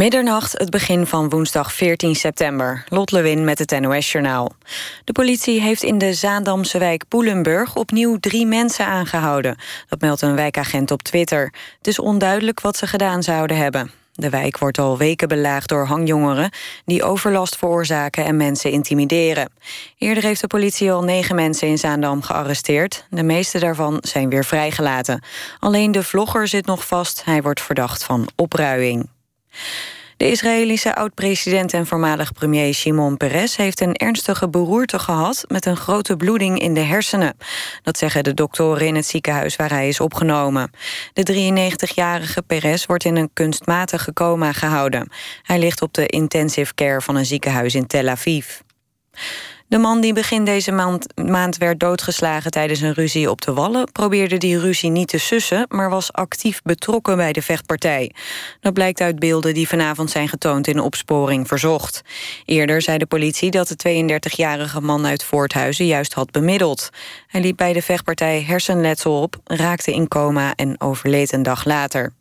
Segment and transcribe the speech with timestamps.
[0.00, 2.84] Middernacht, het begin van woensdag 14 september.
[2.88, 4.52] Lot Lewin met het NOS-journaal.
[5.04, 7.76] De politie heeft in de Zaandamse wijk Poelenburg...
[7.76, 9.58] opnieuw drie mensen aangehouden.
[9.88, 11.52] Dat meldt een wijkagent op Twitter.
[11.78, 13.90] Het is onduidelijk wat ze gedaan zouden hebben.
[14.12, 16.50] De wijk wordt al weken belaagd door hangjongeren...
[16.84, 19.50] die overlast veroorzaken en mensen intimideren.
[19.98, 23.06] Eerder heeft de politie al negen mensen in Zaandam gearresteerd.
[23.10, 25.22] De meeste daarvan zijn weer vrijgelaten.
[25.58, 27.24] Alleen de vlogger zit nog vast.
[27.24, 29.08] Hij wordt verdacht van opruiing.
[30.20, 33.56] De Israëlische oud-president en voormalig premier Shimon Peres...
[33.56, 37.36] heeft een ernstige beroerte gehad met een grote bloeding in de hersenen.
[37.82, 40.70] Dat zeggen de doktoren in het ziekenhuis waar hij is opgenomen.
[41.12, 41.52] De
[41.88, 45.08] 93-jarige Peres wordt in een kunstmatige coma gehouden.
[45.42, 48.58] Hij ligt op de intensive care van een ziekenhuis in Tel Aviv.
[49.70, 53.92] De man die begin deze maand, maand, werd doodgeslagen tijdens een ruzie op de Wallen...
[53.92, 58.12] probeerde die ruzie niet te sussen, maar was actief betrokken bij de vechtpartij.
[58.60, 62.02] Dat blijkt uit beelden die vanavond zijn getoond in opsporing verzocht.
[62.44, 66.90] Eerder zei de politie dat de 32-jarige man uit Voorthuizen juist had bemiddeld.
[67.26, 72.12] Hij liep bij de vechtpartij hersenletsel op, raakte in coma en overleed een dag later.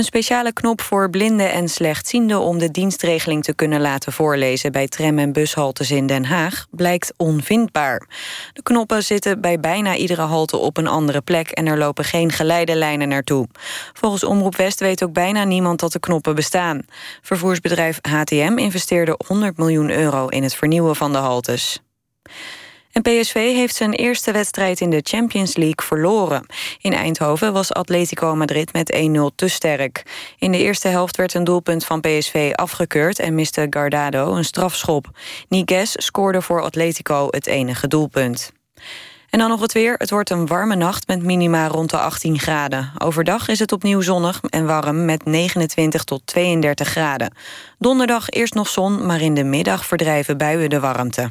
[0.00, 4.88] Een speciale knop voor blinden en slechtzienden om de dienstregeling te kunnen laten voorlezen bij
[4.88, 8.08] tram- en bushaltes in Den Haag blijkt onvindbaar.
[8.52, 12.32] De knoppen zitten bij bijna iedere halte op een andere plek en er lopen geen
[12.32, 13.48] geleidelijnen naartoe.
[13.92, 16.82] Volgens Omroep West weet ook bijna niemand dat de knoppen bestaan.
[17.22, 21.80] Vervoersbedrijf HTM investeerde 100 miljoen euro in het vernieuwen van de haltes.
[22.92, 26.46] En PSV heeft zijn eerste wedstrijd in de Champions League verloren.
[26.80, 30.02] In Eindhoven was Atletico Madrid met 1-0 te sterk.
[30.38, 33.18] In de eerste helft werd een doelpunt van PSV afgekeurd...
[33.18, 35.10] en miste Gardado een strafschop.
[35.48, 38.52] Niguez scoorde voor Atletico het enige doelpunt.
[39.30, 39.94] En dan nog het weer.
[39.98, 42.92] Het wordt een warme nacht met minima rond de 18 graden.
[42.98, 47.34] Overdag is het opnieuw zonnig en warm met 29 tot 32 graden.
[47.78, 51.30] Donderdag eerst nog zon, maar in de middag verdrijven buien de warmte.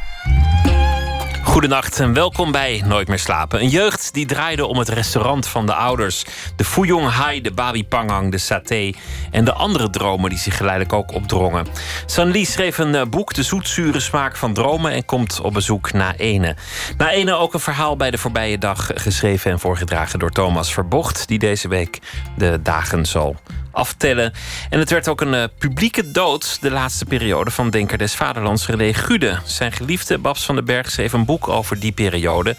[1.51, 3.61] Goedenacht en welkom bij Nooit meer slapen.
[3.61, 6.25] Een jeugd die draaide om het restaurant van de ouders.
[6.55, 8.91] De Fuyong Hai, de Babi Pangang, de Saté...
[9.31, 11.65] en de andere dromen die zich geleidelijk ook opdrongen.
[12.05, 14.91] San Li schreef een eh, boek, De zoetzure smaak van dromen...
[14.91, 16.55] en komt op bezoek na Ene.
[16.97, 18.89] Na Ene ook een verhaal bij de voorbije dag...
[18.93, 21.27] geschreven en voorgedragen door Thomas Verbocht...
[21.27, 21.99] die deze week
[22.37, 23.35] de dagen zal
[23.71, 24.33] aftellen.
[24.69, 28.65] En het werd ook een uh, publieke dood de laatste periode van Denker des Vaderlands
[28.65, 29.39] Gude.
[29.45, 32.55] Zijn geliefde Babs van den Berg schreef een boek over die periode.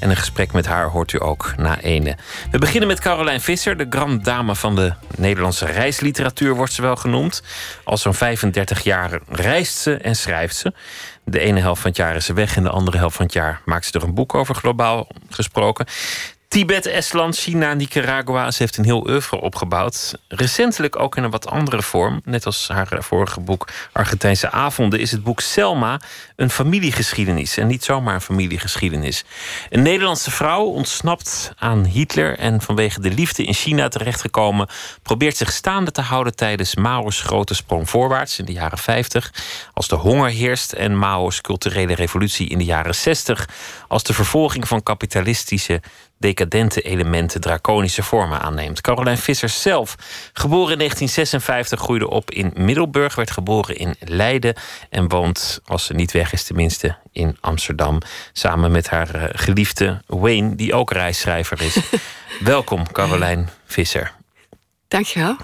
[0.00, 2.16] En een gesprek met haar hoort u ook na ene.
[2.50, 6.96] We beginnen met Caroline Visser, de grand dame van de Nederlandse reisliteratuur wordt ze wel
[6.96, 7.42] genoemd.
[7.84, 10.72] Al zo'n 35 jaar reist ze en schrijft ze.
[11.24, 13.34] De ene helft van het jaar is ze weg en de andere helft van het
[13.34, 15.86] jaar maakt ze er een boek over, globaal gesproken.
[16.48, 18.50] Tibet, Estland, China, Nicaragua.
[18.50, 20.18] Ze heeft een heel oeuvre opgebouwd.
[20.28, 22.20] Recentelijk ook in een wat andere vorm.
[22.24, 25.00] Net als haar vorige boek Argentijnse Avonden...
[25.00, 26.00] is het boek Selma
[26.36, 27.56] een familiegeschiedenis.
[27.56, 29.24] En niet zomaar een familiegeschiedenis.
[29.70, 32.38] Een Nederlandse vrouw ontsnapt aan Hitler...
[32.38, 34.68] en vanwege de liefde in China terechtgekomen...
[35.02, 38.38] probeert zich staande te houden tijdens Mao's grote sprong voorwaarts...
[38.38, 39.32] in de jaren 50.
[39.72, 43.48] Als de honger heerst en Mao's culturele revolutie in de jaren 60.
[43.88, 45.80] Als de vervolging van kapitalistische
[46.18, 48.80] decadente elementen draconische vormen aanneemt.
[48.80, 49.96] Caroline Visser zelf,
[50.32, 54.54] geboren in 1956, groeide op in Middelburg, werd geboren in Leiden
[54.90, 58.00] en woont, als ze niet weg is tenminste, in Amsterdam.
[58.32, 61.76] Samen met haar uh, geliefde Wayne, die ook reisschrijver is.
[62.40, 64.12] Welkom, Caroline Visser.
[64.88, 65.36] Dankjewel.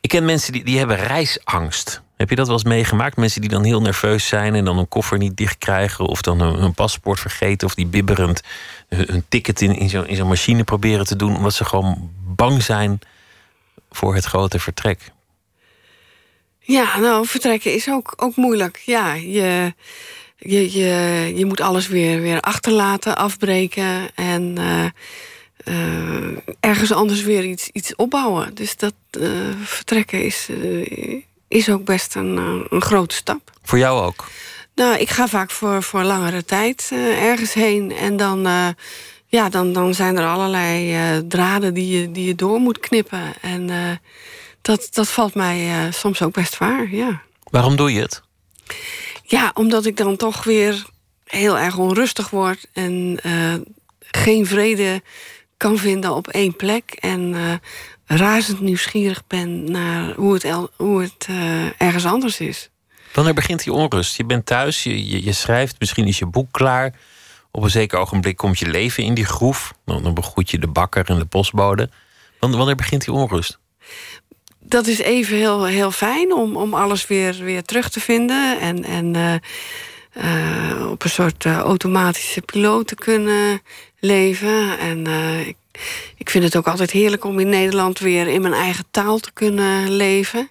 [0.00, 2.04] Ik ken mensen die, die hebben reisangst.
[2.16, 3.16] Heb je dat wel eens meegemaakt?
[3.16, 6.40] Mensen die dan heel nerveus zijn en dan een koffer niet dicht krijgen, of dan
[6.40, 8.42] hun, paspoort vergeten, of die bibberend
[8.88, 12.98] hun, ticket in, in zo'n zo machine proberen te doen, omdat ze gewoon bang zijn
[13.90, 15.12] voor het grote vertrek.
[16.58, 18.82] Ja, nou, vertrekken is ook, ook moeilijk.
[18.84, 19.74] Ja, je,
[20.36, 24.84] je, je, je moet alles weer, weer achterlaten, afbreken en uh,
[25.64, 28.54] uh, ergens anders weer iets, iets opbouwen.
[28.54, 29.30] Dus dat uh,
[29.64, 30.48] vertrekken is
[31.48, 33.50] is ook best een, eh, een grote stap.
[33.62, 34.28] Voor jou ook?
[34.76, 37.92] Nou, ik ga vaak voor, voor langere tijd uh, ergens heen.
[37.92, 38.68] En dan, uh,
[39.26, 43.34] ja, dan, dan zijn er allerlei uh, draden die je, die je door moet knippen.
[43.40, 43.70] En
[44.62, 47.22] dat, dat valt mij soms ook best zwaar, ja.
[47.42, 48.22] Waarom doe je het?
[49.22, 50.84] Ja, omdat ik dan toch weer
[51.24, 52.66] heel erg onrustig word...
[52.72, 53.20] en
[54.00, 55.02] geen vrede
[55.56, 56.90] kan vinden op één plek.
[57.00, 57.34] En
[58.06, 60.46] razend nieuwsgierig ben naar hoe het,
[60.76, 61.28] hoe het
[61.78, 62.70] ergens anders is.
[63.16, 64.16] Wanneer begint die onrust?
[64.16, 66.92] Je bent thuis, je, je, schrijft, misschien is je boek klaar.
[67.50, 69.72] Op een zeker ogenblik komt je leven in die groef.
[69.84, 71.90] Dan, begroet je de bakker en de postbode.
[72.38, 73.58] Wanneer begint die onrust?
[74.60, 78.60] Dat is even heel, heel fijn om, om alles weer, weer terug te vinden.
[78.60, 79.34] En, en uh,
[80.24, 83.62] uh, op een soort uh, automatische piloot te kunnen
[83.98, 84.78] leven.
[84.78, 85.06] En
[86.16, 89.32] ik vind het ook altijd heerlijk om in Nederland weer in mijn eigen taal te
[89.32, 90.50] kunnen leven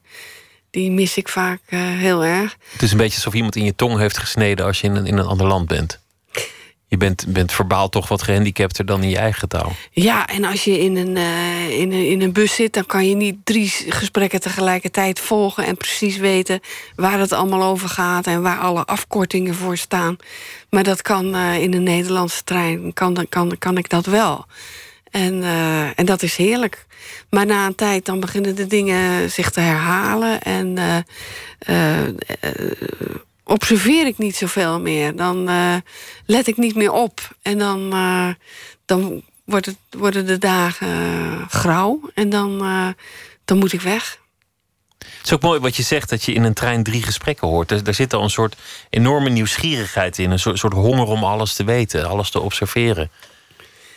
[0.75, 2.57] die mis ik vaak uh, heel erg.
[2.71, 5.05] Het is een beetje alsof iemand in je tong heeft gesneden als je in een,
[5.05, 5.99] in een ander land bent.
[6.87, 9.71] Je bent, bent verbaal toch wat gehandicapter dan in je eigen taal.
[9.91, 13.09] Ja, en als je in een, uh, in, een, in een bus zit, dan kan
[13.09, 16.59] je niet drie gesprekken tegelijkertijd volgen en precies weten
[16.95, 20.17] waar het allemaal over gaat en waar alle afkortingen voor staan.
[20.69, 24.45] Maar dat kan uh, in een Nederlandse trein, kan, kan, kan ik dat wel.
[25.15, 26.85] En, uh, en dat is heerlijk.
[27.29, 30.41] Maar na een tijd dan beginnen de dingen zich te herhalen.
[30.41, 30.97] En uh,
[31.69, 32.13] uh,
[33.43, 35.15] observeer ik niet zoveel meer.
[35.15, 35.49] Dan
[36.25, 37.35] let ik niet meer op.
[37.41, 37.89] En dan,
[38.85, 40.89] dan wordt het, worden de dagen
[41.49, 41.99] grauw.
[42.13, 42.57] En dan,
[43.45, 44.19] dan moet ik weg.
[44.97, 47.85] Het is ook mooi wat je zegt, dat je in een trein drie gesprekken hoort.
[47.85, 48.55] Daar zit al een soort
[48.89, 50.31] enorme nieuwsgierigheid in.
[50.31, 53.11] Een soort, soort honger om alles te weten, alles te observeren.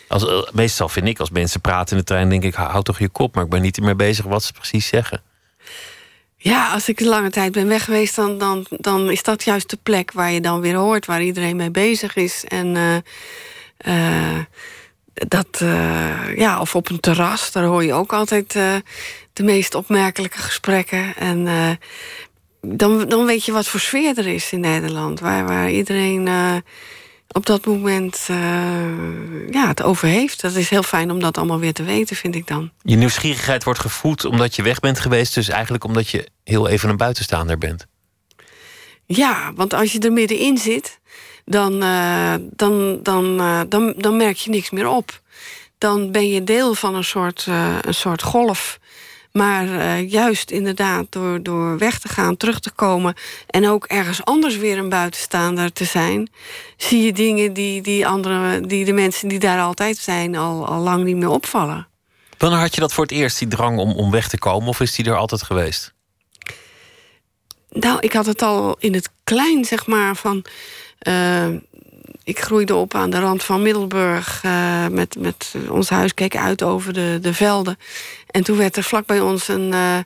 [0.08, 2.99] Als, eh, meestal vind ik, als mensen praten in de trein, denk ik, houd toch
[2.99, 3.34] je kop.
[3.34, 5.22] Maar ik ben niet meer bezig wat ze precies zeggen.
[6.37, 9.78] Ja, als ik lange tijd ben weg geweest, dan, dan, dan is dat juist de
[9.82, 12.44] plek waar je dan weer hoort, waar iedereen mee bezig is.
[12.44, 12.96] En uh,
[13.87, 14.38] uh,
[15.12, 15.58] dat,
[16.37, 18.52] ja, of op een terras, daar hoor je ook altijd
[19.32, 21.16] de meest opmerkelijke gesprekken.
[21.16, 21.49] En
[22.61, 26.28] dan, dan weet je wat voor sfeer er is in Nederland, waar, waar iedereen
[27.32, 28.36] op dat moment uh,
[29.50, 30.40] ja, het over heeft.
[30.40, 32.70] Dat is heel fijn om dat allemaal weer te weten, vind ik dan.
[32.82, 35.34] Je nieuwsgierigheid wordt gevoed omdat je weg bent geweest...
[35.34, 37.86] dus eigenlijk omdat je heel even een buitenstaander bent.
[39.06, 40.98] Ja, want als je er middenin zit...
[41.44, 45.20] dan, uh, dan, dan, uh, dan, dan merk je niks meer op.
[45.78, 47.46] Dan ben je deel van een soort,
[47.80, 48.78] een soort golf
[49.32, 53.14] maar uh, juist inderdaad door, door weg te gaan, terug te komen...
[53.46, 56.30] en ook ergens anders weer een buitenstaander te zijn...
[56.76, 60.36] zie je dingen die, die, andere, die de mensen die daar altijd zijn...
[60.36, 61.86] al, al lang niet meer opvallen.
[62.38, 64.69] Wanneer had je dat voor het eerst, die drang om, om weg te komen?
[64.69, 65.94] Of is die er altijd geweest?
[67.70, 70.44] Nou, ik had het al in het klein, zeg maar, van...
[71.08, 71.46] Uh,
[72.25, 74.43] ik groeide op aan de rand van Middelburg.
[74.44, 77.78] Uh, met, met ons huis keek uit over de, de velden.
[78.26, 79.99] En toen werd er vlak bij ons een, uh,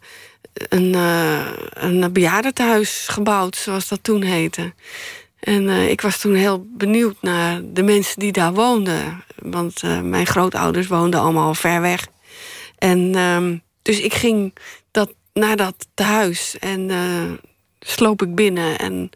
[0.52, 4.72] een, uh, een bejaardentehuis gebouwd, zoals dat toen heette.
[5.40, 9.24] En ik was toen heel benieuwd naar de mensen die daar woonden.
[9.36, 12.06] Want mijn grootouders woonden allemaal ver weg.
[12.78, 14.54] En um, dus ik ging
[14.90, 16.90] dat, naar dat tehuis en
[17.80, 18.78] sloop ik binnen.
[18.78, 19.10] En,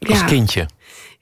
[0.00, 0.68] Als ja, kindje?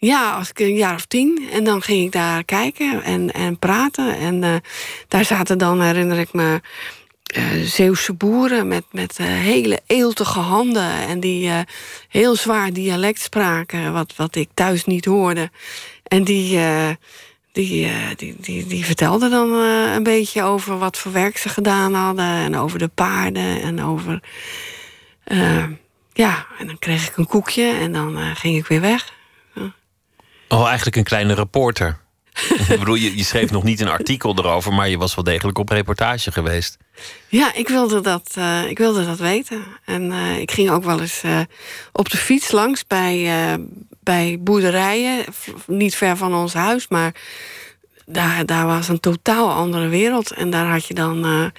[0.04, 1.48] Ja, als ik een jaar of tien.
[1.52, 4.16] En dan ging ik daar kijken en, en praten.
[4.16, 4.54] En uh,
[5.08, 6.60] daar zaten dan, herinner ik me,
[7.36, 10.92] uh, Zeeuwse boeren met, met uh, hele eeltige handen.
[10.92, 11.50] En die
[12.08, 15.50] heel zwaar dialect spraken, wat, wat ik thuis niet hoorde.
[16.02, 16.58] En die,
[17.52, 22.24] die, die, die, die vertelden dan een beetje over wat voor werk ze gedaan hadden.
[22.24, 24.20] En over de paarden en over...
[26.12, 29.22] ja, en dan kreeg ik een koekje en dan ging ik weer weg.
[30.54, 31.96] Oh, eigenlijk een kleine reporter.
[32.68, 35.58] ik bedoel, je, je, schreef nog niet een artikel erover, maar je was wel degelijk
[35.58, 36.76] op reportage geweest.
[37.28, 39.64] Ja, ik wilde dat, uh, ik wilde dat weten.
[39.84, 41.40] En uh, ik ging ook wel eens uh,
[41.92, 43.30] op de fiets langs bij,
[44.00, 45.24] bij boerderijen,
[45.66, 47.14] niet ver van ons huis, maar
[48.06, 50.30] daar, daar was een totaal andere wereld.
[50.30, 51.52] En daar had je dan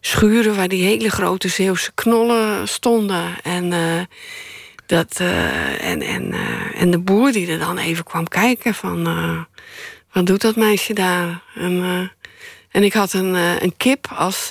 [0.00, 3.42] schuren waar die hele grote Zeeuwse knollen stonden.
[3.42, 3.72] En
[4.90, 9.08] dat, uh, en, en, uh, en de boer die er dan even kwam kijken van...
[9.08, 9.40] Uh,
[10.12, 11.42] wat doet dat meisje daar?
[11.54, 12.10] En,
[12.70, 14.50] en ik had een, een kip als,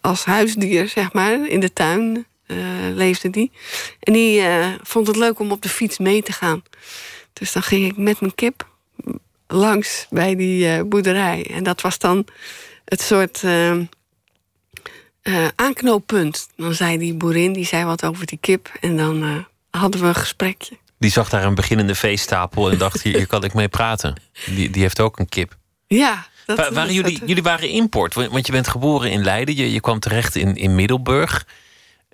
[0.00, 2.26] als huisdier, zeg maar, in de tuin
[2.94, 3.50] leefde die.
[4.00, 4.42] En die
[4.82, 6.62] vond het leuk om op de fiets mee te gaan.
[7.32, 8.68] Dus dan ging ik met mijn kip
[9.46, 11.50] langs bij die boerderij.
[11.50, 12.26] En dat was dan
[12.84, 13.42] het soort
[15.22, 16.48] uh, aanknooppunt.
[16.56, 18.72] Dan zei die boerin, die zei wat over die kip.
[18.80, 19.36] En dan uh,
[19.70, 20.76] hadden we een gesprekje.
[20.98, 24.14] Die zag daar een beginnende veestapel en dacht, hier, kan ik mee praten.
[24.46, 25.56] Die, die heeft ook een kip.
[25.86, 26.26] Ja.
[26.46, 29.56] Dat, Wa waren jullie, jullie waren import, want je bent geboren in Leiden.
[29.56, 31.46] Je, je kwam terecht in, in Middelburg.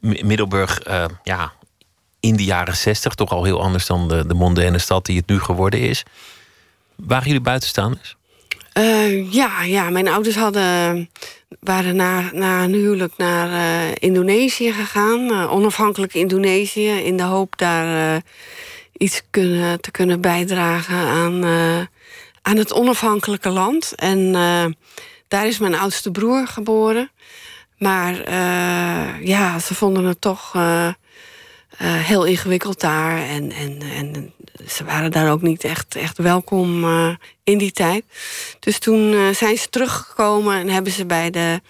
[0.01, 1.53] Middelburg, uh, ja,
[2.21, 3.15] in de jaren zestig.
[3.15, 6.03] Toch al heel anders dan de, de mondaine stad die het nu geworden is.
[6.97, 8.17] Waren jullie buitenstaanders?
[9.31, 11.11] ja, ja, mijn ouders hadden,
[11.61, 15.49] waren na, na een huwelijk naar Indonesië gegaan.
[15.49, 16.91] onafhankelijk Indonesië.
[16.91, 18.23] In de hoop daar
[18.93, 21.45] iets kunnen, te kunnen bijdragen aan,
[22.43, 23.93] aan het onafhankelijke land.
[23.95, 24.33] En
[25.29, 27.11] daar is mijn oudste broer geboren.
[27.79, 28.33] Maar
[29.23, 30.53] ja, ze vonden het toch
[31.83, 33.19] uh, heel ingewikkeld daar.
[33.19, 34.33] En, en, en
[34.69, 37.15] ze waren daar ook niet echt, echt welkom uh,
[37.45, 38.05] in die tijd.
[38.61, 41.61] Dus toen uh, zijn ze teruggekomen en hebben ze bij de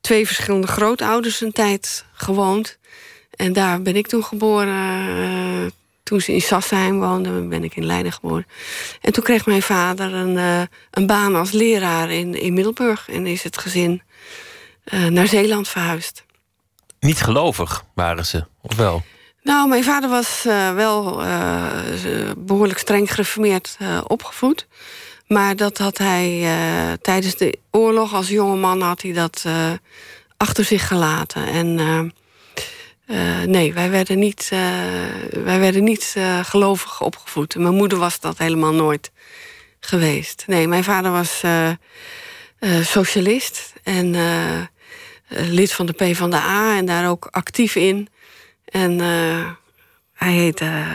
[0.00, 2.78] twee verschillende grootouders een tijd gewoond.
[3.30, 5.72] En daar ben ik toen geboren.
[6.02, 8.46] toen ze in Sassheim woonden, ben ik in Leiden geboren.
[9.00, 13.08] En toen kreeg mijn vader een, een baan als leraar in, in Middelburg.
[13.08, 14.02] En is het gezin
[15.08, 16.24] naar Zeeland verhuisd.
[17.00, 19.02] Niet gelovig waren ze, of wel?
[19.48, 21.66] Nou, mijn vader was uh, wel uh,
[22.36, 24.66] behoorlijk streng gereformeerd uh, opgevoed.
[25.26, 26.46] Maar dat had hij
[27.02, 29.44] tijdens de oorlog als jonge man had hij dat
[30.36, 31.46] achter zich gelaten.
[31.46, 31.74] En
[33.50, 34.48] nee, wij werden niet,
[35.30, 37.56] wij werden niet gelovig opgevoed.
[37.56, 39.10] Mijn moeder was dat helemaal nooit
[39.80, 40.44] geweest.
[40.46, 41.42] Nee, mijn vader was
[42.82, 44.16] socialist en
[45.28, 48.08] lid van de P van de A en daar ook actief in.
[48.68, 49.50] En uh,
[50.12, 50.86] hij heette uh,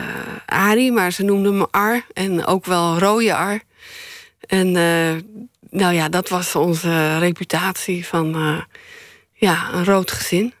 [0.46, 2.06] Arie, maar ze noemden hem Ar.
[2.12, 3.60] En ook wel Rode Ar.
[4.40, 5.22] En uh,
[5.70, 8.64] nou ja, dat was onze reputatie van
[9.32, 10.54] ja, een rood gezin.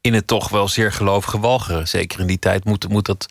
[0.00, 1.88] In het toch wel zeer gelovige Walcheren.
[1.88, 3.26] Zeker in die tijd moet, moet dat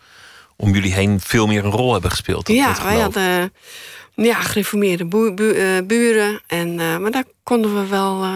[0.56, 2.48] om jullie heen veel meer een rol hebben gespeeld.
[2.48, 3.52] Ja, wij hadden
[4.14, 5.06] ja, gereformeerde
[5.86, 6.40] buren.
[6.46, 8.26] En, maar daar konden we wel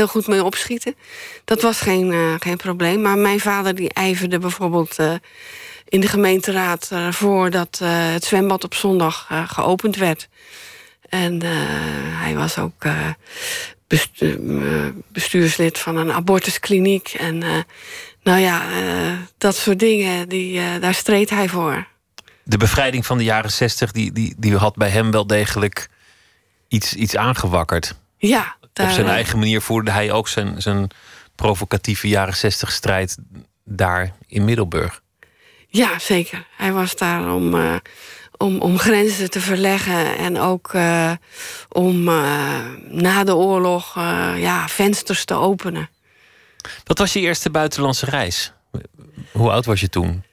[0.00, 0.94] heel goed mee opschieten.
[1.44, 3.00] Dat was geen, uh, geen probleem.
[3.00, 5.14] Maar mijn vader die ijverde bijvoorbeeld uh,
[5.88, 10.28] in de gemeenteraad ervoor uh, dat het zwembad op zondag geopend werd.
[11.08, 11.40] En
[12.16, 12.84] hij was ook
[15.12, 17.08] bestuurslid van een abortuskliniek.
[17.08, 17.38] En
[18.22, 18.62] nou ja,
[19.38, 21.86] dat soort dingen, die, daar streed hij voor.
[22.42, 25.88] De bevrijding van de jaren zestig, die, die, die had bij hem wel degelijk
[26.68, 27.94] iets, iets aangewakkerd.
[28.16, 30.90] Ja, op zijn eigen manier voerde hij ook zijn, zijn
[31.34, 33.16] provocatieve jaren zestig strijd
[33.64, 35.02] daar in Middelburg.
[35.68, 36.46] Ja, zeker.
[36.56, 37.74] Hij was daar om, uh,
[38.36, 41.12] om, om grenzen te verleggen en ook uh,
[41.68, 43.94] om uh, na de oorlog
[44.36, 45.88] ja, vensters te openen.
[46.84, 48.52] Wat was je eerste buitenlandse reis?
[49.32, 50.24] Hoe oud was je toen?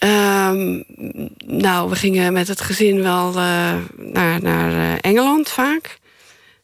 [0.00, 0.84] Um,
[1.46, 5.98] nou, we gingen met het gezin wel naar, naar Engeland vaak.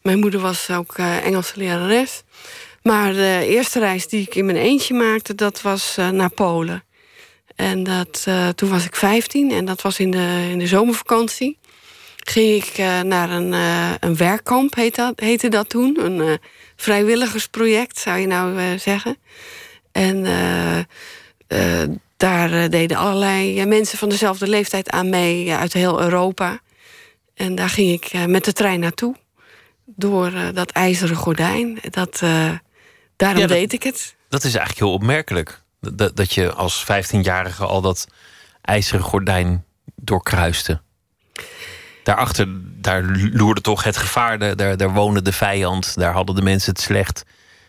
[0.04, 2.22] Mijn moeder was ook uh, Engelse lerares.
[2.82, 6.84] Maar de eerste reis die ik in mijn eentje maakte, dat was uh, naar Polen.
[7.56, 11.58] En dat, uh, toen was ik 15 en dat was in de, in de zomervakantie.
[12.16, 13.52] Ging ik naar een,
[14.00, 16.04] een werkkamp, heet dat, heette dat toen.
[16.04, 16.38] Een
[16.76, 19.16] vrijwilligersproject, zou je nou zeggen.
[19.92, 20.26] En
[22.16, 26.60] daar deden allerlei mensen van dezelfde leeftijd aan mee uit heel Europa.
[27.34, 29.14] En daar ging ik met de trein naartoe
[29.84, 31.78] door uh, dat ijzeren gordijn.
[31.90, 32.50] Dat, uh,
[33.16, 34.14] daarom ja, dat, deed ik het.
[34.28, 35.62] Dat is eigenlijk heel opmerkelijk.
[35.80, 38.06] Dat, dat je als 15-jarige al dat
[38.60, 39.64] ijzeren gordijn
[39.94, 40.80] doorkruiste.
[42.02, 42.48] Daarachter,
[42.80, 44.56] daar loerde toch het gevaar.
[44.56, 45.94] Daar, daar woonde de vijand.
[45.94, 47.24] Daar hadden de mensen het slecht.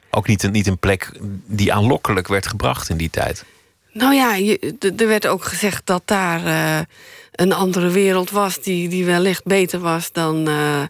[0.09, 1.11] Ook niet een, niet een plek
[1.45, 3.45] die aanlokkelijk werd gebracht in die tijd.
[3.91, 6.79] Nou ja, je, er werd ook gezegd dat daar uh,
[7.35, 8.61] een andere wereld was...
[8.61, 10.83] die, die wellicht beter was dan, uh,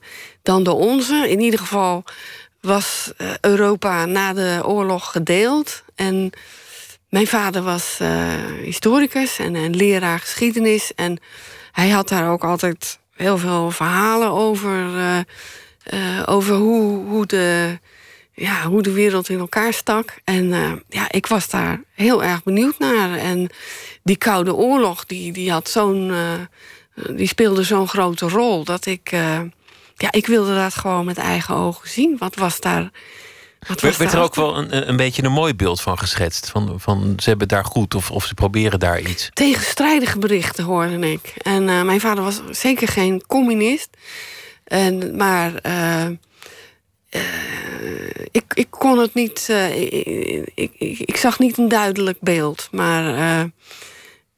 [0.44, 1.30] dan de onze.
[1.30, 2.04] In ieder geval
[2.62, 5.84] was uh, Europa na de oorlog gedeeld.
[5.96, 6.30] En
[7.10, 8.00] mijn vader was
[8.62, 10.94] historicus en, en leraar geschiedenis.
[10.96, 11.20] En
[11.72, 14.90] hij had daar ook altijd heel veel verhalen over...
[16.26, 17.80] over hoe, hoe de
[18.34, 20.14] ja, hoe de wereld in elkaar stak.
[20.24, 20.48] En
[20.90, 23.18] ja, ik was daar heel erg benieuwd naar.
[23.18, 23.50] En
[24.06, 28.64] die Koude Oorlog, die, die, had zo'n, uh, die speelde zo'n grote rol...
[28.64, 29.40] dat ik, uh,
[29.96, 32.16] ja, ik wilde dat gewoon met eigen ogen zien.
[32.18, 32.92] Wat was daar...
[33.68, 36.50] Wat was werd er ook wel een, een beetje een mooi beeld van geschetst?
[36.50, 39.30] Van, van ze hebben daar goed of, of ze proberen daar iets?
[39.34, 41.34] Tegenstrijdige berichten hoorde ik.
[41.42, 43.90] En mijn vader was zeker geen communist.
[44.64, 46.08] En, maar uh,
[48.32, 49.48] ik, ik kon het niet.
[49.52, 52.68] Uh, ik, ik, ik, zag niet een duidelijk beeld.
[52.72, 53.44] Maar uh,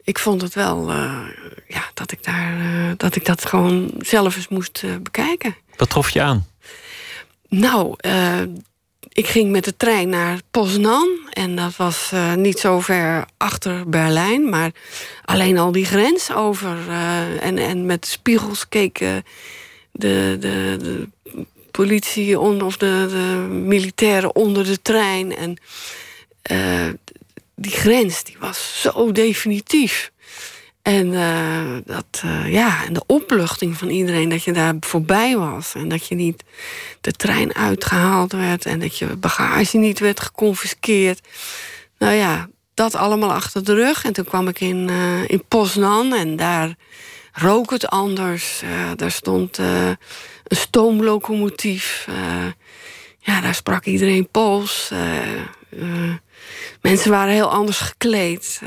[0.07, 0.91] ik vond het wel
[1.67, 5.55] ja, dat, ik daar, dat ik dat gewoon zelf eens moest bekijken.
[5.75, 6.47] Wat trof je aan?
[7.49, 7.95] Nou,
[9.09, 11.09] ik ging met de trein naar Poznan.
[11.29, 14.49] En dat was niet zo ver achter Berlijn.
[14.49, 14.71] Maar
[15.25, 16.89] alleen al die grens over.
[17.39, 19.23] en, en met spiegels keken
[19.91, 21.07] de, de, de
[21.71, 25.35] politie onder, of de, de militairen onder de trein.
[25.35, 25.57] En
[26.51, 26.93] uh,
[27.59, 30.11] die grens die was zo definitief.
[30.81, 35.73] En, uh, dat, uh, ja, en de opluchting van iedereen dat je daar voorbij was.
[35.75, 36.43] En dat je niet
[37.01, 38.65] de trein uitgehaald werd.
[38.65, 41.27] En dat je bagage niet werd geconfiskeerd.
[41.97, 44.05] Nou ja, dat allemaal achter de rug.
[44.05, 46.75] En toen kwam ik in, uh, in Poznan en daar
[47.31, 48.61] rook het anders.
[48.95, 49.97] daar stond een
[50.47, 52.07] stoomlocomotief.
[53.19, 54.91] ja, daar sprak iedereen Pools.
[56.81, 58.61] Mensen waren heel anders gekleed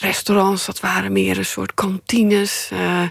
[0.00, 2.68] restaurants, dat waren meer een soort kantines.
[2.72, 3.02] Uh,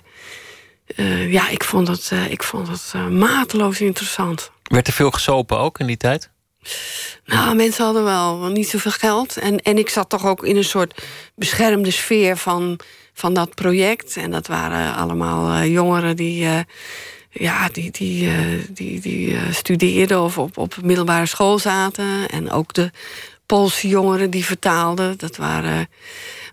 [0.95, 4.51] uh, ja, ik vond het, uh, ik vond het mateloos interessant.
[4.63, 6.29] Werd er veel gesopen ook in die tijd?
[7.25, 9.37] Nou, mensen hadden wel niet zoveel geld.
[9.37, 11.01] En, en ik zat toch ook in een soort
[11.35, 12.79] beschermde sfeer van,
[13.13, 14.17] van dat project.
[14.17, 16.47] En dat waren allemaal jongeren die
[17.39, 18.31] ja, die, die,
[18.69, 22.29] die, die studeerden of op, op middelbare school zaten.
[22.29, 22.91] En ook de
[23.45, 25.17] Poolse jongeren die vertaalden.
[25.17, 25.87] Dat waren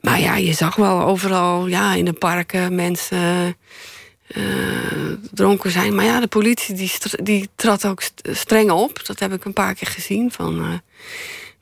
[0.04, 3.56] maar ja, je zag wel overal ja, in de parken mensen
[4.36, 4.44] uh,
[5.30, 5.94] dronken zijn.
[5.94, 9.06] Maar ja, de politie die, die trad ook streng op.
[9.06, 10.32] Dat heb ik een paar keer gezien.
[10.32, 10.82] Van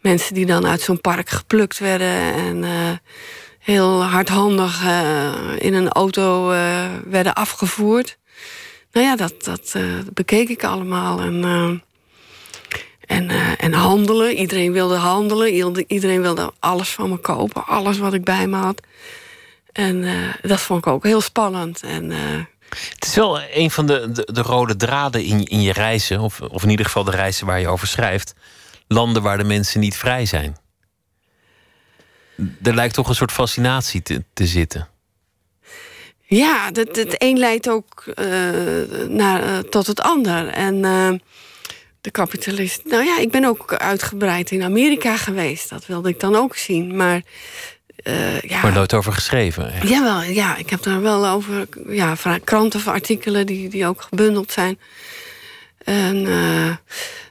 [0.00, 2.34] mensen die dan uit zo'n park geplukt werden.
[2.34, 2.64] En
[3.58, 4.82] heel hardhandig
[5.58, 6.46] in een auto
[7.04, 8.18] werden afgevoerd.
[8.92, 9.76] Nou ja, dat, dat
[10.14, 11.20] bekeek ik allemaal.
[11.20, 11.82] En
[13.06, 14.36] en, uh, en handelen.
[14.36, 15.84] Iedereen wilde handelen.
[15.86, 17.66] Iedereen wilde alles van me kopen.
[17.66, 18.80] Alles wat ik bij me had.
[19.72, 20.06] En
[20.42, 21.82] dat vond ik ook heel spannend.
[21.82, 22.10] En.
[22.94, 26.20] Het is wel een van de, de, de, rode draden in, in je reizen.
[26.20, 28.34] Of, of in ieder geval de reizen waar je over schrijft.
[28.88, 30.56] Landen waar de mensen niet vrij zijn.
[32.62, 34.88] Er lijkt toch een soort fascinatie te, te zitten.
[36.36, 38.04] Ja, het, het een leidt ook
[39.08, 40.48] naar, tot het ander.
[40.48, 40.80] En
[42.00, 42.80] de kapitalist.
[42.84, 45.68] Nou ja, ik ben ook uitgebreid in Amerika geweest.
[45.68, 46.96] Dat wilde ik dan ook zien.
[46.96, 47.22] Maar.
[48.42, 49.72] Ja, maar nooit over geschreven.
[49.72, 49.88] Echt.
[49.88, 51.68] Jawel, ja, ik heb daar wel over.
[51.88, 54.78] Ja, kranten of artikelen die, die ook gebundeld zijn.
[55.84, 56.28] En,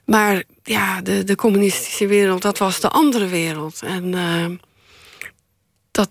[0.06, 3.82] maar ja, de, de communistische wereld, dat was de andere wereld.
[3.82, 4.14] En
[5.98, 6.06] uh,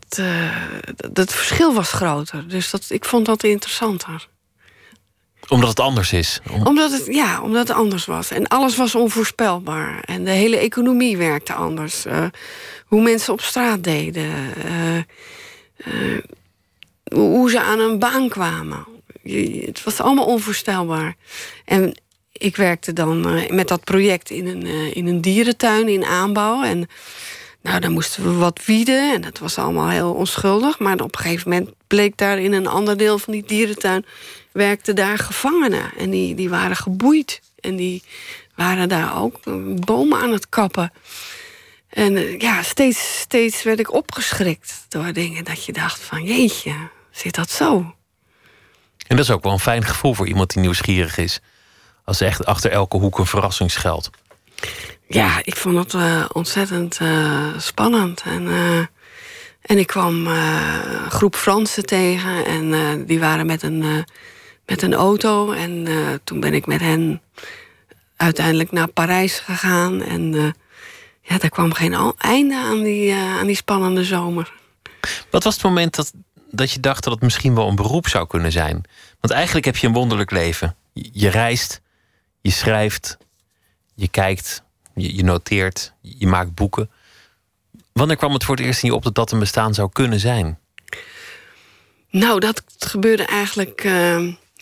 [0.94, 2.48] dat, dat verschil was groter.
[2.48, 4.28] Dus dat, ik vond dat interessanter
[5.50, 6.40] omdat het anders is?
[6.64, 8.30] Omdat het, ja, omdat het anders was.
[8.30, 10.00] En alles was onvoorspelbaar.
[10.00, 12.06] En de hele economie werkte anders.
[12.06, 12.24] Uh,
[12.84, 14.30] hoe mensen op straat deden.
[14.64, 16.18] Uh, uh,
[17.14, 18.86] hoe ze aan een baan kwamen.
[19.64, 21.16] Het was allemaal onvoorstelbaar.
[21.64, 22.00] En
[22.32, 23.20] ik werkte dan
[23.54, 26.62] met dat project in een, in een dierentuin in aanbouw.
[26.62, 26.88] En
[27.62, 29.14] nou, dan moesten we wat wieden.
[29.14, 30.78] En dat was allemaal heel onschuldig.
[30.78, 34.04] Maar op een gegeven moment bleek daar in een ander deel van die dierentuin
[34.52, 35.92] werkten daar gevangenen.
[35.98, 37.40] En die, die waren geboeid.
[37.60, 38.02] En die
[38.54, 39.40] waren daar ook
[39.84, 40.92] bomen aan het kappen.
[41.88, 46.24] En eh, ja, steeds, steeds werd ik opgeschrikt door dingen dat je dacht van...
[46.24, 46.74] jeetje,
[47.10, 47.94] zit dat zo?
[49.06, 51.40] En dat is ook wel een fijn gevoel voor iemand die nieuwsgierig is.
[52.04, 53.70] Als echt achter elke hoek een verrassing.
[55.12, 58.22] Ja, ik vond het uh, ontzettend uh, spannend.
[58.22, 58.48] En
[59.60, 64.04] en ik kwam een groep Fransen tegen en die waren met een
[64.66, 65.52] met een auto.
[65.52, 65.86] En
[66.24, 67.22] toen ben ik met hen
[68.16, 70.02] uiteindelijk naar Parijs gegaan.
[70.02, 70.54] En
[71.22, 74.52] ja, daar kwam geen einde aan die, aan die spannende zomer.
[75.30, 76.12] Wat was het moment dat,
[76.50, 78.82] dat je dacht dat het misschien wel een beroep zou kunnen zijn?
[79.20, 80.76] Want eigenlijk heb je een wonderlijk leven.
[80.92, 81.80] Je reist,
[82.40, 83.16] je schrijft,
[83.94, 84.62] je kijkt,
[85.00, 86.90] je, je, noteert, je maakt boeken.
[87.92, 90.20] Wanneer kwam het voor het eerst in je op dat dat een bestaan zou kunnen
[90.20, 90.58] zijn?
[92.10, 93.82] Nou, dat gebeurde eigenlijk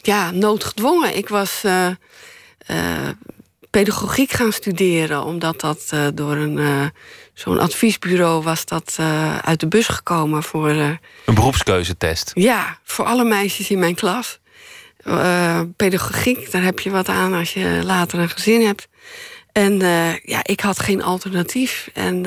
[0.02, 1.16] ja, noodgedwongen.
[1.16, 1.86] Ik was uh,
[2.70, 3.08] uh,
[3.70, 6.92] pedagogiek gaan studeren, omdat dat uh, door een
[7.34, 8.98] zo'n adviesbureau was dat
[9.40, 10.68] uit de bus gekomen voor.
[10.68, 10.98] een
[11.34, 12.30] beroepskeuzetest.
[12.34, 14.38] Ja, voor alle meisjes in mijn klas.
[15.76, 18.88] pedagogiek, daar heb je wat aan als je later een gezin hebt.
[19.52, 19.78] En
[20.22, 21.90] ja, ik had geen alternatief.
[21.94, 22.22] En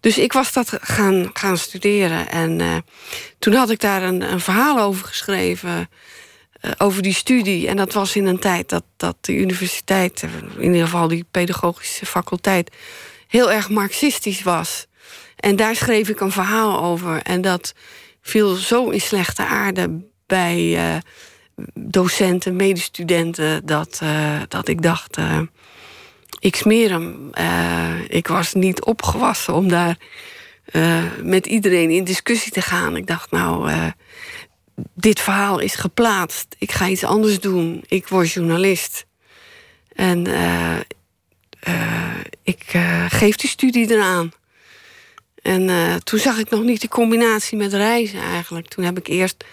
[0.00, 2.28] dus ik was dat gaan, gaan studeren.
[2.28, 2.84] En
[3.38, 5.88] toen had ik daar een, een verhaal over geschreven.
[6.60, 7.68] Eh, over die studie.
[7.68, 11.24] En dat was in een tijd dat, dat de universiteit, eh, in ieder geval die
[11.30, 12.76] pedagogische faculteit,
[13.28, 14.86] heel erg marxistisch was.
[15.36, 17.22] En daar schreef ik een verhaal over.
[17.22, 17.74] En dat
[18.22, 21.02] viel zo in slechte aarde bij
[21.74, 24.02] docenten, medestudenten, dat,
[24.48, 25.16] dat ik dacht.
[26.38, 27.30] Ik smeer hem.
[28.08, 29.96] ik was niet opgewassen om daar
[31.22, 32.96] met iedereen in discussie te gaan.
[32.96, 33.72] Ik dacht, nou,
[34.94, 36.56] dit verhaal is geplaatst.
[36.58, 37.84] Ik ga iets anders doen.
[37.88, 39.06] Ik word journalist.
[39.92, 40.26] En
[42.42, 42.62] ik
[43.08, 44.32] geef die studie eraan.
[45.42, 45.70] En
[46.04, 48.68] toen zag ik nog niet de combinatie met reizen eigenlijk.
[48.68, 49.44] Toen heb ik eerst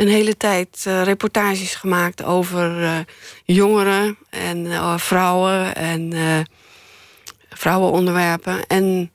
[0.00, 3.04] een hele tijd reportages gemaakt over
[3.44, 6.12] jongeren en vrouwen en
[7.50, 8.66] vrouwenonderwerpen.
[8.66, 9.12] En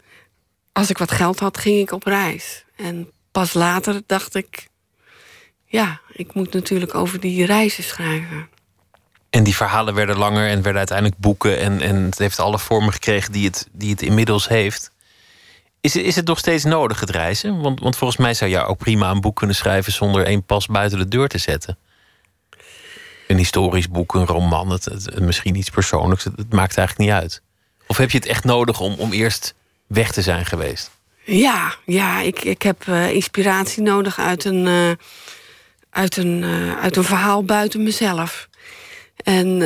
[0.71, 2.65] als ik wat geld had, ging ik op reis.
[2.76, 4.67] En pas later dacht ik,
[5.65, 8.50] ja, ik moet natuurlijk over die reizen schrijven.
[9.30, 11.60] En die verhalen werden langer en werden uiteindelijk boeken.
[11.60, 14.91] En, en het heeft alle vormen gekregen die het, die het inmiddels heeft.
[15.86, 17.62] Is, is het nog steeds nodig, het reizen?
[17.62, 20.65] Want, want volgens mij zou je ook prima een boek kunnen schrijven zonder één pas
[20.65, 21.78] buiten de deur te zetten.
[23.28, 26.24] Een historisch boek, een roman, het, misschien iets persoonlijks.
[26.24, 27.41] Het, maakt eigenlijk niet uit.
[27.88, 29.54] Of heb je het echt nodig om, om eerst
[29.88, 30.91] weg te zijn geweest?
[31.24, 34.91] Ja, ja ik, ik heb uh, inspiratie nodig uit een, uh,
[35.89, 38.50] uit, een, uh, uit een verhaal buiten mezelf.
[39.15, 39.62] En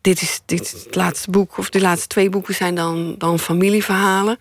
[0.00, 4.38] dit, is, dit het laatste boek, of de laatste twee boeken zijn dan, dan familieverhalen.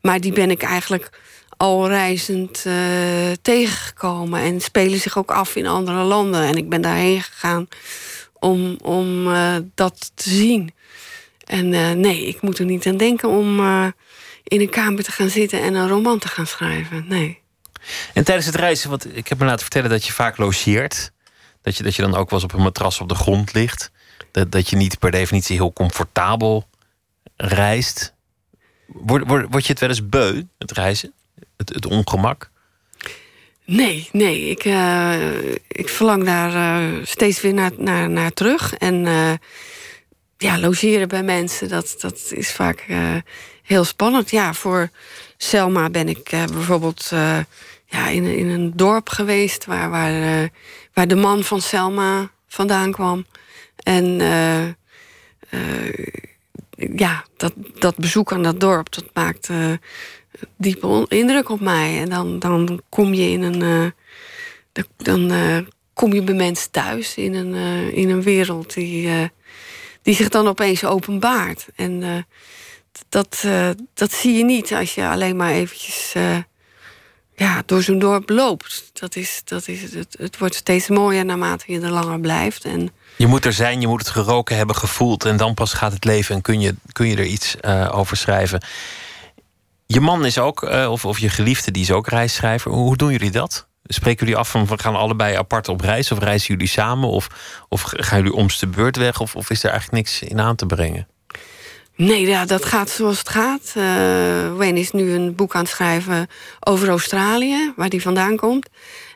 [0.00, 1.10] Maar die ben ik eigenlijk
[1.56, 2.66] al reizend
[3.42, 6.42] tegengekomen en spelen zich ook af in andere landen.
[6.42, 7.68] En ik ben daarheen gegaan
[8.32, 9.28] om, om
[9.74, 10.74] dat te zien.
[11.44, 13.60] En uh, nee, ik moet er niet aan denken om
[14.42, 17.04] in een kamer te gaan zitten en een roman te gaan schrijven.
[17.08, 17.40] Nee.
[18.14, 21.10] En tijdens het reizen, want ik heb me laten vertellen dat je vaak logeert.
[21.62, 23.90] Dat je, dat je dan ook wel eens op een matras op de grond ligt.
[24.36, 26.68] Dat, dat je niet per definitie heel comfortabel
[27.36, 28.14] reist.
[28.86, 31.12] Word, word, word je het wel eens beu, het reizen?
[31.56, 32.50] Het, het ongemak?
[33.64, 34.48] Nee, nee.
[34.50, 38.74] Ik, uh, ik verlang daar steeds weer naar, naar, naar terug.
[38.74, 39.04] En
[40.38, 42.86] ja, logeren bij mensen, dat, dat is vaak
[43.62, 44.30] heel spannend.
[44.30, 44.90] Ja, voor
[45.36, 47.08] Selma ben ik bijvoorbeeld
[47.86, 50.48] ja, in, in een dorp geweest waar, waar,
[50.92, 53.26] waar de man van Selma vandaan kwam.
[53.86, 54.06] En
[56.96, 59.48] ja, dat, dat bezoek aan dat dorp, dat maakt
[60.56, 62.00] diepe indruk op mij.
[62.00, 63.92] En dan, dan kom je in een.
[64.96, 65.32] dan
[65.92, 67.54] kom je bij mensen thuis in een,
[67.92, 69.30] in een wereld die
[70.02, 71.66] die zich dan opeens openbaart.
[71.74, 72.26] En
[73.08, 73.44] dat,
[73.94, 76.14] dat zie je niet als je alleen maar eventjes
[77.36, 78.90] ja, door zo'n dorp loopt.
[78.92, 82.64] Dat is, dat is, het, het wordt steeds mooier naarmate je er langer blijft.
[82.64, 85.24] En je moet er zijn, je moet het geroken hebben, gevoeld.
[85.24, 88.60] En dan pas gaat het leven en kun je, kun je er iets over schrijven.
[89.86, 92.70] Je man is ook, of, of je geliefde, die is ook reisschrijver.
[92.70, 93.66] Hoe doen jullie dat?
[93.84, 96.12] Spreken jullie af van we gaan allebei apart op reis?
[96.12, 97.08] Of reizen jullie samen?
[97.08, 97.28] Of,
[97.68, 99.20] of gaan jullie omste beurt weg?
[99.20, 101.08] Of, of is er eigenlijk niks in aan te brengen?
[101.96, 103.74] Nee, ja, dat gaat zoals het gaat.
[103.76, 103.82] Uh,
[104.56, 106.26] Wayne is nu een boek aan het schrijven
[106.60, 108.68] over Australië, waar hij vandaan komt.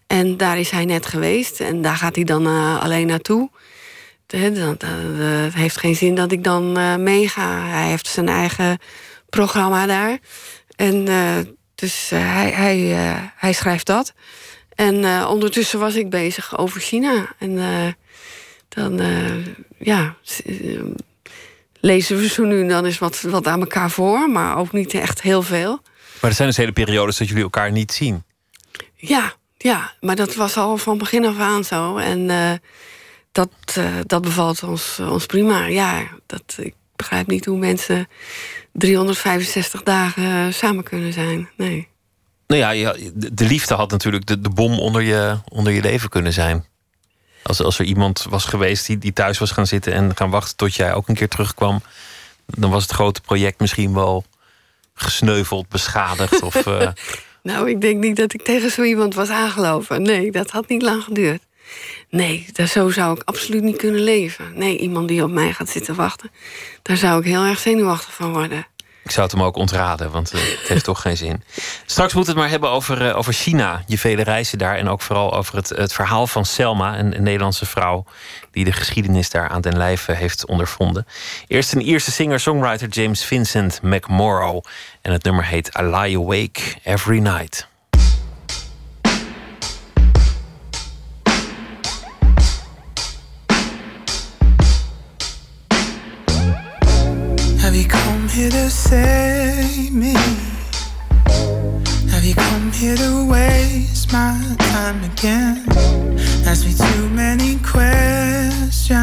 [0.06, 1.60] En daar is hij net geweest.
[1.60, 3.50] En daar gaat hij dan uh, alleen naartoe.
[4.26, 7.66] Het heeft geen zin dat ik dan meega.
[7.66, 8.78] Hij heeft zijn eigen
[9.28, 10.18] programma daar.
[10.76, 11.04] En
[11.74, 12.76] dus hij, hij,
[13.36, 14.12] hij schrijft dat.
[14.74, 17.34] En ondertussen was ik bezig over China.
[17.38, 17.58] En
[18.68, 19.00] dan,
[19.78, 20.16] ja,
[21.80, 24.94] lezen we zo nu en dan eens wat, wat aan elkaar voor, maar ook niet
[24.94, 25.80] echt heel veel.
[26.20, 28.24] Maar er zijn dus hele periodes dat jullie elkaar niet zien.
[28.94, 31.96] Ja, ja, maar dat was al van begin af aan zo.
[31.96, 32.30] En
[33.32, 33.50] dat,
[34.06, 35.66] dat bevalt ons, ons prima.
[35.66, 38.08] Ja, dat, ik begrijp niet hoe mensen
[38.72, 41.48] 365 dagen samen kunnen zijn.
[41.56, 41.88] Nee.
[42.46, 46.32] Nou ja, de liefde had natuurlijk de, de bom onder je, onder je leven kunnen
[46.32, 46.64] zijn.
[47.42, 50.56] Als, als er iemand was geweest die, die thuis was gaan zitten en gaan wachten
[50.56, 51.82] tot jij ook een keer terugkwam,
[52.46, 54.24] dan was het grote project misschien wel
[54.94, 56.42] gesneuveld, beschadigd.
[56.42, 56.88] Of, uh...
[57.42, 60.02] nou, ik denk niet dat ik tegen zo iemand was aangelopen.
[60.02, 61.42] Nee, dat had niet lang geduurd.
[62.08, 64.52] Nee, daar, zo zou ik absoluut niet kunnen leven.
[64.54, 66.30] Nee, iemand die op mij gaat zitten wachten,
[66.82, 68.66] daar zou ik heel erg zenuwachtig van worden.
[69.02, 71.42] Ik zou het hem ook ontraden, want uh, het heeft toch geen zin.
[71.86, 74.76] Straks moeten we het maar hebben over, uh, over China, je vele reizen daar.
[74.76, 78.04] En ook vooral over het, het verhaal van Selma, een, Nederlandse vrouw
[78.50, 81.06] die de geschiedenis daar aan den lijve heeft ondervonden.
[81.46, 84.64] Eerst een Ierse singer-songwriter James Vincent McMorrow.
[85.02, 87.69] En het nummer heet I Lie Awake Every Night.
[98.40, 100.14] here to save me?
[102.10, 105.66] Have you come here to waste my time again?
[106.46, 108.96] Ask me too many questions.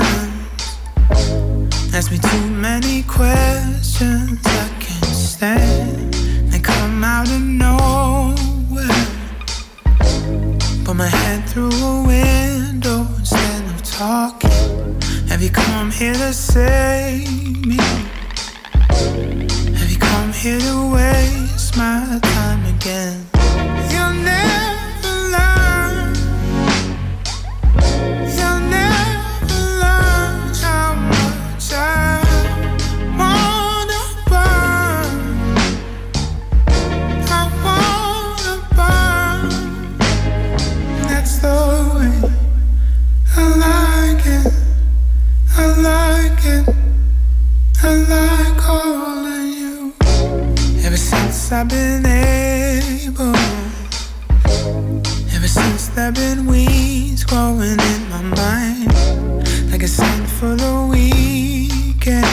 [1.93, 6.13] Ask me too many questions I can't stand.
[6.51, 9.07] They come out of nowhere.
[10.83, 14.99] Put my head through a window instead of talking.
[15.29, 17.77] Have you come here to save me?
[18.97, 23.25] Have you come here to waste my time again?
[23.91, 26.15] You'll never learn.
[28.37, 32.23] You'll never learn how much I
[33.19, 35.13] wanna burn.
[37.29, 39.49] I wanna burn.
[41.07, 41.57] That's the
[41.95, 42.17] way
[43.35, 44.47] I like it.
[45.55, 46.65] I like it.
[47.83, 48.36] I like
[51.47, 53.35] since I've been able.
[55.33, 58.91] Ever since there've been weeds growing in my mind.
[59.71, 62.25] Like a scent for the weekend.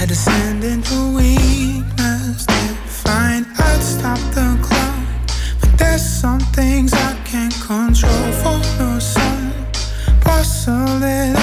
[0.00, 2.60] I descend into weakness to
[3.04, 4.96] find I'd stop the clock.
[5.60, 9.52] But there's some things I can't control for the sun.
[10.24, 11.37] Bustle it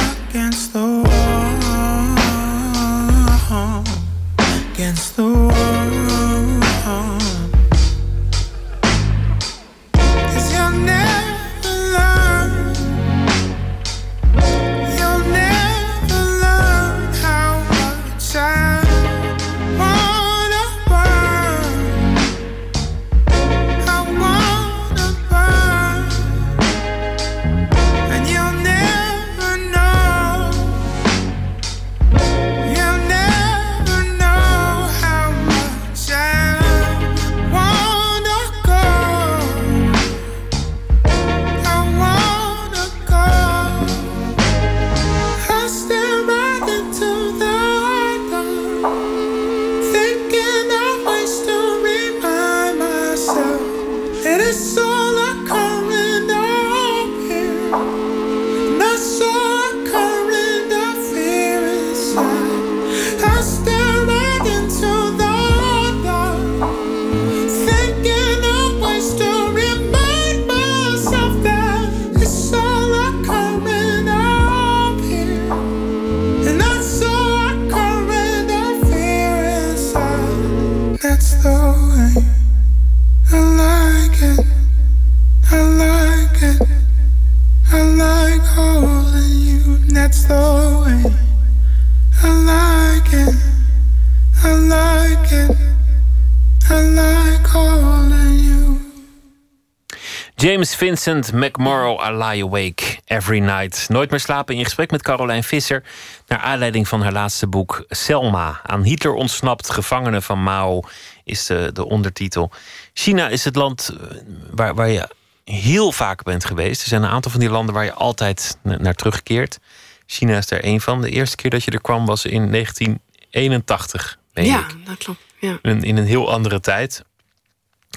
[100.76, 103.86] Vincent McMorrow, I Lie Awake Every Night.
[103.90, 105.84] Nooit meer slapen in gesprek met Caroline Visser.
[106.28, 108.60] Naar aanleiding van haar laatste boek Selma.
[108.64, 110.82] Aan Hitler ontsnapt, gevangenen van Mao
[111.24, 112.52] is de, de ondertitel.
[112.94, 114.18] China is het land eh,
[114.52, 115.10] waar, waar je
[115.44, 116.82] heel vaak bent geweest.
[116.82, 119.60] Er zijn een aantal van die landen waar je altijd na- naar terugkeert.
[120.06, 121.02] China is er één van.
[121.02, 124.86] De eerste keer dat je er kwam was in 1981, meen ja, ik.
[124.86, 125.20] dat klopt.
[125.40, 125.60] Ja.
[125.62, 127.04] In, in een heel andere tijd.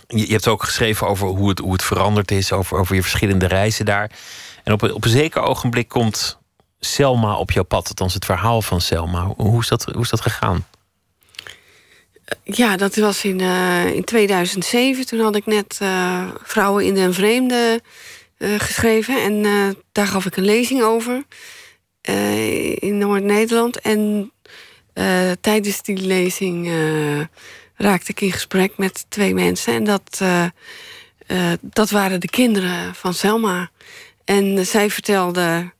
[0.07, 3.47] Je, hebt ook geschreven over hoe het, hoe het veranderd is, over, over je verschillende
[3.47, 4.11] reizen daar.
[4.65, 6.39] En op, een- op een zeker ogenblik komt
[6.81, 9.25] Selma op jouw pad, althans het verhaal van Selma.
[9.37, 10.67] Hoe- is dat, hoe is dat gegaan?
[12.43, 15.07] Ja, dat was in, eh, in 2007.
[15.07, 17.81] Toen had ik net eh, Vrouwen in den Vreemde
[18.39, 19.23] eh, geschreven.
[19.23, 19.43] En
[19.93, 21.23] daar gaf ik een lezing over
[22.81, 23.81] in Noord-Nederland.
[23.81, 24.33] En
[25.41, 26.71] tijdens die lezing
[27.79, 29.75] raakte ik in gesprek met twee mensen.
[29.75, 30.45] En dat, eh,
[31.27, 33.71] eh, dat waren de kinderen van Selma.
[34.25, 35.73] En zij vertelde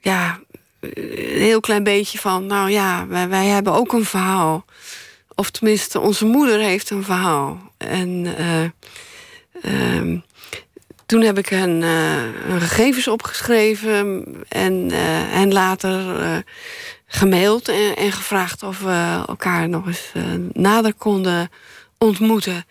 [0.00, 0.40] ja,
[0.80, 2.46] een heel klein beetje van...
[2.46, 4.64] nou ja, wij, wij hebben ook een verhaal...
[5.36, 7.72] Of tenminste, onze moeder heeft een verhaal.
[7.76, 8.64] En eh,
[9.62, 10.18] ehm,
[11.06, 14.90] toen heb ik eh, hun gegevens opgeschreven en,
[15.32, 16.44] en later
[17.14, 20.22] gemaild en, en gevraagd of we elkaar nog eens eh,
[20.52, 21.50] nader konden
[21.98, 22.64] ontmoeten.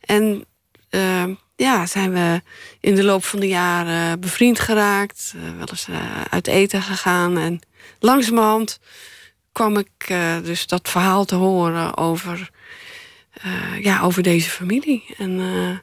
[0.00, 0.44] En
[0.88, 1.24] eh,
[1.56, 2.42] ja, zijn we
[2.80, 7.38] in de loop van de jaren bevriend geraakt, eh, wel eens eh, uit eten gegaan.
[7.38, 7.60] En
[7.98, 8.78] langzamerhand
[9.52, 12.50] kwam ik eh, dus dat verhaal te horen over,
[13.32, 15.78] eh, ja, over deze familie en eh,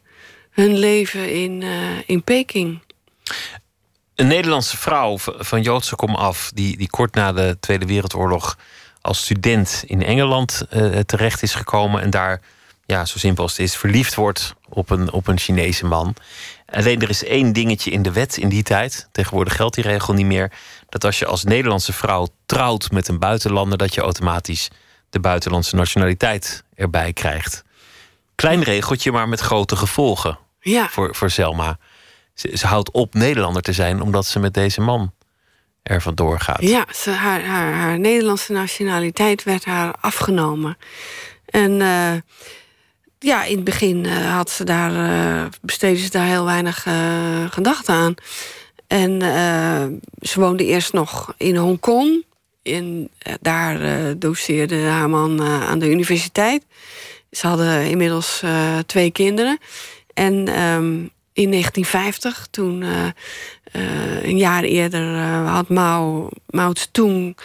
[0.52, 2.80] hun leven in, eh, in Peking.
[4.16, 8.58] Een Nederlandse vrouw van Joodse kom af, die, die kort na de Tweede Wereldoorlog
[9.02, 12.42] als student in Engeland eh, terecht is gekomen en daar,
[12.86, 16.16] ja, zo simpel als het is, verliefd wordt op een, op een Chinese man.
[16.66, 20.14] Alleen er is één dingetje in de wet in die tijd, tegenwoordig geldt die regel
[20.14, 20.52] niet meer,
[20.90, 24.70] dat als je als Nederlandse vrouw trouwt met een buitenlander, dat je automatisch
[25.10, 27.64] de buitenlandse nationaliteit erbij krijgt.
[28.36, 31.78] Klein regeltje, maar met grote gevolgen Ja, voor, voor Selma.
[32.36, 35.14] Ze, houdt op Nederlander te zijn omdat ze met deze man
[35.84, 36.62] er vandoor gaat.
[36.62, 40.78] Ja, haar, haar, haar Nederlandse nationaliteit werd haar afgenomen.
[41.46, 42.14] En uh,
[43.20, 46.88] ja, in het begin uh, had ze daar, uh, besteedde ze daar heel weinig
[47.50, 48.16] gedachten aan.
[48.88, 49.22] En
[50.22, 52.24] ze woonde eerst nog in Hongkong.
[52.64, 53.10] En
[53.42, 53.80] daar
[54.18, 56.64] doseerde haar man aan de universiteit.
[57.32, 58.44] Ze hadden inmiddels
[58.86, 59.58] twee kinderen.
[60.14, 62.86] En um, in 1950, toen
[64.22, 67.38] een jaar eerder had Mao, Mao Zedong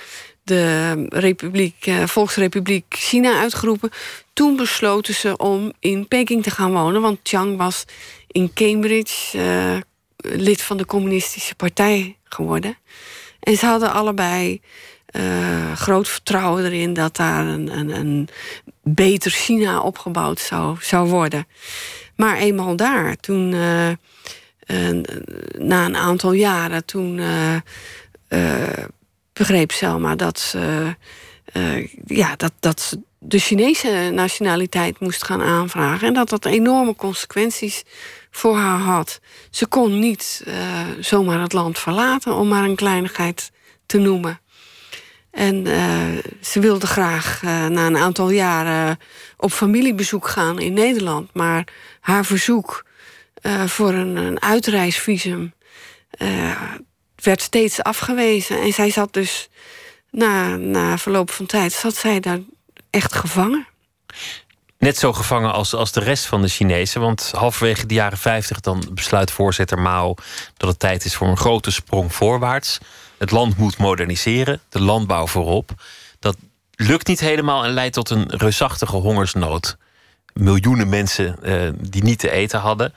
[0.43, 3.91] de Republiek, Volksrepubliek China uitgeroepen.
[4.33, 7.85] Toen besloten ze om in Peking te gaan wonen, want Chiang was
[8.27, 9.39] in Cambridge
[10.17, 12.77] lid van de Communistische Partij geworden.
[13.41, 14.61] En ze hadden allebei
[15.75, 18.29] groot vertrouwen erin dat daar een, een, een,
[18.83, 21.47] beter China opgebouwd zou, zou worden.
[22.21, 23.49] Maar eenmaal daar, toen,
[25.59, 27.21] na een aantal jaren, toen
[29.33, 30.95] begreep Selma dat ze,
[32.07, 36.07] ja, dat, dat ze de Chinese nationaliteit moest gaan aanvragen.
[36.07, 37.83] En dat dat enorme consequenties
[38.31, 39.21] voor haar had.
[39.51, 40.45] Ze kon niet
[41.01, 43.51] zomaar het land verlaten, om maar een kleinigheid
[43.87, 44.41] te noemen.
[45.31, 46.05] En uh,
[46.41, 48.99] ze wilde graag na een aantal jaren
[49.37, 51.35] op familiebezoek gaan in Nederland.
[51.35, 51.65] Maar
[52.01, 52.85] haar verzoek
[53.67, 55.53] voor een, een uitreisvisum
[57.23, 58.61] werd steeds afgewezen.
[58.61, 59.49] En zij zat dus
[60.11, 62.39] na, na verloop van tijd, zat zij daar
[62.91, 63.67] echt gevangen.
[64.79, 67.01] Net zo gevangen als, als de rest van de Chinezen.
[67.01, 70.15] Want halverwege de jaren 50 dan besluit voorzitter Mao
[70.57, 72.79] dat het tijd is voor een grote sprong voorwaarts.
[73.21, 75.71] Het land moet moderniseren, de landbouw voorop.
[76.19, 76.37] Dat
[76.75, 79.77] lukt niet helemaal en leidt tot een reusachtige hongersnood.
[80.33, 82.95] Miljoenen mensen uh, die niet te eten hadden.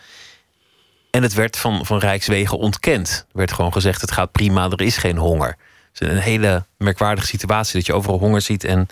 [1.12, 3.26] En het werd van, van Rijkswegen ontkend.
[3.32, 5.58] Er werd gewoon gezegd: het gaat prima, er is geen honger.
[5.92, 8.88] Het is een hele merkwaardige situatie dat je overal honger ziet en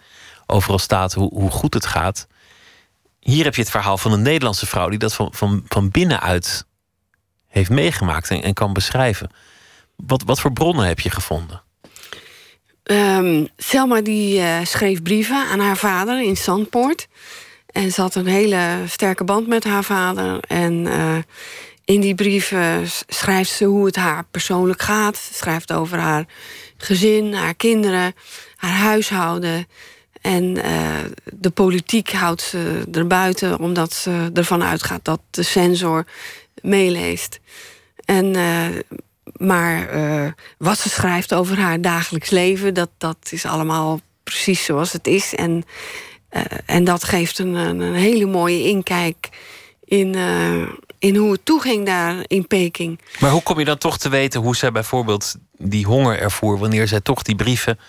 [0.45, 2.27] overal staat hoe, hoe goed het gaat.
[3.19, 6.65] Hier heb je het verhaal van een Nederlandse vrouw die dat van, van, van binnenuit
[7.47, 9.31] heeft meegemaakt en, en kan beschrijven.
[10.07, 11.61] Wat, wat voor bronnen heb je gevonden?
[12.83, 17.07] Um, Selma die uh, schreef brieven aan haar vader in Zandpoort.
[17.65, 20.39] En ze had een hele sterke band met haar vader.
[20.47, 21.17] En uh,
[21.85, 25.17] in die brieven schrijft ze hoe het haar persoonlijk gaat.
[25.17, 26.25] Ze schrijft over haar
[26.77, 28.13] gezin, haar kinderen,
[28.55, 29.67] haar huishouden.
[30.21, 36.05] En uh, de politiek houdt ze erbuiten, omdat ze ervan uitgaat dat de censor
[36.61, 37.39] meeleest.
[38.05, 38.35] En,
[39.35, 44.91] maar uh, wat ze schrijft over haar dagelijks leven, dat, dat is allemaal precies zoals
[44.91, 45.35] het is.
[45.35, 45.63] En,
[46.65, 49.29] en dat geeft een, een hele mooie inkijk
[49.83, 50.15] in,
[50.99, 52.99] in hoe het toeging daar in Peking.
[53.19, 56.87] Maar hoe kom je dan toch te weten hoe zij bijvoorbeeld die honger ervoer, wanneer
[56.87, 57.79] zij toch die brieven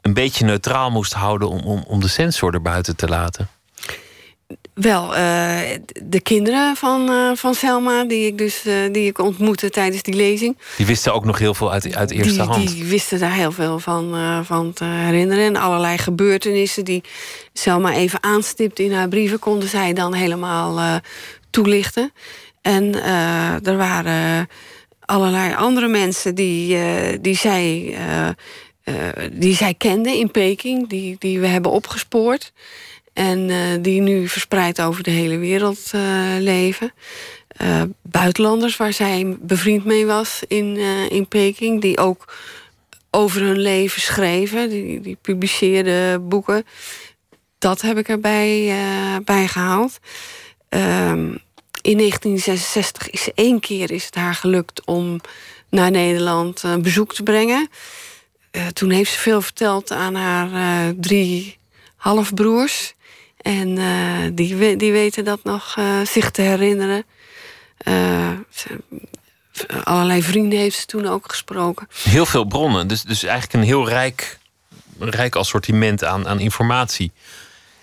[0.00, 3.48] een beetje neutraal moest houden om, om, om de censor erbuiten te laten?
[4.74, 5.58] Wel, uh,
[6.02, 10.14] de kinderen van, uh, van Selma, die ik dus uh, die ik ontmoette tijdens die
[10.14, 10.58] lezing.
[10.76, 12.68] Die wisten ook nog heel veel uit, uit eerste die, hand.
[12.68, 15.44] Die wisten daar heel veel van, van te herinneren.
[15.44, 17.02] En allerlei gebeurtenissen die
[17.52, 21.00] Selma even aanstipt in haar brieven, konden zij dan helemaal
[21.50, 22.12] toelichten.
[22.62, 23.04] En
[23.64, 24.48] er waren
[25.00, 26.78] allerlei andere mensen die,
[27.20, 27.96] die, zij,
[29.32, 32.52] die zij kenden in Peking, die, die we hebben opgespoord.
[33.20, 35.90] En die nu verspreid over de hele wereld
[36.38, 36.92] leven.
[38.02, 40.76] buitenlanders waar zij bevriend mee was in,
[41.10, 42.34] in Peking, die ook
[43.10, 46.66] over hun leven schreven, die, die publiceerden boeken.
[47.58, 48.74] Dat heb ik erbij
[49.24, 49.98] bij gehaald.
[50.68, 51.38] Um,
[51.82, 55.20] in 1966 is één keer is het haar gelukt om
[55.68, 57.68] naar Nederland een bezoek te brengen.
[58.72, 61.58] Toen heeft ze veel verteld aan haar drie
[61.96, 62.94] halfbroers.
[63.40, 67.04] En uh, die, die weten dat nog zich te herinneren.
[68.50, 68.78] Ze,
[69.84, 71.88] allerlei vrienden heeft ze toen ook gesproken.
[72.02, 74.38] Heel veel bronnen, dus, dus eigenlijk een heel rijk,
[74.98, 77.12] rijk assortiment aan, aan informatie.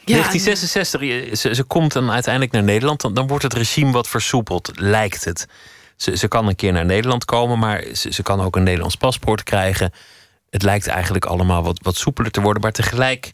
[0.06, 3.02] 1966, ze, ze, komt dan uiteindelijk naar Nederland.
[3.02, 5.48] Dan, dan wordt het regime wat versoepeld, lijkt het.
[5.96, 8.96] Ze, ze kan een keer naar Nederland komen, maar ze, ze kan ook een Nederlands
[8.96, 9.94] paspoort krijgen.
[10.50, 12.62] Het lijkt eigenlijk allemaal wat, wat soepeler te worden.
[12.62, 13.32] Maar tegelijk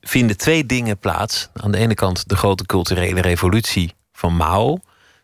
[0.00, 1.48] vinden twee dingen plaats.
[1.54, 4.80] Aan de ene kant de grote culturele revolutie van Mao.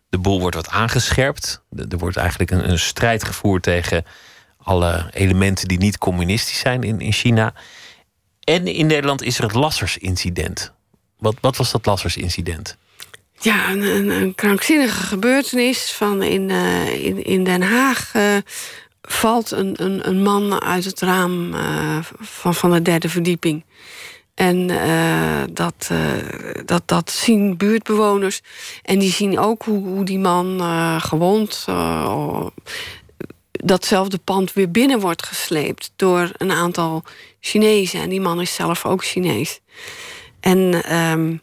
[0.09, 1.63] De boel wordt wat aangescherpt.
[1.89, 4.05] Er wordt eigenlijk een, een strijd gevoerd tegen
[4.59, 7.55] alle elementen die niet communistisch zijn in, in China.
[8.45, 10.73] En in Nederland is er het Lassers-incident.
[11.19, 12.77] Wat, wat was dat Lassers-incident?
[13.41, 15.93] Ja, een, een, krankzinnige gebeurtenis.
[15.93, 18.37] Van in, uh, in, in Den Haag uh,
[19.03, 23.65] valt een, een, een man uit het raam uh, van, van de derde verdieping.
[24.39, 24.67] En
[25.53, 25.91] dat,
[26.65, 28.41] dat, dat zien buurtbewoners.
[28.83, 30.61] En die zien ook hoe, die man
[31.01, 31.67] gewond
[33.51, 37.03] datzelfde pand weer binnen wordt gesleept door een aantal
[37.41, 38.01] Chinezen.
[38.01, 39.61] En die man is zelf ook Chinees.
[40.41, 41.43] En um,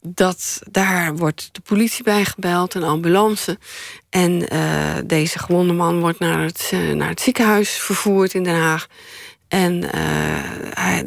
[0.00, 3.58] dat, daar wordt de politie bij gebeld, een ambulance.
[4.10, 8.56] En uh, deze gewonde man wordt naar het, uh, naar het ziekenhuis vervoerd in Den
[8.56, 8.86] Haag.
[9.54, 9.90] En uh,
[10.74, 11.04] hij,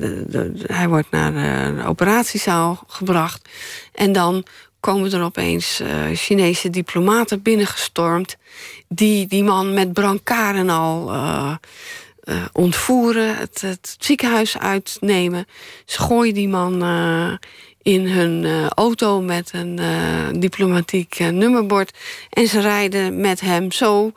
[0.62, 3.50] hij wordt naar de operatiezaal gebracht.
[3.94, 4.46] En dan
[4.80, 5.82] komen er opeens
[6.14, 8.38] Chinese diplomaten binnengestormd
[8.88, 11.56] die die man met brancaren al uh,
[12.52, 15.46] ontvoeren, het, ziekenhuis uitnemen.
[15.86, 16.74] Ze gooien die man
[17.82, 19.80] in hun auto met een
[20.40, 21.98] diplomatiek nummerbord.
[22.30, 24.12] En ze rijden met hem zo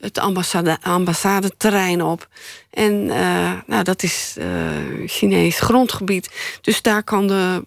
[0.00, 2.28] het ambassade, ambassadeterrein op.
[2.70, 3.04] En
[3.66, 4.36] nou, dat is
[5.06, 6.58] Chinees grondgebied.
[6.60, 7.62] Dus daar kan de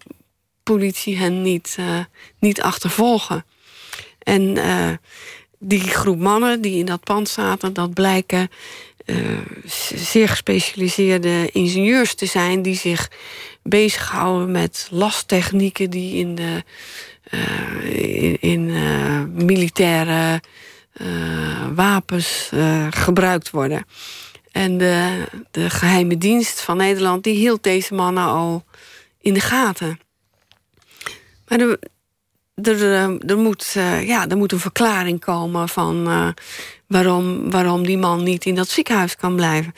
[0.62, 1.78] politie hen niet,
[2.38, 3.44] niet achtervolgen.
[4.18, 4.58] En
[5.58, 8.50] die groep mannen die in dat pand zaten, dat blijken
[9.06, 9.38] uh,
[9.94, 13.10] zeer gespecialiseerde ingenieurs te zijn die zich
[13.62, 16.62] bezighouden met lasttechnieken die in de
[17.30, 20.40] uh, in, in uh, militaire
[21.74, 22.50] wapens
[22.90, 23.86] gebruikt worden.
[24.54, 28.64] En de, de geheime dienst van Nederland die hield deze mannen al
[29.20, 30.00] in de gaten.
[31.48, 31.78] Maar de,
[32.54, 33.70] er, eh, er, moet,
[34.04, 36.04] ja, er moet een verklaring komen van
[36.86, 39.74] waarom, waarom die man niet in dat ziekenhuis kan blijven.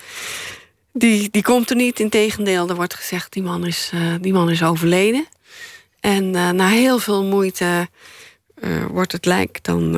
[0.93, 4.63] Die, die komt er niet, integendeel, er wordt gezegd die man is, die man is
[4.63, 5.27] overleden.
[6.01, 7.89] En na heel veel moeite
[8.91, 9.91] wordt het lijk dan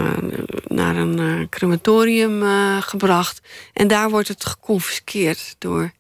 [0.67, 2.43] naar een crematorium
[2.81, 3.41] gebracht.
[3.73, 5.93] En daar wordt het geconfiskeerd door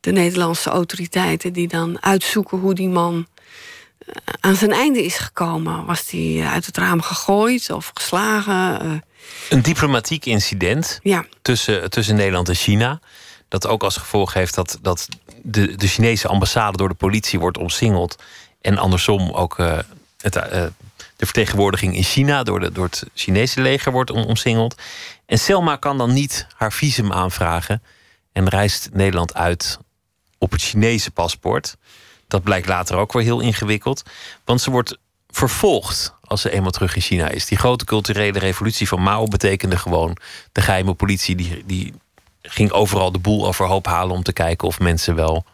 [0.00, 3.26] de Nederlandse autoriteiten, die dan uitzoeken hoe die man
[4.40, 5.84] aan zijn einde is gekomen.
[5.84, 8.80] Was hij uit het raam gegooid of geslagen?
[8.80, 8.90] Eh.
[9.48, 11.24] Een diplomatiek incident ja.
[11.42, 13.00] tussen, tussen Nederland en China.
[13.48, 15.08] Dat ook als gevolg heeft dat, dat
[15.42, 18.22] de, de Chinese ambassade door de politie wordt omsingeld.
[18.60, 19.56] En andersom ook
[20.18, 20.38] het,
[21.24, 24.74] de vertegenwoordiging in China door, de, door het Chinese leger wordt omsingeld.
[25.26, 27.82] En Selma kan dan niet haar visum aanvragen.
[28.32, 29.78] En reist Nederland uit
[30.38, 31.76] op het Chinese paspoort.
[32.28, 34.02] Dat blijkt later ook weer heel ingewikkeld.
[34.44, 34.98] Want ze wordt
[35.28, 37.46] vervolgd als ze eenmaal terug in China is.
[37.46, 40.16] Die grote culturele revolutie van Mao betekende gewoon...
[40.52, 41.94] de geheime politie die, die
[42.42, 44.16] ging overal de boel overhoop halen...
[44.16, 45.44] om te kijken of mensen wel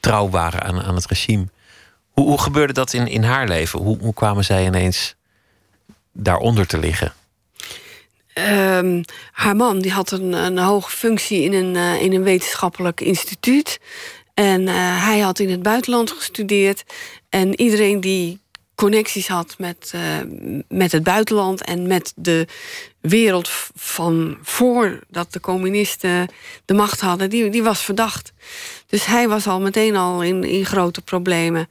[0.00, 1.46] trouw waren aan, aan het regime.
[2.12, 3.80] Hoe, gebeurde dat in, in haar leven?
[3.80, 5.14] Hoe, kwamen zij ineens
[6.12, 7.12] daaronder te liggen?
[8.34, 13.00] Um, haar man die had een, een hoge functie in een, uh, in een wetenschappelijk
[13.00, 13.80] instituut.
[14.34, 16.84] En uh, hij had in het buitenland gestudeerd.
[17.28, 18.40] En iedereen die
[18.74, 20.02] connecties had met, uh,
[20.68, 22.46] met het buitenland en met de
[23.00, 26.28] wereld van voordat de communisten
[26.64, 28.32] de macht hadden, die, die was verdacht.
[28.90, 31.68] Dus hij was al meteen al in, in grote problemen.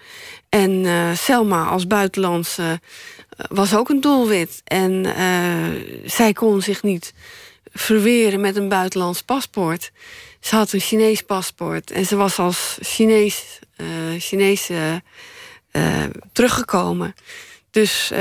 [0.50, 2.80] En uh, Selma als buitenlandse
[3.50, 4.62] was ook een doelwit.
[4.64, 5.06] En
[6.06, 7.14] zij kon zich niet
[7.74, 9.92] verweren met een buitenlands paspoort.
[10.40, 13.60] Ze had een Chinees paspoort en ze was als Chinees,
[14.70, 17.16] uh, teruggekomen.
[17.72, 18.12] Dus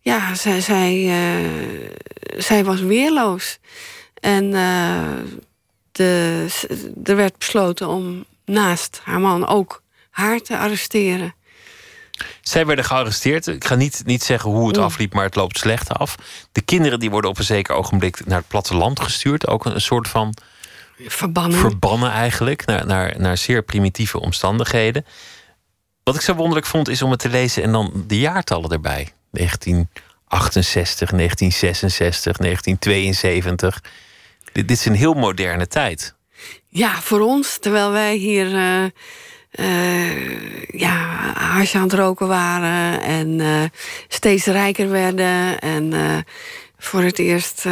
[0.00, 1.10] ja, zij, zij,
[2.36, 3.58] zij was weerloos.
[4.20, 4.54] En
[5.96, 6.46] de,
[7.04, 11.34] er werd besloten om naast haar man ook haar te arresteren.
[12.40, 13.46] Zij werden gearresteerd.
[13.46, 16.16] Ik ga niet, niet zeggen hoe het afliep, maar het loopt slecht af.
[16.52, 19.46] De kinderen die worden op een zeker ogenblik naar het platteland gestuurd.
[19.46, 20.34] Ook een soort van
[20.98, 21.58] Verbannen.
[21.58, 25.06] Verbannen eigenlijk, naar, naar, naar zeer primitieve omstandigheden.
[26.02, 29.12] Wat ik zo wonderlijk vond, is om het te lezen en dan de jaartallen erbij.
[29.30, 33.82] 1968, 1966, 1972.
[34.64, 36.14] Dit, is een heel moderne tijd.
[36.68, 38.84] Ja, voor ons, terwijl wij hier uh,
[40.66, 43.62] ja, aan het roken waren en uh,
[44.08, 45.92] steeds rijker werden en
[46.78, 47.66] voor het eerst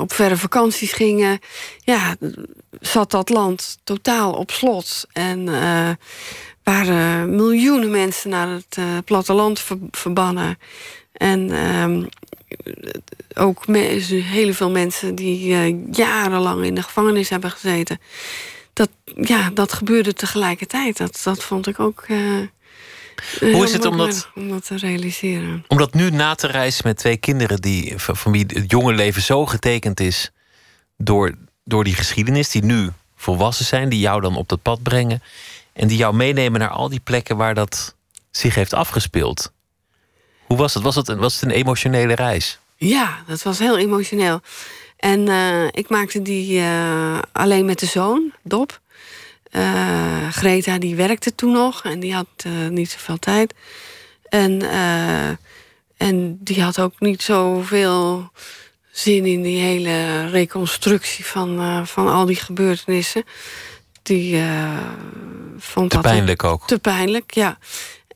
[0.00, 1.38] op verre vakanties gingen,
[1.78, 2.16] ja,
[2.80, 5.06] zat dat land totaal op slot.
[5.12, 5.44] En
[6.62, 10.58] waren miljoenen mensen naar het platteland ver verbannen.
[11.16, 12.08] En um,
[13.34, 15.56] ook heel veel mensen die
[15.90, 18.00] jarenlang in de gevangenis hebben gezeten.
[18.72, 18.88] Dat,
[19.20, 20.96] ja, dat gebeurde tegelijkertijd.
[20.96, 22.06] Dat, dat vond ik ook
[23.40, 25.64] Hoe is het om dat, om dat te realiseren?
[25.68, 29.22] Om dat nu na te reizen met twee kinderen die, van wie het jonge leven
[29.22, 30.30] zo getekend is
[30.96, 35.22] door, door die geschiedenis, die nu volwassen zijn, die jou dan op dat pad brengen
[35.72, 37.94] en die jou meenemen naar al die plekken waar dat
[38.30, 39.52] zich heeft afgespeeld.
[40.46, 40.82] Hoe was het?
[40.82, 42.58] Was het, was het een emotionele reis?
[42.76, 44.40] Ja, dat was heel emotioneel.
[44.96, 48.80] En uh, ik maakte die uh, alleen met de zoon, Dop.
[49.50, 53.54] Uh, Greta die werkte toen nog en die had niet zoveel tijd.
[54.28, 54.62] En,
[55.96, 58.30] en die had ook niet zoveel
[58.90, 63.24] zin in die hele reconstructie van, van al die gebeurtenissen.
[64.02, 64.42] Die
[65.58, 66.66] vond te pijnlijk ook.
[66.66, 67.58] Te pijnlijk, ja.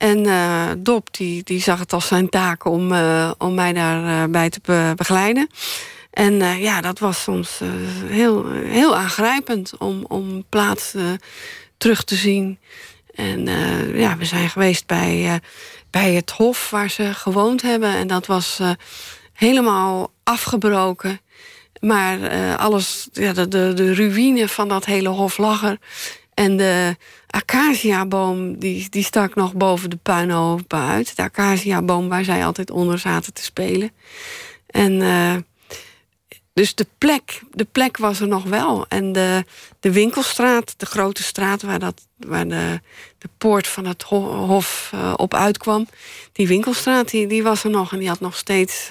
[0.00, 4.44] En uh, Dop die, die zag het als zijn taak om, uh, om mij daarbij
[4.44, 5.48] uh, te be begeleiden.
[6.10, 7.60] En ja, dat was soms
[8.06, 10.94] heel, heel aangrijpend om, om plaats
[11.76, 12.58] terug te zien.
[13.14, 13.46] En
[13.94, 15.40] ja, we zijn geweest bij,
[15.90, 17.94] bij het hof waar ze gewoond hebben.
[17.94, 18.60] En dat was
[19.32, 21.20] helemaal afgebroken.
[21.80, 25.78] Maar alles, ja, de, de, de ruïne van dat hele hof lag er.
[26.34, 26.96] En de
[27.30, 31.16] acaciaboom die, die stak nog boven de puinhoop uit.
[31.16, 33.92] De acaciaboom waar zij altijd onder zaten te spelen.
[34.66, 35.36] En uh,
[36.52, 38.86] dus de plek, de plek was er nog wel.
[38.88, 39.44] En de,
[39.80, 42.80] de winkelstraat, de grote straat waar, dat, waar de,
[43.18, 45.86] de poort van het hof uh, op uitkwam.
[46.32, 47.92] Die winkelstraat, die, die was er nog.
[47.92, 48.90] En die had nog steeds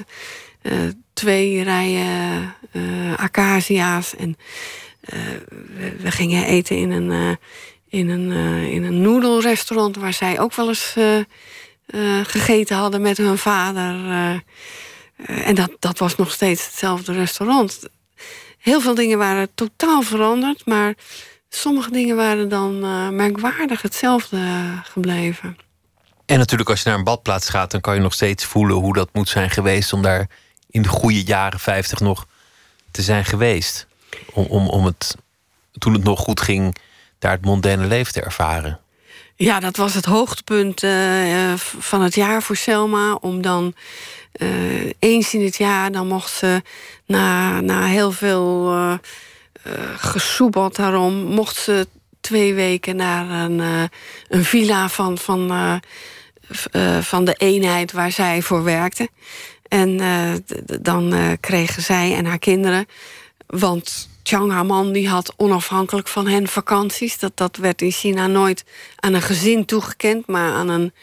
[0.61, 0.73] uh,
[1.13, 2.55] twee rijen
[3.17, 4.15] acacia's.
[4.15, 4.37] En
[5.97, 7.37] we, gingen eten in een
[7.89, 11.25] in een, uh, in een noedelrestaurant waar zij ook wel eens uh, uh,
[12.23, 13.95] gegeten hadden met hun vader.
[15.25, 17.79] en dat, dat was nog steeds hetzelfde restaurant.
[18.57, 20.93] Heel veel dingen waren totaal veranderd, maar
[21.49, 22.79] sommige dingen waren dan
[23.15, 24.39] merkwaardig hetzelfde
[24.83, 25.57] gebleven.
[26.25, 28.93] En natuurlijk, als je naar een badplaats gaat, dan kan je nog steeds voelen hoe
[28.93, 30.29] dat moet zijn geweest om daar
[30.69, 32.27] in de goede jaren 50 nog
[32.91, 33.87] te zijn geweest.
[34.33, 35.15] Om, om, om het,
[35.77, 36.75] toen het nog goed ging,
[37.19, 38.79] daar het mondaine leven te ervaren.
[39.35, 43.13] Ja, dat was het hoogtepunt uh, van het jaar voor Selma.
[43.13, 43.73] Om dan
[44.41, 46.61] uh, eens in het jaar, dan mocht ze
[47.05, 51.87] na, na heel veel uh, daarom, mocht ze
[52.21, 53.89] twee weken naar een,
[54.27, 55.51] een villa van, van,
[57.01, 59.09] van de eenheid waar zij voor werkte.
[59.67, 59.99] En
[60.81, 62.85] dan kregen zij en haar kinderen,
[63.47, 67.19] want Chang Haman die had onafhankelijk van hen vakanties.
[67.19, 68.63] Dat, dat werd in China nooit
[68.95, 70.93] aan een gezin toegekend, maar aan een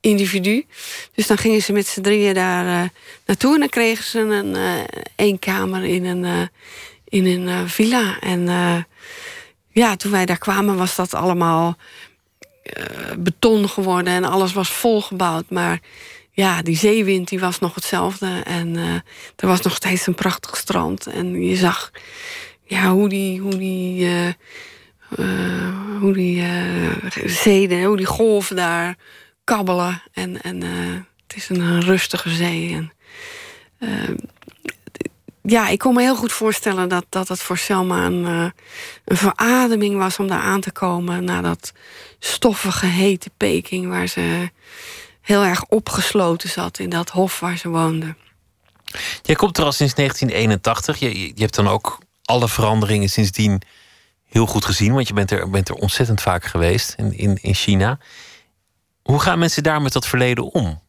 [0.00, 0.66] individu.
[1.14, 2.88] Dus dan gingen ze met z'n drieën daar uh,
[3.26, 4.84] naartoe en dan kregen ze een uh,
[5.16, 6.46] één kamer in een, uh,
[7.04, 8.18] in een villa.
[8.20, 8.46] En
[9.68, 11.76] ja, toen wij daar kwamen was dat allemaal
[13.18, 15.50] beton geworden en alles was volgebouwd.
[15.50, 15.80] Maar
[16.30, 18.40] ja, die zeewind die was nog hetzelfde.
[18.44, 18.76] En
[19.36, 21.06] er was nog steeds een prachtig strand.
[21.06, 21.90] En je zag
[22.68, 24.28] ja, hoe die, hoe die, uh,
[26.00, 26.90] hoe die uh,
[27.24, 28.96] zeden, hoe die golven daar
[29.44, 30.02] kabbelen.
[30.12, 30.62] En, en
[31.26, 32.74] het is een, rustige zee.
[32.74, 32.92] En,
[35.42, 39.96] ja, ik kon me heel goed voorstellen dat, dat het voor Selma een, een verademing
[39.96, 41.24] was om daar aan te komen.
[41.24, 41.72] Na dat
[42.18, 44.50] stoffige, hete Peking, waar ze
[45.20, 48.14] heel erg opgesloten zat in dat hof waar ze woonde.
[49.22, 50.98] Jij komt er al sinds 1981.
[50.98, 51.98] Je, je hebt dan ook
[52.28, 53.62] alle veranderingen sindsdien
[54.24, 54.92] heel goed gezien.
[54.92, 57.98] Want je bent er, bent er ontzettend vaak geweest in, in, in China.
[59.02, 60.80] Hoe gaan mensen daar met dat verleden om?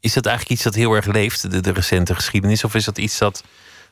[0.00, 2.64] Is dat eigenlijk iets dat heel erg leeft, de, de recente geschiedenis?
[2.64, 3.44] Of is dat iets dat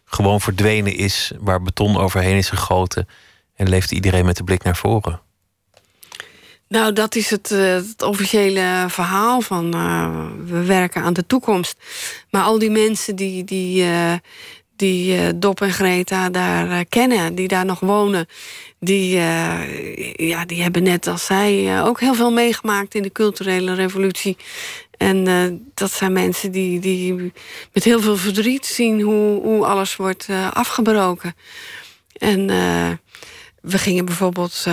[0.05, 3.09] gewoon verdwenen is, waar beton overheen is gegoten
[3.55, 5.21] en leeft iedereen met de blik naar voren?
[6.69, 11.77] Nou, dat is het, eh, het officiële verhaal van uh, we werken aan de toekomst.
[12.31, 14.15] Maar al die mensen die, die, uh,
[14.77, 18.27] die uh, Dop en Greta daar uh, kennen, die daar nog wonen,
[18.81, 23.75] die, uh, ja, die hebben net als zij ook heel veel meegemaakt in de culturele
[23.75, 24.37] revolutie.
[24.97, 25.25] En
[25.75, 27.33] dat zijn mensen die, die
[27.73, 31.35] met heel veel verdriet zien hoe, hoe alles wordt afgebroken.
[32.13, 32.47] En
[33.61, 34.65] we gingen bijvoorbeeld,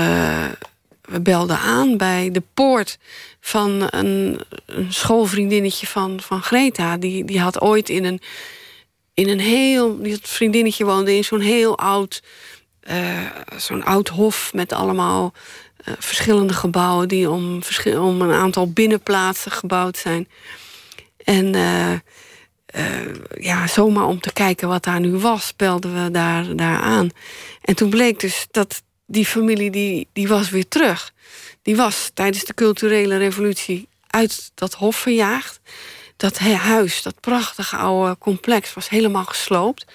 [1.02, 2.98] we belden aan bij de poort
[3.40, 6.98] van een, een schoolvriendinnetje van, van Greta.
[6.98, 8.22] Die, die had ooit in een
[9.14, 10.02] in een heel.
[10.02, 12.24] Die vriendinnetje woonde in zo'n heel oud.
[12.90, 15.34] Uh, zo'n oud hof met allemaal
[15.86, 20.28] uh, verschillende gebouwen die om, om een aantal binnenplaatsen gebouwd zijn.
[21.18, 21.94] En uh,
[23.40, 27.10] ja, zomaar om te kijken wat daar nu was, belden we daar, daar aan.
[27.62, 31.14] En toen bleek dus dat die familie die, die was weer terug.
[31.62, 35.60] Die was tijdens de culturele revolutie uit dat hof verjaagd.
[36.24, 39.86] Dat huis, dat prachtige oude complex, was helemaal gesloopt.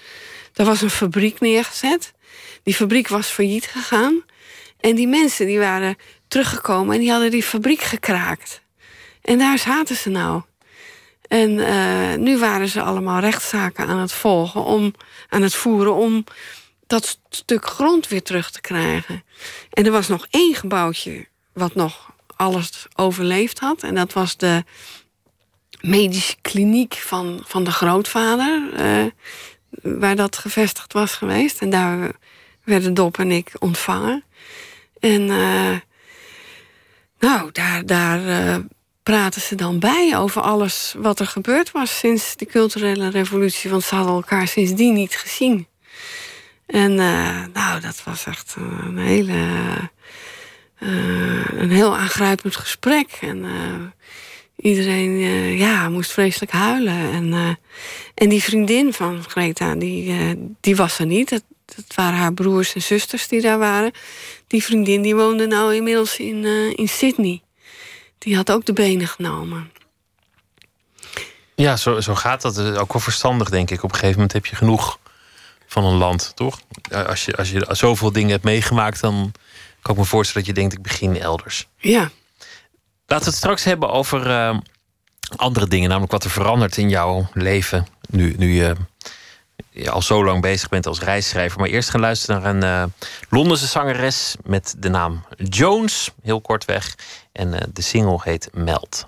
[0.53, 2.13] Er was een fabriek neergezet.
[2.63, 4.23] Die fabriek was failliet gegaan.
[4.79, 8.61] En die mensen die waren teruggekomen en die hadden die fabriek gekraakt.
[9.21, 10.41] En daar zaten ze nou.
[11.27, 14.93] En uh, nu waren ze allemaal rechtszaken aan het volgen, om,
[15.29, 16.23] aan het voeren om
[16.87, 19.23] dat stuk grond weer terug te krijgen.
[19.69, 23.83] En er was nog één gebouwtje wat nog alles overleefd had.
[23.83, 24.63] En dat was de
[25.81, 29.05] medische kliniek van, van de grootvader, uh,
[29.99, 31.61] waar dat gevestigd was geweest.
[31.61, 32.11] En daar
[32.63, 34.23] werden Dop en ik ontvangen.
[34.99, 35.75] En uh,
[37.19, 38.55] nou, daar, daar uh,
[39.03, 43.69] praten ze dan bij over alles wat er gebeurd was sinds de culturele revolutie.
[43.69, 45.67] Want ze hadden elkaar sindsdien niet gezien.
[46.65, 46.95] En
[47.53, 49.37] nou, dat was echt een hele.
[51.57, 53.17] Een heel aangrijpend gesprek.
[53.21, 53.45] En
[54.61, 55.11] iedereen
[55.57, 57.11] ja, moest vreselijk huilen.
[57.11, 57.57] En,
[58.13, 60.15] en die vriendin van Greta, die,
[60.61, 61.29] die was er niet.
[61.29, 63.91] Dat, dat waren haar broers en zusters die daar waren.
[64.47, 66.45] Die vriendin die woonde nou inmiddels in,
[66.75, 67.41] in Sydney.
[68.17, 69.71] Die had ook de benen genomen.
[71.55, 72.59] Ja, zo, zo gaat dat.
[72.77, 73.83] Ook wel verstandig, denk ik.
[73.83, 74.99] Op een gegeven moment heb je genoeg
[75.67, 76.59] van een land, toch?
[76.91, 79.31] Als je, als je zoveel dingen hebt meegemaakt, dan
[79.81, 81.67] kan ik me voorstellen dat je denkt, ik begin elders.
[81.77, 82.11] Ja.
[83.09, 84.57] Laten we het straks hebben over uh,
[85.35, 87.87] andere dingen, namelijk wat er verandert in jouw leven.
[88.09, 88.75] Nu, nu je,
[89.69, 91.59] je al zo lang bezig bent als reisschrijver.
[91.59, 92.93] Maar eerst gaan luisteren naar een uh,
[93.29, 96.95] Londense zangeres met de naam Jones, heel kortweg.
[97.31, 99.07] En uh, de single heet Meld.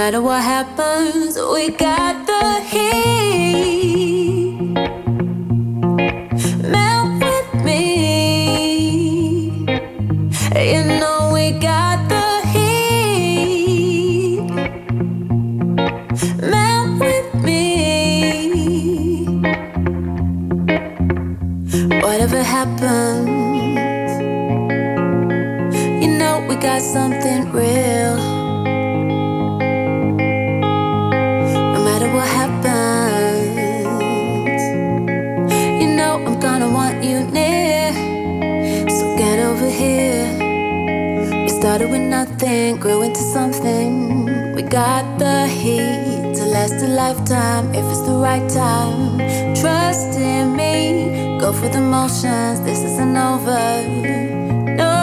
[0.00, 2.19] Matter what happens, we got
[41.70, 44.24] started with nothing, grew into something.
[44.56, 49.18] We got the heat to last a lifetime if it's the right time.
[49.54, 51.38] Trust in me.
[51.38, 53.86] Go for the motions, this isn't over.
[54.82, 54.98] No,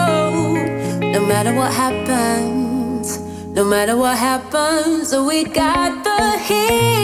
[1.14, 3.18] no matter what happens,
[3.56, 6.97] no matter what happens, we got the heat.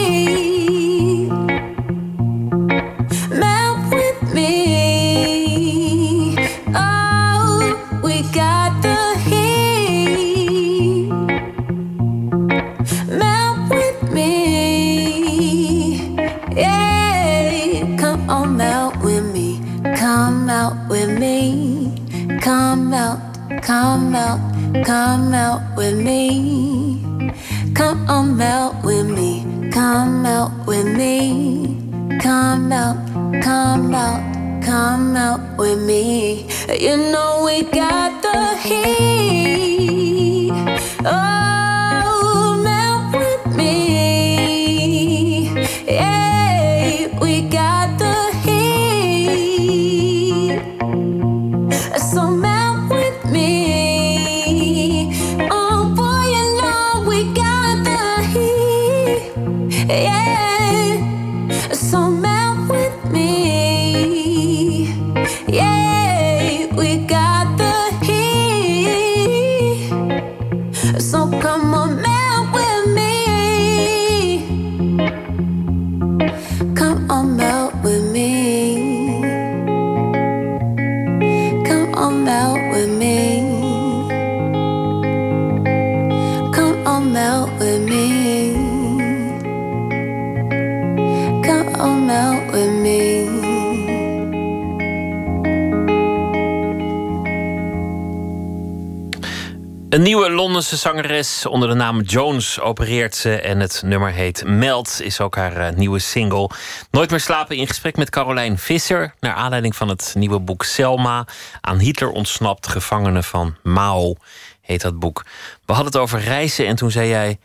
[100.75, 103.41] Zangeres onder de naam Jones opereert ze.
[103.41, 106.49] En het nummer heet Meld, is ook haar eh, nieuwe single.
[106.91, 109.13] Nooit meer slapen in gesprek met Carolijn Visser.
[109.19, 111.27] Naar aanleiding van het nieuwe boek Selma.
[111.61, 114.15] Aan Hitler ontsnapt, gevangenen van Mao,
[114.61, 115.25] heet dat boek.
[115.65, 117.39] We hadden het over reizen en toen zei jij...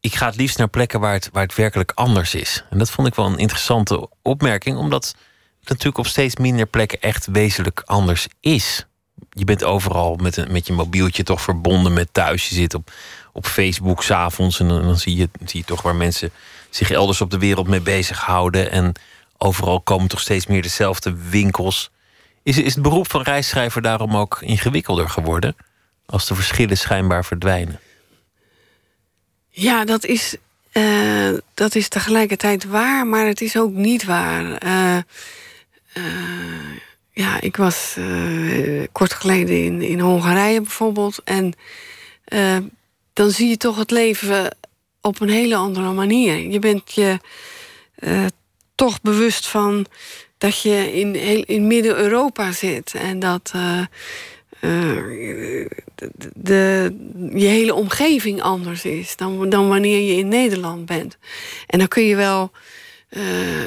[0.00, 2.64] ik ga het liefst naar plekken waar het, waar het werkelijk anders is.
[2.70, 4.76] En dat vond ik wel een interessante opmerking...
[4.76, 5.14] omdat
[5.60, 8.85] het natuurlijk op steeds minder plekken echt wezenlijk anders is
[9.38, 12.48] je bent overal met, een, met je mobieltje toch verbonden met thuis.
[12.48, 12.90] Je zit op,
[13.32, 16.30] op Facebook s'avonds en dan, zie, je, zie toch waar mensen
[16.70, 18.70] zich elders op de wereld mee bezighouden.
[18.70, 18.92] En
[19.38, 21.90] overal komen toch steeds meer dezelfde winkels.
[22.42, 25.56] Is, is het beroep van reisschrijver daarom ook ingewikkelder geworden?
[26.06, 27.80] Als de verschillen schijnbaar verdwijnen.
[29.50, 30.36] Ja, dat is,
[30.72, 34.64] uh, dat is tegelijkertijd waar, maar het is ook niet waar.
[34.64, 34.98] Uh,
[37.18, 41.20] ja, ik was uh, kort geleden in, in Hongarije bijvoorbeeld.
[41.24, 41.52] En
[42.28, 42.56] uh,
[43.12, 44.56] dan zie je toch het leven
[45.00, 46.38] op een hele andere manier.
[46.38, 47.18] Je bent je
[47.98, 48.26] uh,
[48.74, 49.86] toch bewust van
[50.38, 51.14] dat je in,
[51.46, 52.94] in Midden-Europa zit.
[52.94, 53.52] En dat
[56.34, 56.96] de,
[57.34, 61.18] je hele omgeving anders is dan, dan wanneer je in Nederland bent.
[61.66, 62.50] En dan kun je wel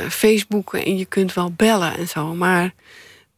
[0.10, 2.34] Facebooken en je kunt wel bellen en zo.
[2.36, 2.74] Maar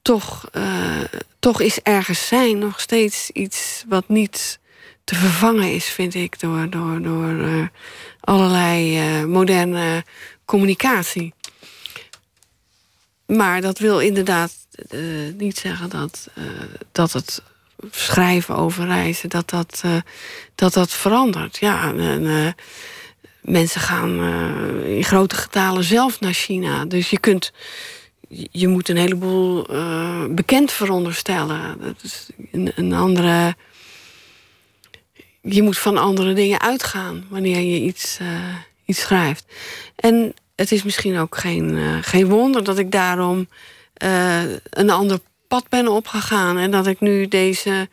[0.02, 1.02] toch, uh,
[1.40, 4.60] toch is ergens zijn nog steeds iets wat niet
[5.04, 7.68] te vervangen is, vind ik, door, door, door uh,
[8.20, 10.04] allerlei uh, moderne
[10.46, 11.34] communicatie.
[13.26, 14.54] Maar dat wil inderdaad
[15.38, 16.28] niet zeggen dat,
[16.92, 17.44] dat het
[17.92, 19.84] schrijven over reizen, dat dat,
[20.56, 21.58] dat, dat verandert.
[21.58, 22.56] Ja, en,
[23.42, 24.24] mensen gaan
[24.84, 26.86] in grote getalen zelf naar China.
[26.86, 27.52] Dus je kunt
[28.52, 31.82] je moet een heleboel uh, bekend veronderstellen.
[31.82, 33.56] Dat is een, een, andere.
[35.42, 38.28] Je moet van andere dingen uitgaan wanneer je iets, uh,
[38.86, 39.46] iets schrijft.
[39.96, 43.48] En het is misschien ook geen, uh, geen wonder dat ik daarom
[44.70, 46.58] een ander pad ben opgegaan.
[46.58, 47.90] En dat ik nu deze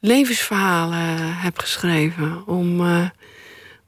[0.00, 2.46] levensverhalen heb geschreven.
[2.46, 2.80] Om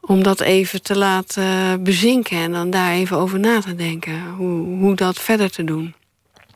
[0.01, 4.31] om dat even te laten bezinken en dan daar even over na te denken.
[4.31, 5.95] Hoe, hoe dat verder te doen.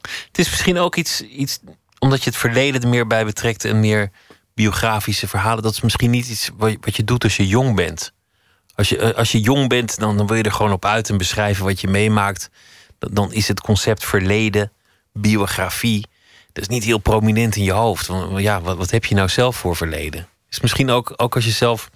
[0.02, 1.58] Het is misschien ook iets, iets,
[1.98, 4.10] omdat je het verleden er meer bij betrekt en meer
[4.54, 5.62] biografische verhalen.
[5.62, 8.12] Dat is misschien niet iets wat je doet als je jong bent.
[8.74, 11.10] Als je, eh, als je jong bent, dan, dan wil je er gewoon op uit
[11.10, 12.50] en beschrijven wat je meemaakt.
[12.98, 14.72] Dan is het concept verleden,
[15.12, 16.06] biografie.
[16.52, 18.06] Dat is niet heel prominent in je hoofd.
[18.06, 20.28] Want ja, wat, wat heb je nou zelf voor verleden?
[20.50, 21.90] Is misschien ook, ook als je zelf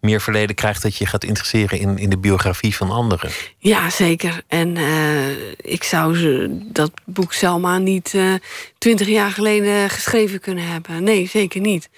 [0.00, 3.30] meer verleden krijgt dat je gaat interesseren in, in de biografie van anderen.
[3.58, 4.42] Ja, zeker.
[4.46, 8.34] En uh, ik zou dat boek Selma niet uh,
[8.78, 11.02] twintig jaar geleden geschreven kunnen hebben.
[11.02, 11.88] Nee, zeker niet.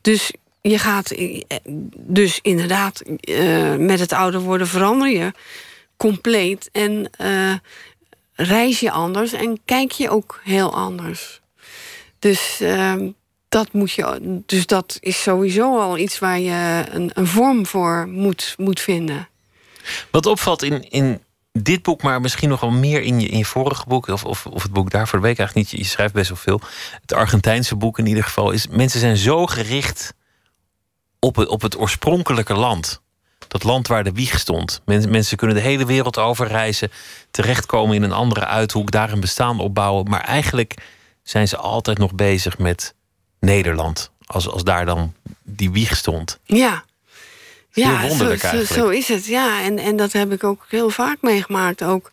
[0.00, 1.40] Dus je gaat, eh,
[1.96, 3.02] dus inderdaad,
[3.78, 5.32] met het ouder worden verander je
[5.96, 6.68] compleet.
[6.72, 7.10] En
[8.34, 11.40] reis je anders en kijk je ook heel anders.
[12.18, 13.08] Dus ehm,
[13.54, 18.08] dat moet je, dus dat is sowieso al iets waar je een, een vorm voor
[18.08, 19.28] moet, moet vinden.
[20.10, 23.44] Wat opvalt in, in dit boek, maar misschien nog wel meer in je, in je
[23.44, 25.80] vorige boek, of, of, of het boek daarvoor, de week eigenlijk niet.
[25.80, 26.60] Je schrijft best wel veel.
[27.00, 28.68] Het Argentijnse boek in ieder geval is.
[28.68, 30.14] Mensen zijn zo gericht
[31.18, 33.02] op het, op het oorspronkelijke land.
[33.48, 34.82] Dat land waar de wieg stond.
[34.84, 36.90] Mensen, mensen kunnen de hele wereld over reizen,
[37.30, 40.10] terechtkomen in een andere uithoek, daar een bestaan opbouwen.
[40.10, 40.74] Maar eigenlijk
[41.22, 42.94] zijn ze altijd nog bezig met
[43.44, 44.10] Nederland.
[44.26, 46.38] Als, als daar dan die wieg stond.
[46.44, 46.84] Ja.
[47.70, 48.80] Ja, wonderlijk zo, eigenlijk.
[48.80, 49.62] Zo is het, ja.
[49.62, 51.82] En, en dat heb ik ook heel vaak meegemaakt.
[51.82, 52.10] Ook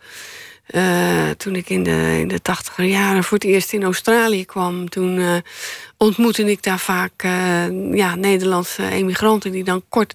[0.68, 4.90] uh, toen ik in de, in de tachtiger jaren voor het eerst in Australië kwam.
[4.90, 5.36] Toen uh,
[5.98, 9.52] ontmoette ik daar vaak uh, ja, Nederlandse emigranten...
[9.52, 10.14] die dan kort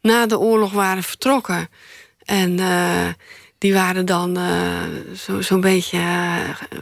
[0.00, 1.68] na de oorlog waren vertrokken.
[2.24, 2.60] En
[3.58, 4.38] die waren dan
[5.12, 6.00] zo'n zo beetje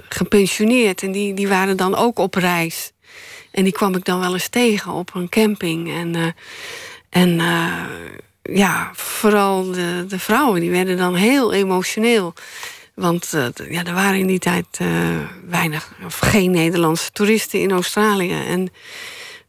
[0.09, 1.03] gepensioneerd.
[1.03, 2.93] En die, die waren dan ook op reis.
[3.53, 5.93] En die kwam ik dan wel eens tegen op een camping.
[5.93, 6.27] En, uh,
[7.09, 7.85] en uh,
[8.43, 12.35] ja, vooral de, de vrouwen, die werden dan heel emotioneel.
[12.95, 14.81] Want uh, ja, er waren in die tijd
[15.49, 18.45] weinig of geen Nederlandse toeristen in Australië.
[18.47, 18.73] En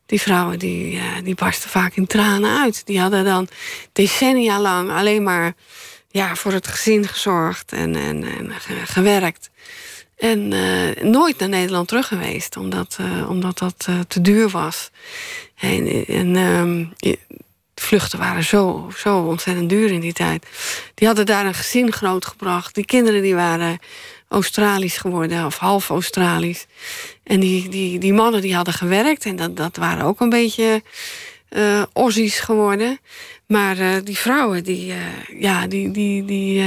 [0.06, 2.86] die vrouwen die, die barsten vaak in tranen uit.
[2.86, 3.48] Die hadden dan
[3.94, 5.54] decennia lang alleen maar
[6.10, 8.52] ja, voor het gezin gezorgd en, en
[8.86, 9.50] gewerkt.
[10.24, 14.90] En uh, nooit naar Nederland terug geweest, omdat, uh, omdat dat uh, te duur was.
[15.56, 16.94] En, um,
[17.76, 20.46] vluchten waren zo, zo ontzettend duur in die tijd.
[20.94, 22.76] Die hadden daar een gezin grootgebracht.
[22.76, 23.80] Die kinderen die waren
[24.28, 26.66] Australisch geworden, of half Australisch.
[27.24, 29.26] En die, die, die mannen die hadden gewerkt.
[29.26, 30.82] En dat, dat waren ook een beetje
[31.50, 31.84] uh,
[32.26, 33.00] geworden.
[33.48, 34.94] Maar die vrouwen, die,
[35.40, 36.64] ja, die, die, die,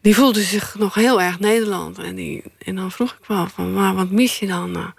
[0.00, 1.98] die voelden zich nog heel erg Nederland.
[1.98, 4.92] En, die, en dan vroeg ik wel van, maar wat mis je dan?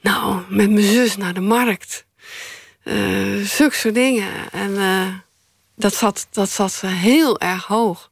[0.00, 2.06] nou, met mijn zus naar de markt.
[3.42, 4.50] zulke soort dingen.
[4.52, 4.74] En
[5.76, 8.10] dat, zat, dat zat heel erg hoog.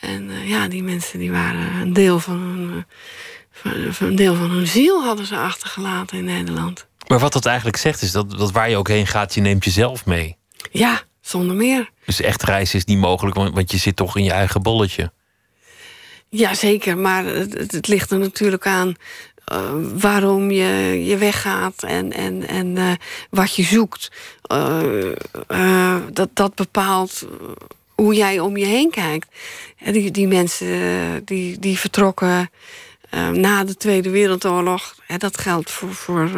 [0.00, 2.84] En ja, die mensen die waren een deel van hun,
[3.50, 6.86] van, een deel van hun ziel hadden ze achtergelaten in Nederland.
[7.06, 9.64] Maar wat dat eigenlijk zegt is dat, dat waar je ook heen gaat, je neemt
[9.64, 10.36] jezelf mee.
[10.70, 11.90] Ja, zonder meer.
[12.04, 15.12] Dus echt reizen is niet mogelijk, want je zit toch in je eigen bolletje.
[16.28, 16.98] Ja, zeker.
[16.98, 18.96] Maar het, het ligt er natuurlijk aan
[19.52, 22.92] uh, waarom je, je weggaat en, en, en uh,
[23.30, 24.10] wat je zoekt.
[24.52, 27.26] Uh, dat, dat bepaalt
[27.94, 29.28] hoe jij om je heen kijkt.
[29.84, 32.50] Die, die mensen die, die vertrokken
[33.32, 34.94] na de Tweede Wereldoorlog.
[35.18, 36.30] dat geldt voor, voor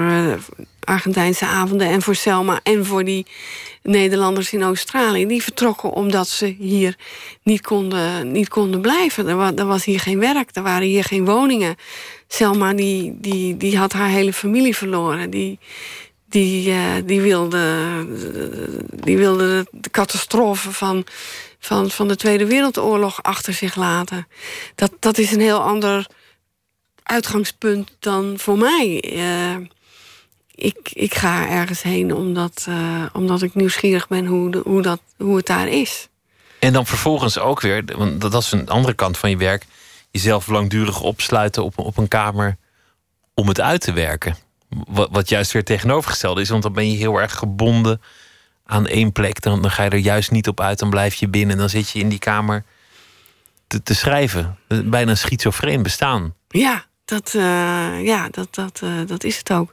[0.89, 3.27] Argentijnse avonden en voor Selma en voor die
[3.83, 5.27] Nederlanders in Australië.
[5.27, 6.97] Die vertrokken omdat ze hier
[7.43, 9.29] niet konden, niet konden blijven.
[9.29, 11.77] Er was, er was hier geen werk, er waren hier geen woningen.
[12.29, 15.31] Selma die, die, die had haar hele familie verloren.
[15.31, 15.59] Die,
[16.29, 17.77] die, uh, die, wilde,
[18.91, 21.07] die wilde de catastrofe van,
[21.59, 24.27] van, van de Tweede Wereldoorlog achter zich laten.
[24.75, 26.07] Dat, dat is een heel ander
[27.09, 29.05] uitgangspunt dan voor mij.
[29.17, 29.67] Uh,
[30.55, 35.01] ik, ik ga ergens heen omdat, uh, omdat ik nieuwsgierig ben hoe, de, hoe, dat,
[35.17, 36.09] hoe het daar is.
[36.59, 39.67] En dan vervolgens ook weer, want dat is een andere kant van je werk,
[40.11, 42.57] jezelf langdurig opsluiten op, op een kamer
[43.35, 44.37] om het uit te werken.
[44.69, 48.01] Wat, wat juist weer tegenovergesteld is, want dan ben je heel erg gebonden
[48.67, 49.43] aan één plek.
[49.43, 51.71] Dan, dan ga je er juist niet op uit, dan blijf je binnen en dan
[51.71, 52.65] zit je in die kamer
[53.67, 54.59] te, te schrijven.
[54.67, 56.35] Bijna een schizofreen bestaan.
[56.49, 59.73] Ja, dat, uh, ja, dat, dat, uh, dat is het ook.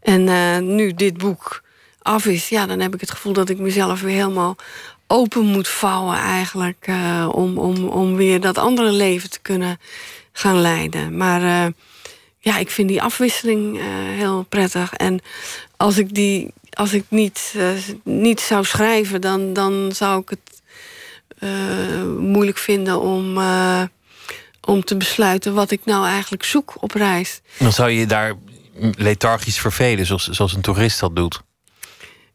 [0.00, 1.62] En uh, nu dit boek
[2.02, 4.56] af is, ja, dan heb ik het gevoel dat ik mezelf weer helemaal
[5.06, 6.86] open moet vouwen, eigenlijk.
[7.30, 9.78] om, om, om weer dat andere leven te kunnen
[10.32, 11.16] gaan leiden.
[11.16, 11.72] Maar
[12.38, 13.80] ja, ik vind die afwisseling
[14.16, 14.92] heel prettig.
[14.92, 15.20] En
[15.76, 16.52] als ik die.
[16.70, 17.54] Als ik niet,
[18.02, 20.62] niet zou schrijven, dan, dan zou ik het
[22.18, 23.38] moeilijk vinden om
[24.68, 27.40] om te besluiten wat ik nou eigenlijk zoek op reis.
[27.58, 28.34] Dan zou je daar
[28.96, 31.40] lethargisch vervelen, zoals, zoals een toerist dat doet.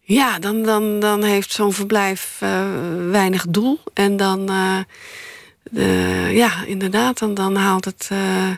[0.01, 2.65] Ja, dan, dan, dan heeft zo'n verblijf uh,
[3.09, 3.79] weinig doel.
[3.93, 4.77] En dan, uh,
[5.63, 8.49] de, ja, inderdaad, dan, dan haalt, het, uh,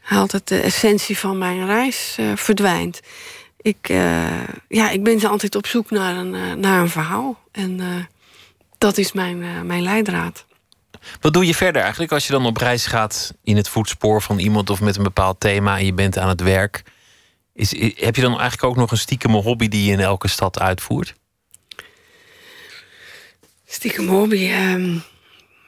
[0.00, 3.00] haalt het de essentie van mijn reis verdwijnt.
[3.62, 3.88] Ik,
[4.68, 7.38] ja, ik ben altijd op zoek naar een, naar een verhaal.
[7.52, 7.80] En
[8.78, 10.44] dat is mijn, mijn leidraad.
[11.20, 14.38] Wat doe je verder eigenlijk als je dan op reis gaat in het voetspoor van
[14.38, 16.82] iemand of met een bepaald thema en je bent aan het werk?
[17.54, 20.60] Is, heb je dan eigenlijk ook nog een stiekeme hobby die je in elke stad
[20.60, 21.14] uitvoert?
[23.66, 24.50] Stiekem hobby.
[24.50, 25.02] Um,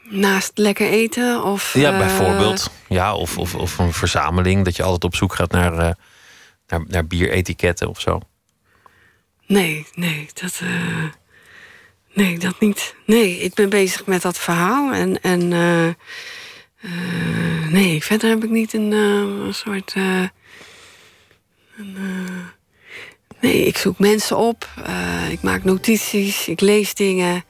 [0.03, 1.75] naast lekker eten of.
[1.75, 2.71] Ja, eh, bijvoorbeeld.
[2.89, 5.91] Ja, of, of, of een verzameling dat je altijd op zoek gaat naar, uh,
[6.67, 8.21] naar, naar bieretiketten of zo.
[9.47, 10.61] Nee, nee, dat.
[10.63, 11.05] Uh...
[12.17, 12.95] Nee, dat niet.
[13.07, 14.93] Nee, ik ben bezig met dat verhaal.
[14.93, 19.95] En, en uh, uh, nee, verder heb ik niet een, een soort.
[21.77, 21.97] Een,
[23.41, 24.69] nee, ik zoek mensen op.
[25.31, 26.49] ik maak notities.
[26.49, 27.45] Ik lees dingen.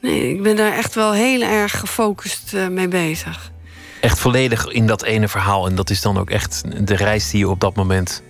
[0.00, 3.52] Nee, ik ben daar echt wel heel erg gefocust mee bezig.
[4.00, 5.66] Echt volledig in dat ene verhaal.
[5.66, 8.22] En dat is dan ook echt de reis die je op dat moment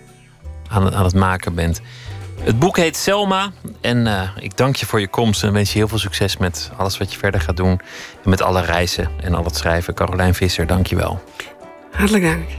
[0.67, 1.81] aan, aan het maken bent.
[2.39, 3.51] Het boek heet Selma.
[3.81, 6.71] En uh, ik dank je voor je komst en wens je heel veel succes met
[6.77, 7.79] alles wat je verder gaat doen.
[8.23, 9.93] En met alle reizen en al het schrijven.
[9.93, 11.23] Carolijn Visser, dank je wel.
[11.91, 12.49] Hartelijk dank.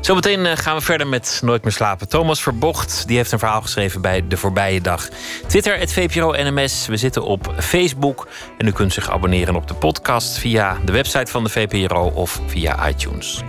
[0.00, 2.08] Zometeen uh, gaan we verder met Nooit meer slapen.
[2.08, 5.08] Thomas Verbocht die heeft een verhaal geschreven bij De Voorbije Dag.
[5.46, 6.86] Twitter, het VPRO NMS.
[6.86, 8.28] We zitten op Facebook.
[8.58, 12.40] En u kunt zich abonneren op de podcast via de website van de VPRO of
[12.46, 13.42] via iTunes.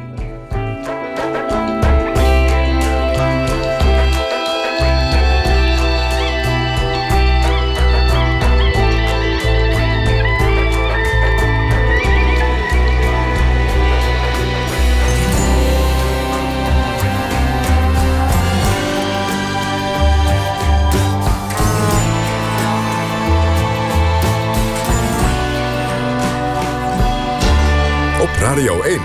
[28.58, 29.00] Radio 1.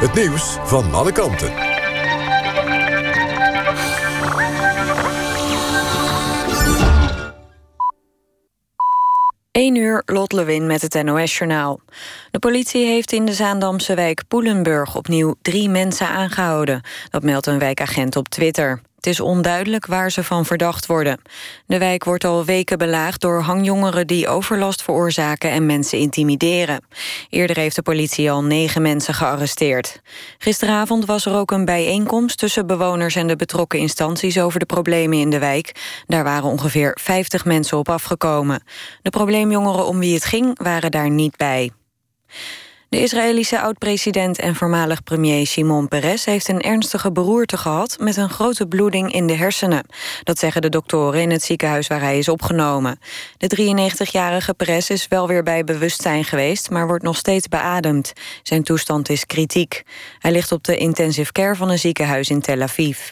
[0.00, 1.52] Het nieuws van alle kanten.
[9.52, 11.80] 1 uur, Lot Lewin met het NOS-journaal.
[12.30, 16.82] De politie heeft in de Zaandamse wijk Poelenburg opnieuw drie mensen aangehouden.
[17.10, 18.80] Dat meldt een wijkagent op Twitter.
[19.06, 21.20] Het is onduidelijk waar ze van verdacht worden.
[21.66, 24.06] De wijk wordt al weken belaagd door hangjongeren...
[24.06, 26.84] die overlast veroorzaken en mensen intimideren.
[27.30, 30.00] Eerder heeft de politie al negen mensen gearresteerd.
[30.38, 33.14] Gisteravond was er ook een bijeenkomst tussen bewoners...
[33.14, 36.02] en de betrokken instanties over de problemen in de wijk.
[36.06, 38.62] Daar waren ongeveer 50 mensen op afgekomen.
[39.02, 41.70] De probleemjongeren om wie het ging waren daar niet bij.
[42.88, 46.24] De Israëlische oud-president en voormalig premier Shimon Peres...
[46.24, 49.86] heeft een ernstige beroerte gehad met een grote bloeding in de hersenen.
[50.22, 52.98] Dat zeggen de doktoren in het ziekenhuis waar hij is opgenomen.
[53.36, 56.70] De 93-jarige Peres is wel weer bij bewustzijn geweest...
[56.70, 58.12] maar wordt nog steeds beademd.
[58.42, 59.82] Zijn toestand is kritiek.
[60.18, 63.10] Hij ligt op de intensive care van een ziekenhuis in Tel Aviv.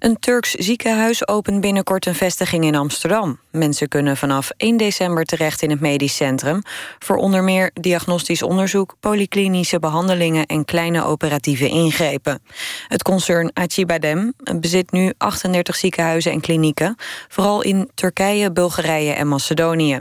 [0.00, 3.40] Een Turks ziekenhuis opent binnenkort een vestiging in Amsterdam.
[3.50, 6.62] Mensen kunnen vanaf 1 december terecht in het medisch centrum...
[6.98, 10.46] voor onder meer diagnostisch onderzoek, polyklinische behandelingen...
[10.46, 12.42] en kleine operatieve ingrepen.
[12.88, 16.96] Het concern Acibadem bezit nu 38 ziekenhuizen en klinieken...
[17.28, 20.00] vooral in Turkije, Bulgarije en Macedonië.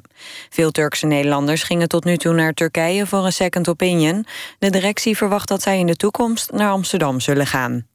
[0.50, 4.26] Veel Turkse Nederlanders gingen tot nu toe naar Turkije voor een second opinion.
[4.60, 7.88] De directie verwacht dat zij in de toekomst naar Amsterdam zullen gaan.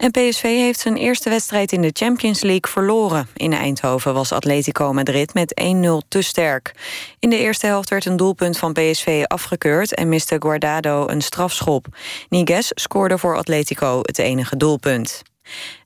[0.00, 3.28] En PSV heeft zijn eerste wedstrijd in de Champions League verloren.
[3.34, 6.74] In Eindhoven was Atletico Madrid met 1-0 te sterk.
[7.18, 9.94] In de eerste helft werd een doelpunt van PSV afgekeurd...
[9.94, 11.86] en miste Guardado een strafschop.
[12.28, 15.22] Niguez scoorde voor Atletico het enige doelpunt.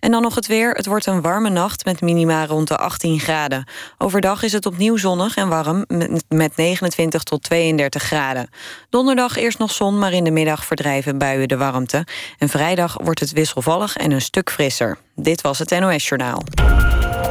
[0.00, 0.70] En dan nog het weer.
[0.70, 3.68] Het wordt een warme nacht met minima rond de 18 graden.
[3.98, 5.84] Overdag is het opnieuw zonnig en warm
[6.28, 8.48] met 29 tot 32 graden.
[8.90, 12.06] Donderdag eerst nog zon, maar in de middag verdrijven buien de warmte.
[12.38, 14.98] En vrijdag wordt het wisselvallig en een stuk frisser.
[15.14, 16.42] Dit was het NOS Journaal.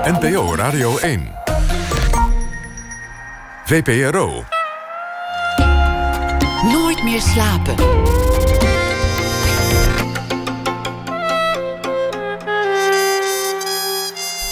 [0.04, 1.32] NPO Radio 1.
[3.66, 4.44] VPRO.
[6.72, 7.76] Nooit meer slapen.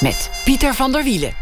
[0.02, 1.34] Met Pieter van der Wielen.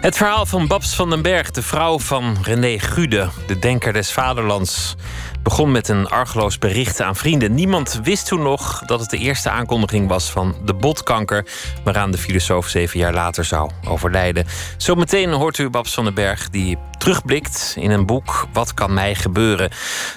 [0.00, 4.12] Het verhaal van Babs van den Berg, de vrouw van René Gude, de denker des
[4.12, 4.94] vaderlands,
[5.42, 7.54] begon met een argeloos bericht aan vrienden.
[7.54, 11.46] Niemand wist toen nog dat het de eerste aankondiging was van de botkanker,
[11.84, 14.46] waaraan de filosoof zeven jaar later zou overlijden.
[14.76, 19.14] Zometeen hoort u Babs van den Berg, die terugblikt in een boek Wat kan mij
[19.14, 19.70] gebeuren?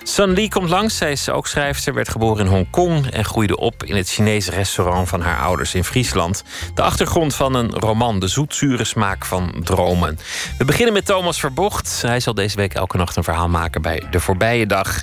[0.04, 0.98] Sun Lee komt langs.
[0.98, 5.10] Zij is ook schrijfster, werd geboren in Hongkong en groeide op in het Chinese restaurant
[5.10, 6.44] van haar ouders in Friesland.
[6.74, 10.20] De achtergrond van een roman, De zoetzure smaak van dromen.
[10.58, 12.02] We beginnen met Thomas Verbocht.
[12.02, 15.02] Hij zal deze week elke nacht een verhaal maken bij De Voorbije Dag.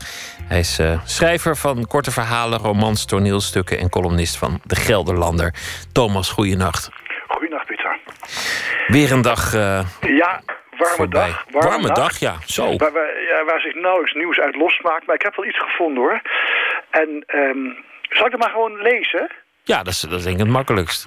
[0.50, 5.54] Hij is uh, schrijver van korte verhalen, romans, toneelstukken en columnist van De Gelderlander.
[5.92, 6.90] Thomas, goeienacht.
[7.28, 7.98] Goeienacht, Pieter.
[8.86, 9.54] Weer een dag.
[9.54, 10.40] Uh, ja,
[10.76, 11.28] warme voorbij.
[11.28, 11.44] dag.
[11.50, 12.18] Warme, dag.
[12.18, 12.76] ja, zo.
[12.76, 12.92] Waar,
[13.46, 15.06] waar, zich nauwelijks nieuws uit losmaakt.
[15.06, 16.20] Maar ik heb wel iets gevonden hoor.
[16.90, 19.30] En um, zal ik het maar gewoon lezen?
[19.62, 21.04] Ja, dat is, dat is denk ik het makkelijkst.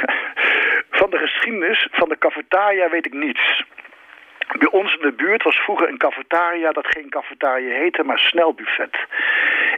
[1.00, 3.64] van de geschiedenis van de cafetaria weet ik niets.
[4.58, 8.98] Bij ons in de buurt was vroeger een cafetaria dat geen cafetaria heette, maar snelbuffet.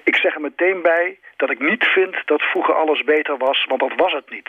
[0.05, 3.81] Ik zeg er meteen bij dat ik niet vind dat vroeger alles beter was, want
[3.81, 4.49] dat was het niet.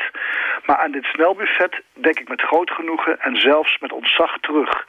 [0.66, 4.86] Maar aan dit snelbuffet denk ik met groot genoegen en zelfs met ontzag terug.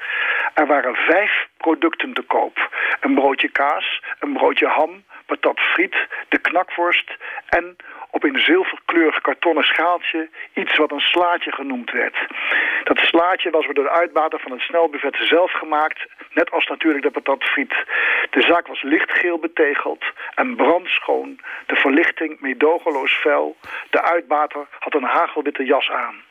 [0.54, 2.68] Er waren vijf producten te koop.
[3.00, 5.96] Een broodje kaas, een broodje ham, patat friet,
[6.28, 7.16] de knakworst
[7.48, 7.76] en
[8.10, 12.16] op een zilverkleurig kartonnen schaaltje iets wat een slaatje genoemd werd.
[12.84, 17.10] Dat slaatje was door de uitbater van het snelbuffet zelf gemaakt, net als natuurlijk de
[17.10, 17.74] patatfriet.
[18.30, 23.56] De zaak was lichtgeel betegeld en brandschoon, de verlichting meedogenloos fel.
[23.90, 26.22] De uitbater had een hagelwitte jas aan.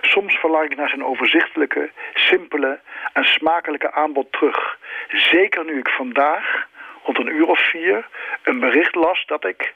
[0.00, 2.80] Soms verlang ik naar zijn overzichtelijke, simpele
[3.12, 4.78] en smakelijke aanbod terug.
[5.08, 6.66] Zeker nu ik vandaag,
[7.02, 8.06] rond een uur of vier,
[8.42, 9.74] een bericht las dat ik,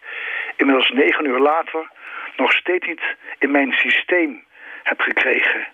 [0.57, 1.91] inmiddels negen uur later,
[2.37, 3.03] nog steeds niet
[3.39, 4.45] in mijn systeem
[4.83, 5.66] heb gekregen.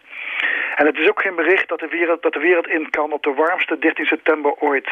[0.75, 3.23] En het is ook geen bericht dat de, wereld, dat de wereld in kan op
[3.23, 4.89] de warmste 13 september ooit.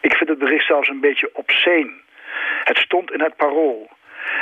[0.00, 1.92] Ik vind het bericht zelfs een beetje obscene.
[2.64, 3.90] Het stond in het parool.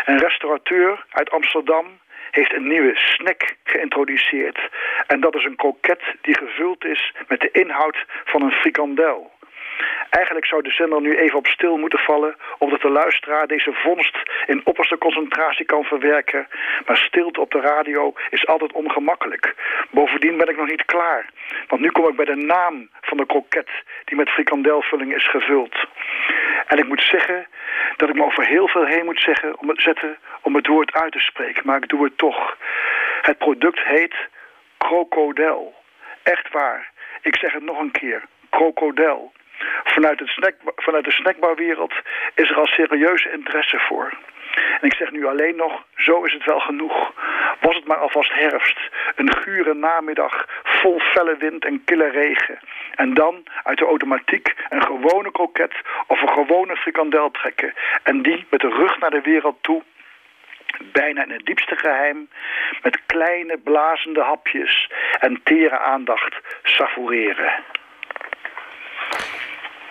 [0.04, 1.99] Een restaurateur uit Amsterdam
[2.30, 4.58] heeft een nieuwe snack geïntroduceerd.
[5.06, 9.30] En dat is een kroket die gevuld is met de inhoud van een frikandel.
[10.10, 12.36] Eigenlijk zou de zender nu even op stil moeten vallen...
[12.58, 14.16] omdat de luisteraar deze vondst
[14.46, 16.48] in opperste concentratie kan verwerken.
[16.86, 19.54] Maar stilte op de radio is altijd ongemakkelijk.
[19.90, 21.30] Bovendien ben ik nog niet klaar.
[21.68, 23.68] Want nu kom ik bij de naam van de kroket...
[24.04, 25.74] die met frikandelvulling is gevuld.
[26.66, 27.46] En ik moet zeggen
[27.96, 30.92] dat ik me over heel veel heen moet zeggen om het, zetten om het woord
[30.92, 31.62] uit te spreken.
[31.64, 32.56] Maar ik doe het toch.
[33.22, 34.14] Het product heet
[34.78, 35.74] krokodel.
[36.22, 36.90] Echt waar.
[37.22, 38.22] Ik zeg het nog een keer.
[38.50, 39.32] Krokodel.
[39.84, 41.94] Vanuit, het snack, vanuit de snackbarwereld
[42.34, 44.12] is er al serieuze interesse voor.
[44.54, 47.12] En ik zeg nu alleen nog, zo is het wel genoeg.
[47.60, 48.78] Was het maar alvast herfst.
[49.14, 52.58] Een gure namiddag, vol felle wind en kille regen.
[52.94, 55.74] En dan uit de automatiek een gewone kroket
[56.06, 57.74] of een gewone frikandel trekken.
[58.02, 59.82] En die met de rug naar de wereld toe
[60.92, 62.28] bijna in het diepste geheim,
[62.82, 67.52] met kleine blazende hapjes en tere aandacht savoureren.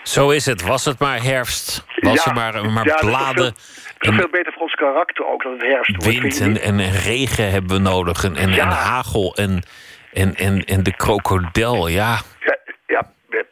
[0.04, 0.62] Zo is het.
[0.62, 1.86] Was het maar herfst.
[2.00, 3.54] Was er maar, maar ja, bladen.
[3.98, 6.06] veel, veel beter voor ons karakter ook, dat het herfst wordt.
[6.20, 8.24] Wind en, en, en regen hebben we nodig.
[8.24, 8.62] En, en, Ja.
[8.64, 9.64] en hagel en,
[10.14, 11.88] en, en, en de krokodil.
[11.88, 12.69] Ja, Ja, ja,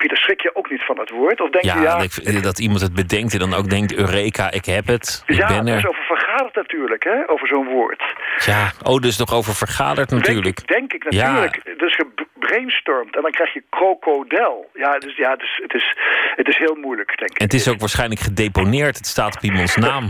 [0.08, 1.42] Pieter, schrik je ook niet van het woord?
[1.42, 3.96] Of denk je, ja, ja, dat, iemand het bedenkt en dan ook denkt...
[3.96, 5.24] Eureka, ik heb het.
[5.26, 5.88] Ik ja ben er.
[5.88, 8.04] over vergaderd natuurlijk, hè, over zo'n woord.
[8.46, 10.68] Ja, oh, dus nog over vergaderd natuurlijk.
[10.68, 11.32] Denk ik, denk ik Ja.
[11.32, 11.80] natuurlijk.
[11.80, 14.70] Dus gebrainstormd en dan krijg je krokodil.
[14.74, 15.96] Ja, dus, ja dus het, is,
[16.36, 17.38] het is heel moeilijk, denk ik.
[17.38, 18.98] En het is ook waarschijnlijk gedeponeerd.
[18.98, 20.08] Het staat op iemands naam.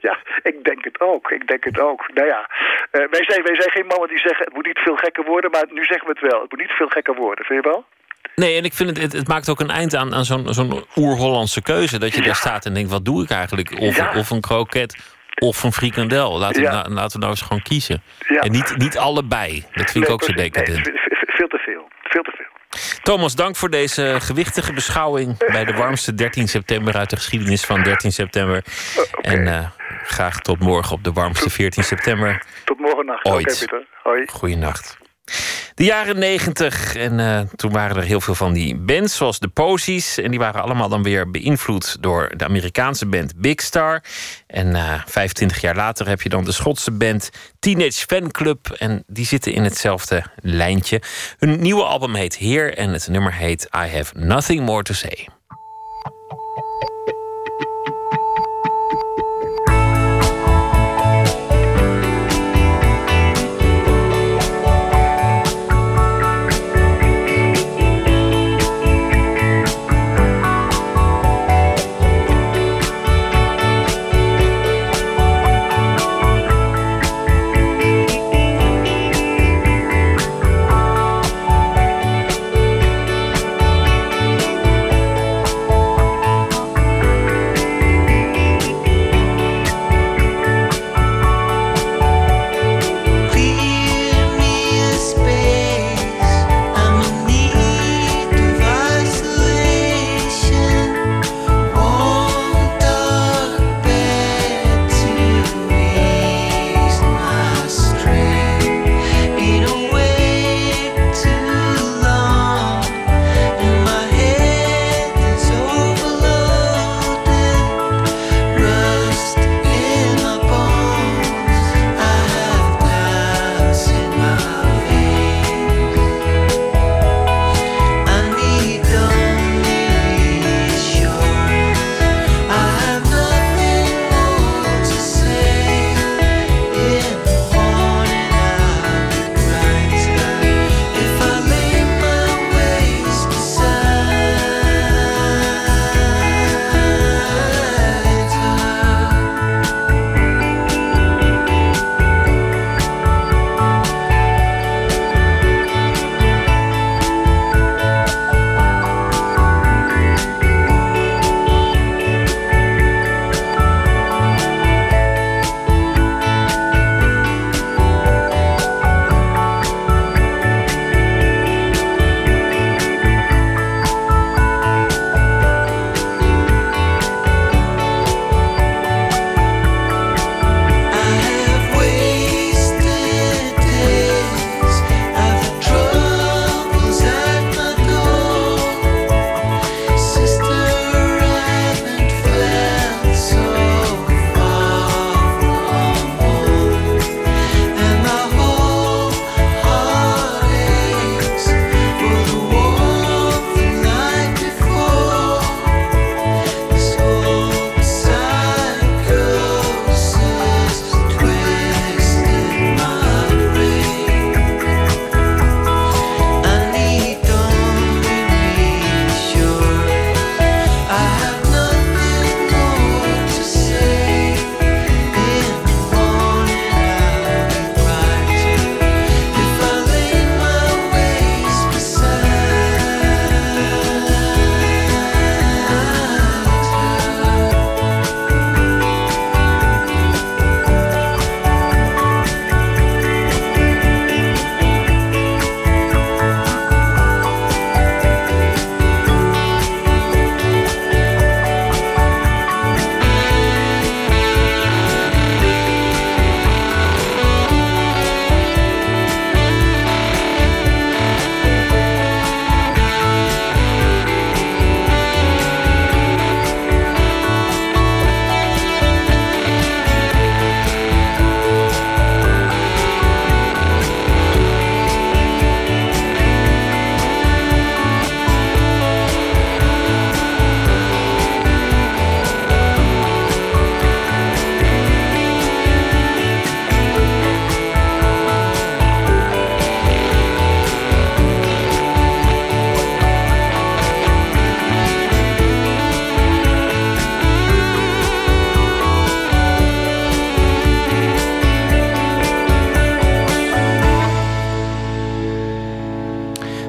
[0.00, 1.30] ja, ik denk het ook.
[1.30, 2.10] Ik denk het ook.
[2.14, 2.50] Nou ja,
[2.90, 4.44] eh, wij, zijn, wij zijn geen mannen die zeggen...
[4.44, 6.40] het moet niet veel gekker worden, maar nu zeggen we het wel.
[6.40, 7.84] Het moet niet veel gekker worden, vind je wel?
[8.36, 10.84] Nee, en ik vind het, het, het maakt ook een eind aan, aan zo'n zo'n
[10.96, 11.98] oer-Hollandse keuze.
[11.98, 13.80] Dat je daar staat en denkt, wat doe ik eigenlijk?
[13.80, 14.12] Of, Ja.
[14.14, 14.96] of een kroket,
[15.38, 16.38] of een frikandel.
[16.38, 18.02] Laten, we, nou- laten we nou eens gewoon kiezen.
[18.40, 19.64] En niet, niet allebei.
[19.72, 20.32] Dat vind ik ook zo.
[20.32, 20.78] Nee, decadent.
[20.86, 21.88] ve- veel te veel.
[22.02, 22.44] Veel te veel.
[23.02, 25.36] Thomas, dank voor deze gewichtige beschouwing...
[25.52, 28.64] bij de warmste 13 september uit de geschiedenis van 13 september.
[29.20, 29.66] En eh,
[30.04, 32.42] graag tot morgen op de warmste 14 september.
[32.64, 33.24] Tot morgen nacht.
[33.24, 33.56] Ooit.
[33.58, 33.86] Pieter.
[34.02, 34.26] Hoi.
[34.26, 34.96] Goeienacht.
[35.74, 36.96] De jaren negentig.
[36.96, 40.18] En eh, toen waren er heel veel van die bands, zoals de Posies.
[40.18, 44.02] En die waren allemaal dan weer beïnvloed door de Amerikaanse band Big Star.
[44.46, 48.70] En eh 25 jaar later heb je dan de Schotse band Teenage Fanclub.
[48.78, 51.02] En die zitten in hetzelfde lijntje.
[51.38, 55.28] Hun nieuwe album heet Heer en het nummer heet I Have Nothing More to Say.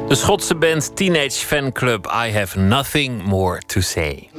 [0.08, 4.30] De Schotse band Teenage Fan Club I Have Nothing More to Say.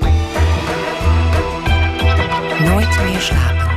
[2.61, 3.68] Nooit meer slapen.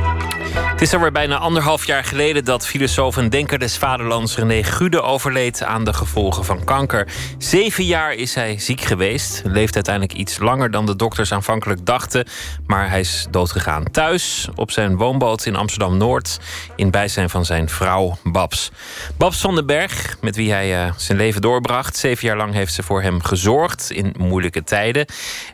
[0.82, 5.02] Het is alweer bijna anderhalf jaar geleden dat filosoof en denker des vaderlands René Gude
[5.02, 7.08] overleed aan de gevolgen van kanker.
[7.38, 9.42] Zeven jaar is hij ziek geweest.
[9.44, 12.26] Leeft uiteindelijk iets langer dan de dokters aanvankelijk dachten.
[12.66, 16.38] Maar hij is doodgegaan thuis op zijn woonboot in Amsterdam Noord.
[16.76, 18.70] In bijzijn van zijn vrouw Babs.
[19.16, 21.96] Babs van den Berg, met wie hij uh, zijn leven doorbracht.
[21.96, 25.06] Zeven jaar lang heeft ze voor hem gezorgd in moeilijke tijden.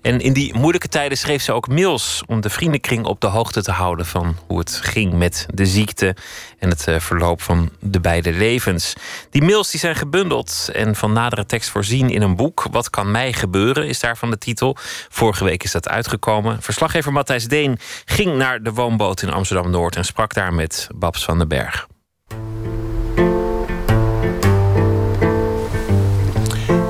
[0.03, 3.63] En in die moeilijke tijden schreef ze ook mails om de vriendenkring op de hoogte
[3.63, 6.17] te houden van hoe het ging met de ziekte
[6.59, 8.95] en het eh, verloop van de beide levens.
[9.31, 12.67] Die mails die zijn gebundeld en van nadere tekst voorzien in een boek.
[12.71, 14.77] Wat kan mij gebeuren, is daarvan de titel.
[15.09, 16.63] Vorige week is dat uitgekomen.
[16.63, 21.25] Verslaggever Matthijs Deen ging naar de woonboot in Amsterdam Noord en sprak daar met Babs
[21.25, 21.87] van den Berg.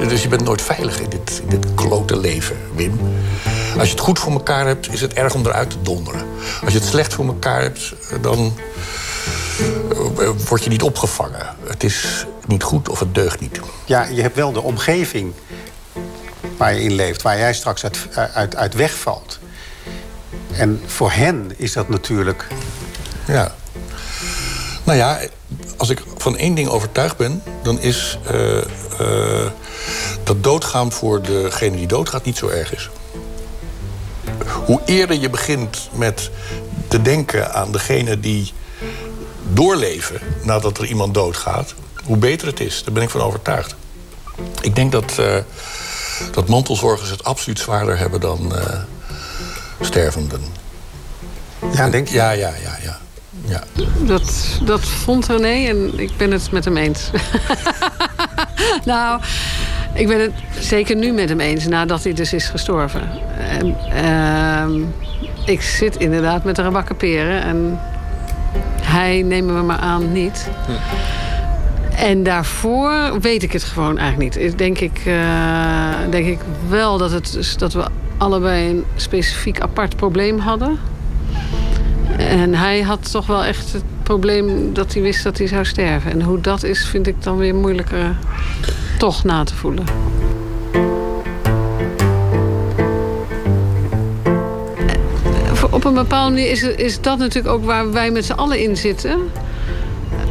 [0.08, 2.98] Dus je bent nooit veilig in dit, in dit klote leven, Wim.
[3.78, 6.26] Als je het goed voor elkaar hebt, is het erg om eruit te donderen.
[6.64, 8.52] Als je het slecht voor elkaar hebt, dan
[10.18, 11.46] eh, word je niet opgevangen.
[11.66, 13.60] Het is niet goed of het deugt niet.
[13.84, 15.32] Ja, je hebt wel de omgeving
[16.56, 17.98] waar je in leeft, waar jij straks uit,
[18.34, 19.38] uit, uit wegvalt.
[20.52, 22.46] En voor hen is dat natuurlijk.
[23.26, 23.54] Ja.
[24.84, 25.20] Nou ja,
[25.76, 28.56] als ik van één ding overtuigd ben, dan is uh,
[29.00, 29.50] uh,
[30.24, 32.90] dat doodgaan voor degene die doodgaat niet zo erg is.
[34.64, 36.30] Hoe eerder je begint met
[36.88, 38.52] te denken aan degene die
[39.52, 41.74] doorleven nadat er iemand doodgaat,
[42.04, 42.84] hoe beter het is.
[42.84, 43.74] Daar ben ik van overtuigd.
[44.60, 45.36] Ik denk dat, uh,
[46.32, 48.60] dat mantelzorgers het absoluut zwaarder hebben dan uh,
[49.80, 50.42] stervenden.
[51.72, 52.14] Ja, denk je?
[52.14, 52.98] Ja, ja, ja, ja.
[53.44, 53.62] ja.
[54.06, 54.32] Dat,
[54.64, 57.10] dat vond René en ik ben het met hem eens.
[58.84, 59.20] nou,
[59.94, 63.02] ik ben het zeker nu met hem eens nadat hij dus is gestorven.
[63.38, 64.86] En, uh,
[65.44, 67.80] ik zit inderdaad met de rabakken peren en
[68.82, 70.48] hij nemen we maar aan niet.
[70.66, 70.72] Hm.
[71.96, 74.58] En daarvoor weet ik het gewoon eigenlijk niet.
[74.58, 76.38] Denk ik, uh, denk ik
[76.68, 77.84] wel dat, het, dat we
[78.16, 80.78] allebei een specifiek apart probleem hadden.
[82.18, 86.10] En hij had toch wel echt het probleem dat hij wist dat hij zou sterven.
[86.10, 88.16] En hoe dat is, vind ik dan weer moeilijker
[88.98, 89.84] toch na te voelen.
[95.70, 98.76] Op een bepaalde manier is, is dat natuurlijk ook waar wij met z'n allen in
[98.76, 99.18] zitten.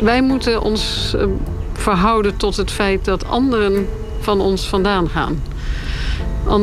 [0.02, 1.26] Wij moeten ons eh,
[1.74, 3.88] verhouden tot het feit dat anderen
[4.20, 5.44] van ons vandaan gaan.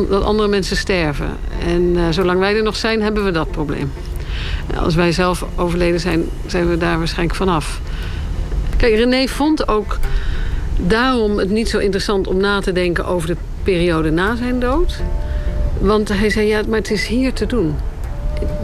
[0.08, 1.36] dat andere mensen sterven.
[1.66, 3.92] En zolang wij er nog zijn, hebben we dat probleem.
[4.76, 7.80] Als wij zelf overleden zijn, zijn we daar waarschijnlijk vanaf.
[8.76, 9.98] Kijk, René vond ook
[10.76, 15.00] daarom het niet zo interessant om na te denken over de periode na zijn dood.
[15.80, 17.74] Want hij zei, ja, maar het is hier te doen.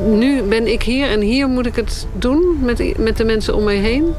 [0.07, 3.65] Nu ben ik hier en hier moet ik het doen met, met de mensen om
[3.65, 4.15] mij heen.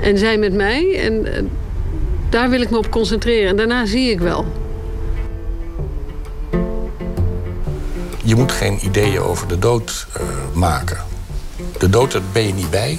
[0.00, 1.00] En zij met mij.
[1.00, 1.42] En eh,
[2.28, 3.48] daar wil ik me op concentreren.
[3.48, 4.46] En daarna zie ik wel.
[8.32, 10.22] Je moet geen ideeën over de dood uh,
[10.52, 10.98] maken.
[11.78, 12.98] De dood, daar ben je niet bij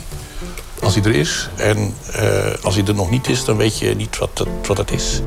[0.81, 1.49] als hij er is.
[1.55, 4.91] En uh, als hij er nog niet is, dan weet je niet wat wat het
[4.91, 5.21] is.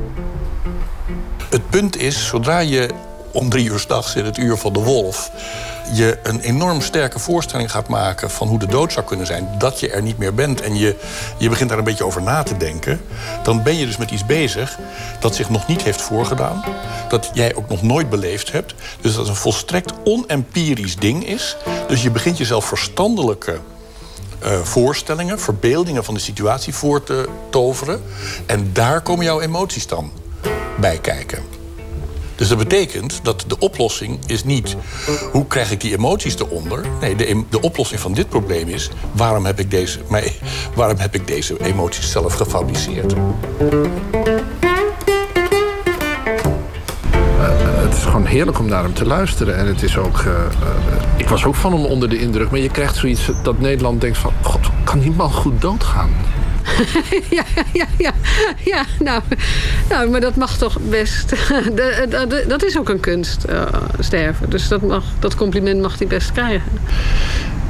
[1.48, 2.90] Het punt is, zodra je
[3.36, 5.30] om drie uur s'nachts in het uur van de wolf...
[5.92, 9.48] je een enorm sterke voorstelling gaat maken van hoe de dood zou kunnen zijn...
[9.58, 10.96] dat je er niet meer bent en je,
[11.38, 13.00] je begint daar een beetje over na te denken...
[13.42, 14.78] dan ben je dus met iets bezig
[15.20, 16.64] dat zich nog niet heeft voorgedaan...
[17.08, 18.74] dat jij ook nog nooit beleefd hebt.
[19.00, 21.56] Dus dat een volstrekt onempirisch ding is.
[21.88, 23.58] Dus je begint jezelf verstandelijke
[24.44, 28.02] uh, voorstellingen, verbeeldingen van de situatie voor te toveren.
[28.46, 30.12] En daar komen jouw emoties dan
[30.80, 31.55] bij kijken.
[32.36, 34.76] Dus dat betekent dat de oplossing is niet
[35.32, 36.84] hoe krijg ik die emoties eronder.
[37.00, 39.98] Nee, de, de oplossing van dit probleem is waarom heb ik deze,
[40.74, 43.14] waarom heb ik deze emoties zelf gefabriceerd.
[47.86, 49.56] het is gewoon heerlijk om naar hem te luisteren.
[49.56, 50.20] En het is ook.
[50.20, 50.32] Uh,
[51.16, 52.50] ik was ook van hem onder de indruk.
[52.50, 54.32] Maar je krijgt zoiets dat Nederland denkt van...
[54.42, 56.10] God, kan die man goed doodgaan?
[57.36, 58.12] ja, ja, ja,
[58.64, 58.84] ja.
[58.98, 59.22] Nou,
[59.88, 61.34] nou, maar dat mag toch best.
[62.48, 63.62] dat is ook een kunst, uh,
[63.98, 64.50] sterven.
[64.50, 66.70] Dus dat, mag, dat compliment mag hij best krijgen.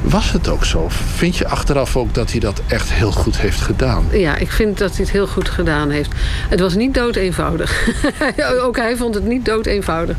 [0.01, 0.85] Was het ook zo?
[1.15, 4.05] Vind je achteraf ook dat hij dat echt heel goed heeft gedaan?
[4.11, 6.11] Ja, ik vind dat hij het heel goed gedaan heeft.
[6.49, 7.89] Het was niet dood eenvoudig.
[8.65, 10.17] ook hij vond het niet dood eenvoudig.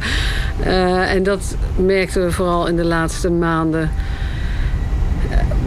[0.67, 3.91] Uh, en dat merkten we vooral in de laatste maanden.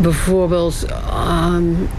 [0.01, 0.85] bijvoorbeeld.
[1.53, 1.89] Um,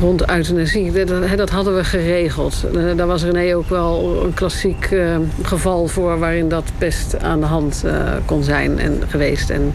[0.00, 0.92] rond euthanasie.
[0.92, 2.64] Dat, dat hadden we geregeld.
[2.74, 6.18] Eh, daar was René ook wel een klassiek uh, geval voor...
[6.18, 7.92] waarin dat best aan de hand uh,
[8.24, 9.50] kon zijn en geweest.
[9.50, 9.74] En,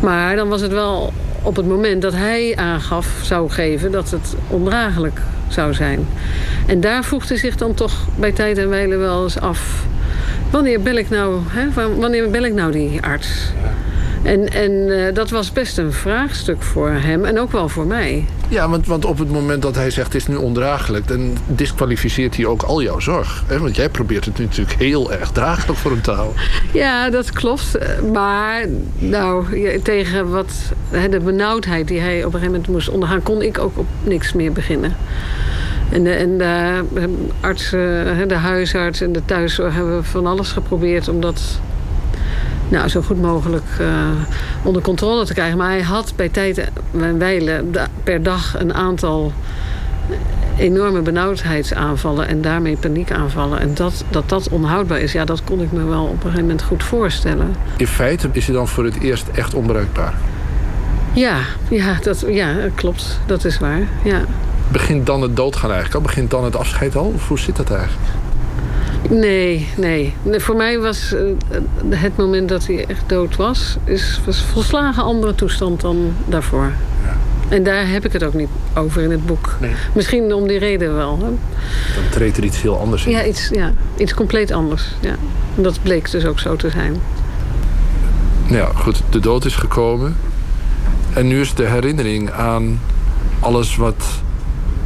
[0.00, 1.12] maar dan was het wel
[1.42, 3.92] op het moment dat hij aangaf, zou geven...
[3.92, 6.06] dat het ondraaglijk zou zijn.
[6.66, 9.84] En daar voegde zich dan toch bij tijd en wijle wel eens af...
[10.50, 13.52] wanneer bel ik nou, hè, wanneer bel ik nou die arts?
[14.26, 18.24] En, en uh, dat was best een vraagstuk voor hem en ook wel voor mij.
[18.48, 21.08] Ja, want, want op het moment dat hij zegt het is nu ondraaglijk...
[21.08, 23.44] dan disqualificeert hij ook al jouw zorg.
[23.46, 23.58] Hè?
[23.58, 26.42] Want jij probeert het natuurlijk heel erg draaglijk voor hem te houden.
[26.72, 27.78] Ja, dat klopt.
[28.12, 28.64] Maar
[28.98, 29.44] nou,
[29.82, 30.52] tegen wat,
[31.10, 33.22] de benauwdheid die hij op een gegeven moment moest ondergaan...
[33.22, 34.96] kon ik ook op niks meer beginnen.
[35.90, 36.82] En de, en de
[37.40, 41.08] artsen, de huisarts en de thuiszorg hebben van alles geprobeerd...
[41.08, 41.60] om dat
[42.68, 43.88] nou, zo goed mogelijk uh,
[44.62, 45.58] onder controle te krijgen.
[45.58, 46.70] Maar hij had bij tijd
[47.00, 47.64] en wijle
[48.04, 49.32] per dag een aantal
[50.58, 53.60] enorme benauwdheidsaanvallen en daarmee paniekaanvallen.
[53.60, 56.40] En dat, dat dat onhoudbaar is, ja, dat kon ik me wel op een gegeven
[56.40, 57.54] moment goed voorstellen.
[57.76, 60.14] In feite is hij dan voor het eerst echt onbruikbaar?
[61.12, 61.36] Ja,
[61.68, 63.20] ja, dat, ja klopt.
[63.26, 64.20] Dat is waar, ja.
[64.68, 66.00] Begint dan het doodgaan eigenlijk al?
[66.00, 67.12] Begint dan het afscheid al?
[67.14, 68.25] Of hoe zit dat eigenlijk?
[69.10, 70.14] Nee, nee.
[70.30, 71.20] Voor mij was uh,
[71.88, 73.76] het moment dat hij echt dood was...
[73.84, 76.72] Is, was volslagen andere toestand dan daarvoor.
[77.04, 77.16] Ja.
[77.48, 79.56] En daar heb ik het ook niet over in het boek.
[79.60, 79.72] Nee.
[79.94, 81.18] Misschien om die reden wel.
[81.18, 81.24] Hè?
[81.94, 83.12] Dan treedt er iets heel anders in.
[83.12, 84.84] Ja, iets, ja, iets compleet anders.
[85.00, 85.14] Ja.
[85.56, 86.96] En dat bleek dus ook zo te zijn.
[88.48, 89.02] Ja, goed.
[89.10, 90.16] De dood is gekomen.
[91.12, 92.80] En nu is de herinnering aan
[93.40, 94.04] alles wat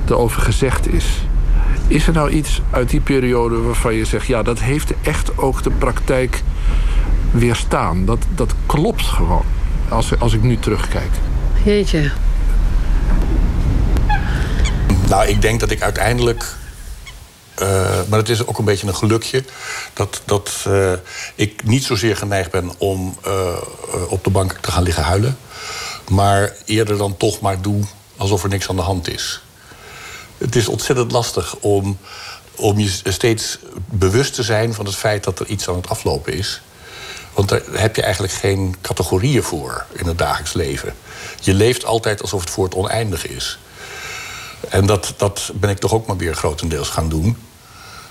[0.09, 1.07] erover gezegd is
[1.91, 4.27] is er nou iets uit die periode waarvan je zegt...
[4.27, 6.43] ja, dat heeft echt ook de praktijk
[7.31, 8.05] weerstaan?
[8.05, 9.45] Dat, dat klopt gewoon,
[9.89, 11.11] als, als ik nu terugkijk.
[11.65, 12.11] Jeetje.
[15.09, 16.59] Nou, ik denk dat ik uiteindelijk...
[17.63, 17.69] Uh,
[18.09, 19.45] maar het is ook een beetje een gelukje...
[19.93, 20.93] dat, dat uh,
[21.35, 23.33] ik niet zozeer geneigd ben om uh,
[24.09, 25.37] op de bank te gaan liggen huilen...
[26.09, 27.83] maar eerder dan toch maar doe
[28.17, 29.43] alsof er niks aan de hand is
[30.41, 31.99] het is ontzettend lastig om,
[32.57, 36.33] om je steeds bewust te zijn van het feit dat er iets aan het aflopen
[36.33, 36.63] is.
[37.35, 40.95] Want daar heb je eigenlijk geen categorieën voor in het dagelijks leven.
[41.41, 43.59] Je leeft altijd alsof het voor het oneindige is.
[44.69, 47.37] En dat, dat ben ik toch ook maar weer grotendeels gaan doen.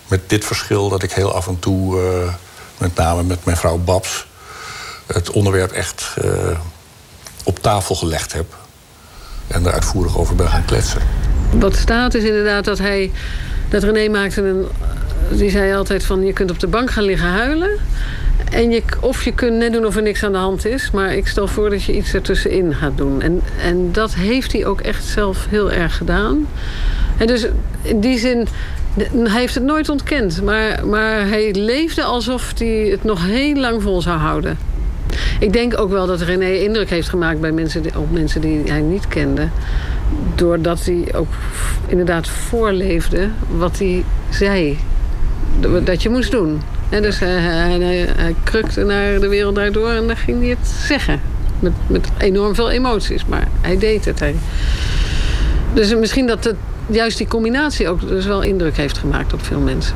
[0.07, 2.33] Met dit verschil dat ik heel af en toe, uh,
[2.77, 4.27] met name met mijn vrouw Babs,
[5.05, 6.59] het onderwerp echt uh,
[7.43, 8.55] op tafel gelegd heb.
[9.47, 13.11] En er uitvoerig over ben gaan kletsen wat staat is inderdaad dat hij...
[13.69, 14.65] Dat René maakte een...
[15.31, 17.69] Die zei altijd van, je kunt op de bank gaan liggen huilen.
[18.51, 20.91] En je, of je kunt net doen of er niks aan de hand is.
[20.91, 23.21] Maar ik stel voor dat je iets ertussenin gaat doen.
[23.21, 26.47] En, en dat heeft hij ook echt zelf heel erg gedaan.
[27.17, 27.47] En dus
[27.81, 28.47] in die zin...
[29.13, 30.43] Hij heeft het nooit ontkend.
[30.43, 34.57] Maar, maar hij leefde alsof hij het nog heel lang vol zou houden.
[35.39, 38.81] Ik denk ook wel dat René indruk heeft gemaakt bij mensen op mensen die hij
[38.81, 39.47] niet kende
[40.35, 41.27] doordat hij ook
[41.87, 44.77] inderdaad voorleefde wat hij zei
[45.83, 46.61] dat je moest doen.
[46.89, 50.67] En dus hij, hij, hij, krukte naar de wereld daardoor en dan ging hij het
[50.67, 51.21] zeggen.
[51.59, 54.19] Met, met enorm veel emoties, maar hij deed het.
[54.19, 54.35] Hij.
[55.73, 56.55] Dus misschien dat het,
[56.87, 59.95] juist die combinatie ook dus wel indruk heeft gemaakt op veel mensen.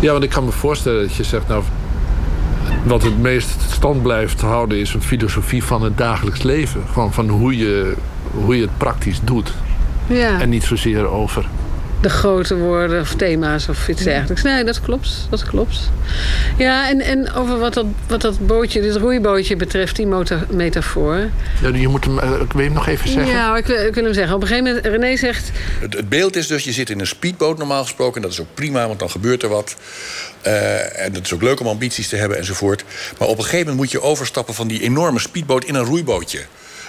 [0.00, 1.62] Ja, want ik kan me voorstellen dat je zegt, nou,
[2.84, 6.82] wat het meest stand blijft houden is een filosofie van het dagelijks leven.
[6.92, 7.94] Van, van hoe je
[8.32, 9.52] hoe je het praktisch doet.
[10.06, 10.40] Ja.
[10.40, 11.48] En niet zozeer over
[12.00, 14.42] de grote woorden of thema's of iets dergelijks.
[14.42, 15.26] Nee, dat klopt.
[15.30, 15.90] Dat klopt.
[16.56, 20.06] Ja, en, en over wat dat, wat dat bootje, dit roeibootje betreft, die
[20.48, 21.30] metafoor.
[21.62, 23.32] Ja, je moet hem, uh, wil je hem nog even zeggen?
[23.32, 24.34] Ja, ik, ik, wil hem zeggen.
[24.34, 25.50] Op een gegeven moment, René zegt...
[25.80, 28.16] Het, het, beeld is dus, je zit in een speedboot normaal gesproken.
[28.16, 29.76] En dat is ook prima, want dan gebeurt er wat.
[30.46, 32.84] Uh, en het is ook leuk om ambities te hebben enzovoort.
[33.18, 36.40] Maar op een gegeven moment moet je overstappen van die enorme speedboot in een roeibootje.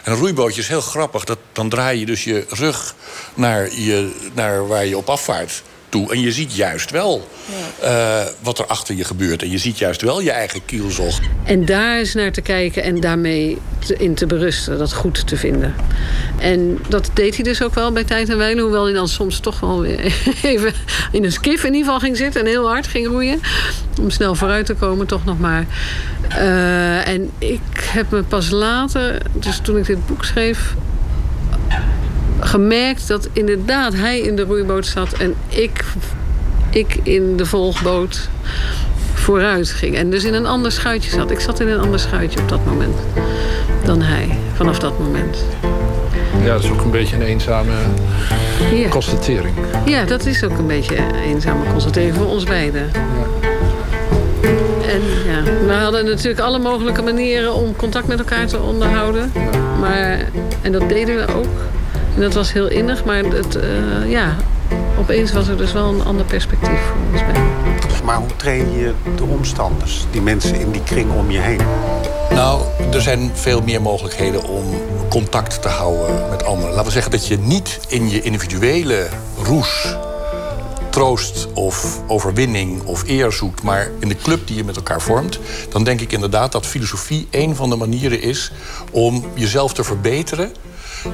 [0.03, 1.23] En een roeibootje is heel grappig.
[1.23, 2.95] Dat, dan draai je dus je rug
[3.33, 6.11] naar, je, naar waar je op afvaart toe.
[6.11, 7.27] En je ziet juist wel
[7.81, 8.23] ja.
[8.23, 9.41] uh, wat er achter je gebeurt.
[9.41, 11.19] En je ziet juist wel je eigen kielzog.
[11.43, 14.77] En daar eens naar te kijken en daarmee te, in te berusten.
[14.77, 15.75] Dat goed te vinden.
[16.39, 18.61] En dat deed hij dus ook wel bij tijd en wijle.
[18.61, 20.13] Hoewel hij dan soms toch wel weer
[20.43, 20.73] even
[21.11, 22.41] in een skif in ieder geval ging zitten.
[22.41, 23.41] En heel hard ging roeien.
[24.01, 25.65] Om snel vooruit te komen toch nog maar.
[26.29, 30.75] Uh, en ik heb me pas later, dus toen ik dit boek schreef
[32.39, 35.83] gemerkt dat inderdaad hij in de roeiboot zat en ik,
[36.69, 38.29] ik in de volgboot
[39.13, 39.95] vooruit ging.
[39.95, 41.31] En dus in een ander schuitje zat.
[41.31, 42.95] Ik zat in een ander schuitje op dat moment
[43.83, 45.37] dan hij, vanaf dat moment.
[46.43, 47.71] Ja, dat is ook een beetje een eenzame
[48.73, 48.89] Ja.
[48.89, 49.53] constatering.
[49.85, 52.91] Ja, dat is ook een beetje een eenzame constatering voor ons beiden.
[54.87, 59.31] En ja, we hadden natuurlijk alle mogelijke manieren om contact met elkaar te onderhouden.
[59.79, 60.19] Maar,
[60.61, 61.47] en dat deden we ook.
[62.19, 64.35] En dat was heel innig, maar het, eh, ja,
[64.97, 67.43] opeens was er dus wel een ander perspectief voor ons beiden.
[68.03, 71.59] Maar hoe train je de omstanders, die mensen in die kring om je heen?
[72.31, 74.63] Nou, er zijn veel meer mogelijkheden om
[75.09, 76.69] contact te houden met anderen.
[76.69, 79.07] Laten we zeggen dat je niet in je individuele
[79.43, 79.95] roes
[80.89, 85.39] troost of overwinning of eer zoekt, maar in de club die je met elkaar vormt,
[85.69, 88.51] dan denk ik inderdaad dat filosofie een van de manieren is
[88.91, 90.51] om jezelf te verbeteren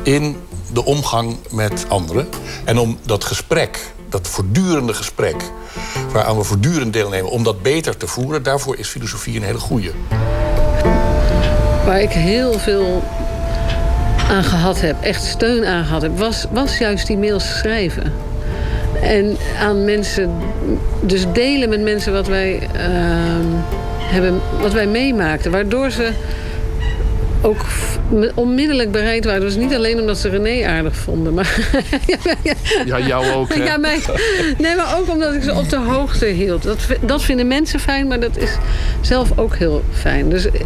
[0.04, 0.36] in
[0.74, 2.28] de omgang met anderen.
[2.64, 3.80] En om dat gesprek,
[4.10, 5.36] dat voortdurende gesprek,
[6.12, 9.92] waaraan we voortdurend deelnemen, om dat beter te voeren, daarvoor is filosofie een hele goede.
[11.86, 13.04] Waar ik heel veel
[14.30, 18.14] aan gehad heb, echt steun aan gehad heb, was, was juist die mails schrijven.
[19.02, 20.32] En aan mensen,
[21.02, 23.46] dus delen met mensen wat wij, ehm,
[24.00, 25.52] hebben, wat wij meemaakten.
[25.52, 26.12] Waardoor ze
[27.46, 27.66] ook
[28.36, 29.42] onmiddellijk bereid waren.
[29.42, 31.60] Dus niet alleen omdat ze René aardig vonden, maar
[32.86, 33.54] Ja, jou ook.
[33.54, 33.64] Hè?
[33.64, 34.00] ja, mij,
[34.58, 36.64] nee, maar ook omdat ik ze op de hoogte hield.
[36.64, 38.58] Dat, dat vinden mensen fijn, maar dat is
[39.02, 40.30] zelf ook heel fijn.
[40.30, 40.62] Dus eh,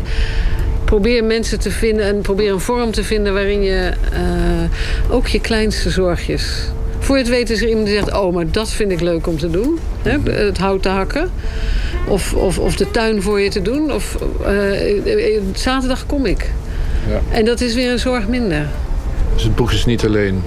[0.86, 5.42] probeer mensen te vinden en probeer een vorm te vinden waarin je eh, ook je
[5.42, 6.70] kleinste zorgjes.
[7.00, 9.28] Voor je het weet is er iemand die zegt: Oh, maar dat vind ik leuk
[9.28, 9.80] om te doen.
[10.02, 10.32] Hè?
[10.32, 11.32] Het hout te hakken.
[12.08, 13.94] Of, of, of de tuin voor je te doen.
[13.94, 16.52] Of eh, zaterdag kom ik.
[17.08, 17.22] Ja.
[17.30, 18.68] En dat is weer een zorg minder.
[19.34, 20.44] Dus het boek is niet alleen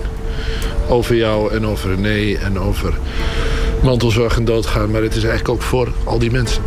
[0.89, 2.99] over jou en over René en over
[3.83, 6.63] mantelzorg en doodgaan, maar het is eigenlijk ook voor al die mensen.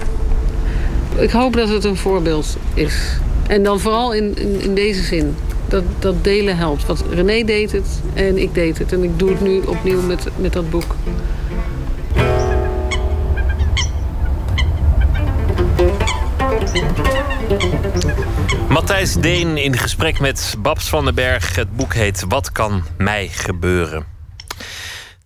[1.17, 3.19] Ik hoop dat het een voorbeeld is.
[3.47, 5.35] En dan vooral in, in, in deze zin.
[5.67, 6.85] Dat, dat delen helpt.
[6.85, 8.93] Want René deed het en ik deed het.
[8.93, 10.95] En ik doe het nu opnieuw met, met dat boek.
[19.13, 21.55] Deen in gesprek met Babs van den Berg.
[21.55, 24.05] Het boek heet Wat kan mij gebeuren?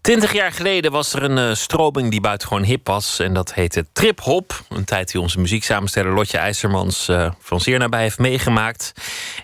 [0.02, 3.20] Twintig jaar geleden was er een eh, stroming die buitengewoon hip was.
[3.20, 4.64] En dat heette trip-hop.
[4.70, 8.94] Een tijd die onze muzieksamensteller Lotje IJzermans eh, van zeer nabij heeft meegemaakt.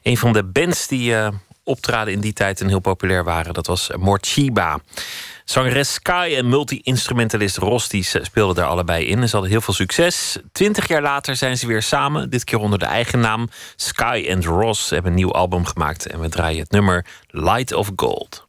[0.03, 1.27] Een van de bands die eh,
[1.63, 4.79] optraden in die tijd en heel populair waren, dat was Morchiba.
[5.45, 7.89] Zangeres Sky en multi-instrumentalist Ross
[8.21, 9.21] speelden daar allebei in.
[9.21, 10.37] En ze hadden heel veel succes.
[10.51, 12.29] Twintig jaar later zijn ze weer samen.
[12.29, 13.49] Dit keer onder de eigen naam.
[13.75, 16.05] Sky and Ross hebben een nieuw album gemaakt.
[16.05, 18.44] En we draaien het nummer Light of Gold.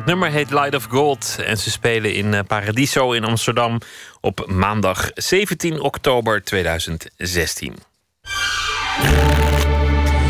[0.00, 3.80] Het nummer heet Light of Gold en ze spelen in eh, Paradiso in Amsterdam
[4.20, 7.74] op maandag 17 oktober 2016.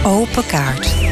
[0.04, 1.09] Open kaart.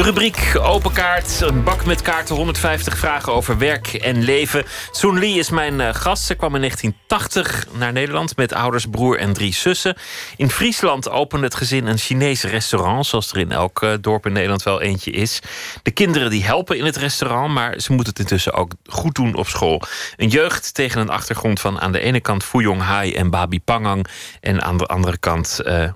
[0.00, 1.40] De rubriek Open Kaart.
[1.40, 4.64] Een bak met kaarten, 150 vragen over werk en leven.
[4.90, 6.24] Soon Lee is mijn eh, gast.
[6.24, 9.96] Ze kwam in 1980 naar Nederland met ouders, broer en drie zussen.
[10.36, 14.32] In Friesland opende het gezin een Chinees restaurant, zoals er in elk eh, dorp in
[14.32, 15.40] Nederland wel eentje is.
[15.82, 19.34] De kinderen die helpen in het restaurant, maar ze moeten het intussen ook goed doen
[19.34, 19.82] op school.
[20.16, 24.06] Een jeugd tegen een achtergrond van aan de ene kant Fuyong Hai en Babi Pangang
[24.40, 25.90] en aan de andere kant uh,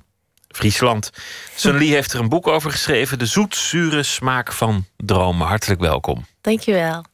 [0.54, 1.10] Friesland.
[1.54, 3.18] Sun Lee heeft er een boek over geschreven.
[3.18, 5.46] De zoet-zure smaak van dromen.
[5.46, 6.26] Hartelijk welkom.
[6.40, 7.04] Dankjewel.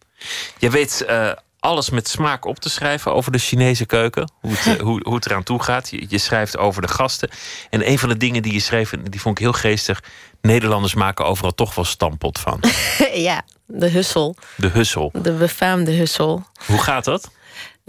[0.59, 4.33] Je weet uh, alles met smaak op te schrijven over de Chinese keuken.
[4.41, 5.91] Hoe het, uh, hoe, hoe het eraan toe gaat.
[5.91, 7.31] Je, je, schrijft over de gasten.
[7.71, 10.03] En een van de dingen die je schreef, die vond ik heel geestig.
[10.41, 12.61] Nederlanders maken overal toch wel stampot van.
[13.29, 14.37] ja, de hussel.
[14.57, 15.11] De hussel.
[15.13, 16.47] De befaamde hussel.
[16.67, 17.31] Hoe gaat dat?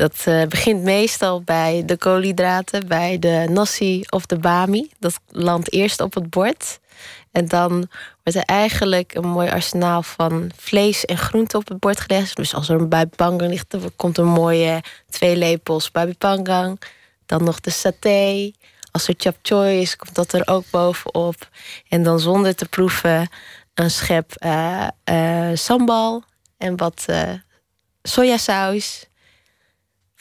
[0.01, 4.91] Dat uh, begint meestal bij de koolhydraten, bij de nasi of de bami.
[4.99, 6.79] Dat landt eerst op het bord.
[7.31, 7.71] En dan
[8.23, 12.35] wordt er eigenlijk een mooi arsenaal van vlees en groente op het bord gelegd.
[12.35, 16.81] Dus als er een pangang ligt, dan komt een mooie twee lepels babi pangang.
[17.25, 18.51] Dan nog de saté.
[18.91, 21.49] Als er chap choy is, komt dat er ook bovenop.
[21.89, 23.29] En dan zonder te proeven
[23.73, 26.23] een schep uh, uh, sambal
[26.57, 27.05] en wat
[28.03, 29.09] sojasaus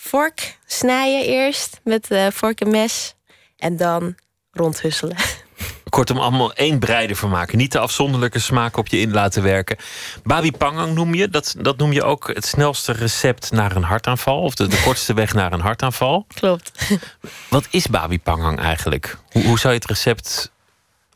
[0.00, 3.14] vork snijden eerst met uh, vork en mes.
[3.56, 4.14] En dan
[4.52, 5.16] rondhusselen.
[5.88, 7.58] Kortom, allemaal één breide van maken.
[7.58, 9.76] Niet de afzonderlijke smaak op je in laten werken.
[10.22, 11.28] Babi pangang noem je.
[11.28, 14.40] Dat, dat noem je ook het snelste recept naar een hartaanval.
[14.42, 16.26] Of de, de kortste weg naar een hartaanval.
[16.34, 16.72] Klopt.
[17.48, 19.16] Wat is babi pangang eigenlijk?
[19.30, 20.50] Hoe, hoe zou je het recept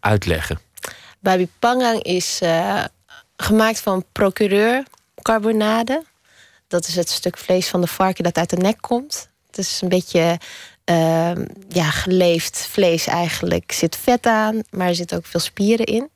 [0.01, 0.61] uitleggen?
[1.21, 2.85] Babi pangang is uh,
[3.37, 4.83] gemaakt van procureur
[5.23, 6.05] carbonade.
[6.69, 9.29] Dat is het stuk vlees van de varken dat uit de nek komt.
[9.47, 10.39] Het is een beetje
[10.91, 11.33] uh,
[11.69, 13.71] ja, geleefd vlees eigenlijk.
[13.71, 16.11] Er zit vet aan, maar er zitten ook veel spieren in.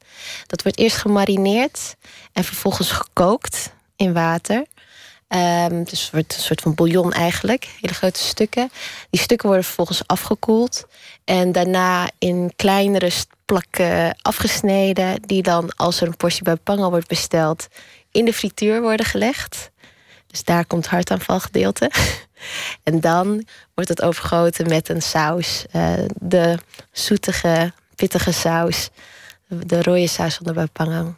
[0.47, 1.97] Dat wordt eerst gemarineerd
[2.33, 4.65] en vervolgens gekookt in water.
[5.29, 7.69] Um, dus het wordt een soort van bouillon eigenlijk.
[7.81, 8.71] Hele grote stukken.
[9.11, 10.87] Die stukken worden vervolgens afgekoeld.
[11.25, 13.11] En daarna in kleinere
[13.45, 15.23] plakken afgesneden.
[15.23, 17.69] Die dan, als er een portie bij Pango wordt besteld,
[18.11, 19.71] in de frituur worden gelegd.
[20.29, 21.91] Dus daar komt het hartaanvalgedeelte.
[22.83, 23.45] en dan
[23.75, 25.65] wordt het overgoten met een saus.
[25.77, 26.59] Uh, de
[26.93, 28.91] zoetige, pittige saus.
[29.49, 31.15] De rode saus van de bapangang.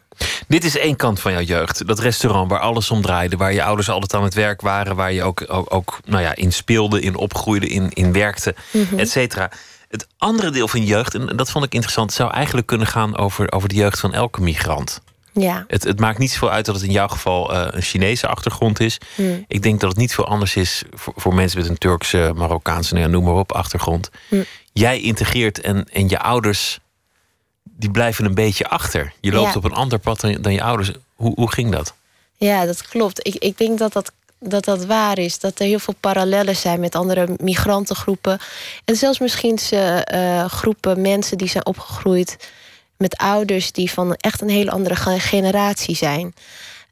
[0.47, 1.87] Dit is één kant van jouw jeugd.
[1.87, 3.37] Dat restaurant waar alles om draaide.
[3.37, 4.95] Waar je ouders altijd aan het werk waren.
[4.95, 8.85] Waar je ook, ook, ook nou ja, in speelde, in opgroeide, in, in werkte, mm
[8.89, 8.99] -hmm.
[8.99, 9.51] et cetera.
[9.87, 12.13] Het andere deel van jeugd, en dat vond ik interessant...
[12.13, 15.01] zou eigenlijk kunnen gaan over, over de jeugd van elke migrant.
[15.33, 15.65] Ja.
[15.67, 18.79] Het, het, maakt niet zoveel uit dat het in jouw geval uh, een Chinese achtergrond
[18.79, 18.97] is.
[19.15, 19.45] Mm.
[19.47, 22.93] Ik denk dat het niet veel anders is voor, voor mensen met een Turkse, Marokkaanse,
[22.93, 24.09] nou ja, noem maar op, achtergrond.
[24.29, 24.45] Mm.
[24.73, 26.79] Jij integreert en, en je ouders,
[27.63, 29.13] die blijven een beetje achter.
[29.19, 29.57] Je loopt ja.
[29.57, 30.91] op een ander pad dan, dan je ouders.
[31.15, 31.93] Hoe, hoe ging dat?
[32.37, 33.27] Ja, dat klopt.
[33.27, 35.39] Ik, ik denk dat dat, dat dat waar is.
[35.39, 38.39] Dat er heel veel parallellen zijn met andere migrantengroepen.
[38.85, 42.37] En zelfs misschien uh, groepen mensen die zijn opgegroeid
[43.01, 46.33] met ouders die van echt een hele andere generatie zijn.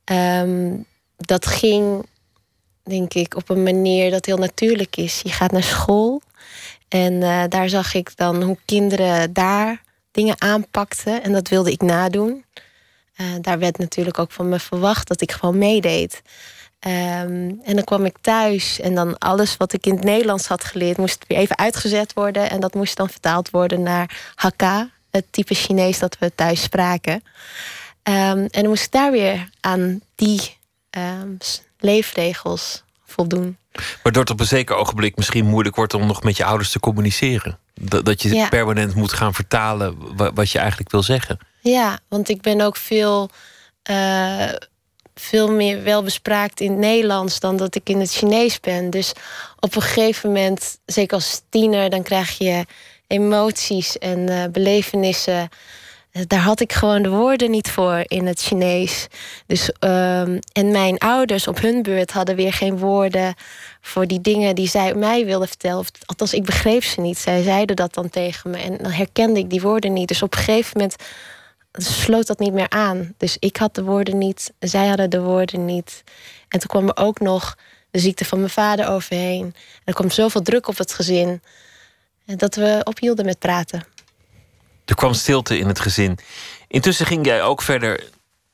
[0.05, 0.85] Um,
[1.17, 2.05] dat ging,
[2.83, 5.21] denk ik, op een manier dat heel natuurlijk is.
[5.23, 6.21] Je gaat naar school
[6.87, 9.81] en uh, daar zag ik dan hoe kinderen daar
[10.11, 11.23] dingen aanpakten.
[11.23, 12.45] En dat wilde ik nadoen.
[13.17, 16.21] Uh, daar werd natuurlijk ook van me verwacht dat ik gewoon meedeed.
[16.87, 20.63] Um, en dan kwam ik thuis en dan alles wat ik in het Nederlands had
[20.63, 20.97] geleerd...
[20.97, 22.49] moest weer even uitgezet worden.
[22.49, 27.13] En dat moest dan vertaald worden naar Hakka, het type Chinees dat we thuis spraken.
[27.13, 27.23] Um,
[28.03, 30.57] en dan moest ik daar weer aan die
[30.97, 31.37] um,
[31.79, 33.57] leefregels voldoen.
[34.03, 36.79] Waardoor het op een zeker ogenblik misschien moeilijk wordt om nog met je ouders te
[36.79, 37.59] communiceren.
[37.73, 38.49] Dat, dat je ja.
[38.49, 39.97] permanent moet gaan vertalen
[40.33, 41.39] wat je eigenlijk wil zeggen.
[41.59, 43.29] Ja, want ik ben ook veel,
[43.89, 44.51] uh,
[45.15, 48.89] veel meer wel bespraakt in het Nederlands dan dat ik in het Chinees ben.
[48.89, 49.13] Dus
[49.59, 52.65] op een gegeven moment, zeker als tiener, dan krijg je
[53.09, 55.49] emoties en uh, belevenissen.
[56.27, 59.07] Daar had ik gewoon de woorden niet voor in het Chinees.
[59.45, 63.33] Dus, um, en mijn ouders op hun beurt hadden weer geen woorden
[63.81, 65.85] voor die dingen die zij mij wilden vertellen.
[66.05, 67.17] Althans, ik begreep ze niet.
[67.17, 70.07] Zij zeiden dat dan tegen me en dan herkende ik die woorden niet.
[70.07, 70.95] Dus op een gegeven moment
[71.71, 73.13] sloot dat niet meer aan.
[73.17, 76.03] Dus ik had de woorden niet, zij hadden de woorden niet.
[76.47, 77.57] En toen kwam er ook nog
[77.91, 79.43] de ziekte van mijn vader overheen.
[79.43, 81.41] En er kwam zoveel druk op het gezin
[82.37, 83.83] dat we ophielden met praten.
[84.85, 86.17] Er kwam stilte in het gezin.
[86.67, 88.03] Intussen ging jij ook verder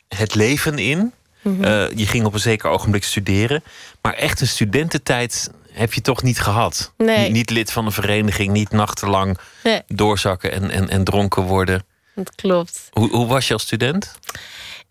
[0.08, 1.14] het leven in.
[1.42, 1.64] Mhm.
[1.64, 3.64] Eh, je ging op een zeker ogenblik studeren.
[4.02, 6.92] Maar echt een studententijd heb je toch niet gehad?
[6.98, 7.32] Nee.
[7.32, 9.82] Niet, lid van een vereniging, niet nachtenlang Nee.
[9.88, 11.86] doorzakken en, en, en dronken worden.
[12.16, 12.90] Dat klopt.
[12.92, 14.12] Hoe, hoe was je als student?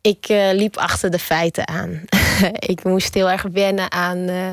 [0.01, 2.03] Ik eh, liep achter de feiten aan.
[2.73, 4.51] ik moest heel erg wennen aan, eh,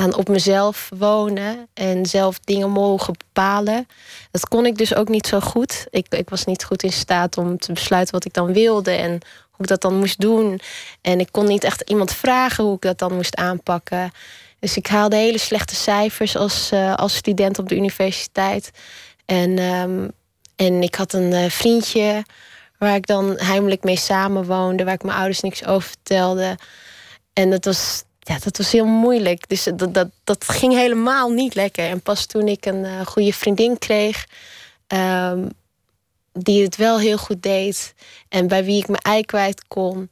[0.00, 3.88] aan op mezelf wonen en zelf dingen mogen bepalen.
[4.30, 5.86] Dat kon ik dus ook niet zo goed.
[5.90, 9.10] Ik, ik was niet goed in staat om te besluiten wat ik dan wilde en
[9.50, 10.60] hoe ik dat dan moest doen.
[11.00, 14.10] En ik kon niet echt iemand vragen hoe ik dat dan moest aanpakken.
[14.58, 18.70] Dus ik haalde hele slechte cijfers als, eh, als student op de universiteit.
[19.24, 20.08] En, ehm,
[20.56, 22.24] en ik had een eh, vriendje
[22.78, 26.58] waar ik dan heimelijk mee samenwoonde, waar ik mijn ouders niks over vertelde.
[27.32, 29.48] En dat was, ja, dat was heel moeilijk.
[29.48, 31.88] Dus dat, dat, dat ging helemaal niet lekker.
[31.88, 34.26] En pas toen ik een eh, goede vriendin kreeg,
[34.86, 35.48] ehm,
[36.32, 37.94] die het wel heel goed deed
[38.28, 40.10] en bij wie ik mijn ei kwijt kon,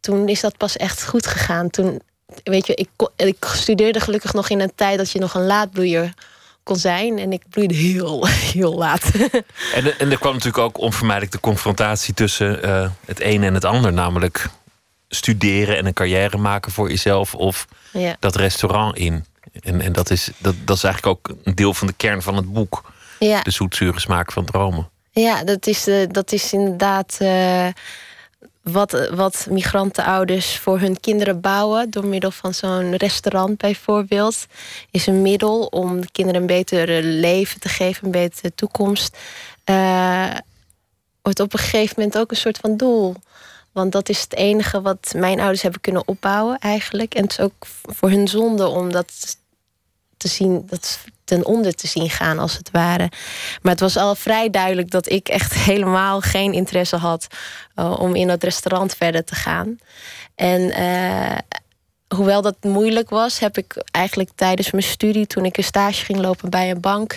[0.00, 1.70] toen is dat pas echt goed gegaan.
[1.70, 2.00] Toen,
[2.44, 6.14] weet je, ik, ik studeerde gelukkig nog in een tijd dat je nog een laadbloeier
[6.62, 7.18] kon zijn.
[7.18, 9.10] En ik bloeide heel, heel laat.
[9.74, 13.64] En, en er kwam natuurlijk ook onvermijdelijk de confrontatie tussen eh, het een en het
[13.64, 13.92] ander.
[13.92, 14.48] Namelijk
[15.08, 17.34] studeren en een carrière maken voor jezelf.
[17.34, 18.16] Of Ja.
[18.20, 19.24] dat restaurant in.
[19.62, 22.36] En, en dat, is, dat, dat is eigenlijk ook een deel van de kern van
[22.36, 22.92] het boek.
[23.18, 23.42] Ja.
[23.42, 24.88] De zoetzure smaak van dromen.
[25.10, 27.66] Ja, dat is, eh, dat is inderdaad eh,
[28.62, 31.90] wat, wat migrantenouders voor hun kinderen bouwen.
[31.90, 34.46] Door middel van zo'n restaurant bijvoorbeeld.
[34.90, 39.16] Is een middel om de kinderen een beter leven te geven, een betere toekomst.
[39.64, 40.30] Eh,
[41.22, 43.14] wordt op een gegeven moment ook een soort van doel.
[43.76, 47.14] Want dat is het enige wat mijn ouders hebben kunnen opbouwen eigenlijk.
[47.14, 49.36] En het is ook voor hun zonde om dat
[50.16, 53.10] te zien, dat ten onder te zien gaan als het ware.
[53.62, 57.26] Maar het was al vrij duidelijk dat ik echt helemaal geen interesse had
[57.74, 59.78] eh, om in dat restaurant verder te gaan.
[60.34, 61.38] En eh,
[62.16, 66.18] hoewel dat moeilijk was, heb ik eigenlijk tijdens mijn studie, toen ik een stage ging
[66.18, 67.16] lopen bij een bank,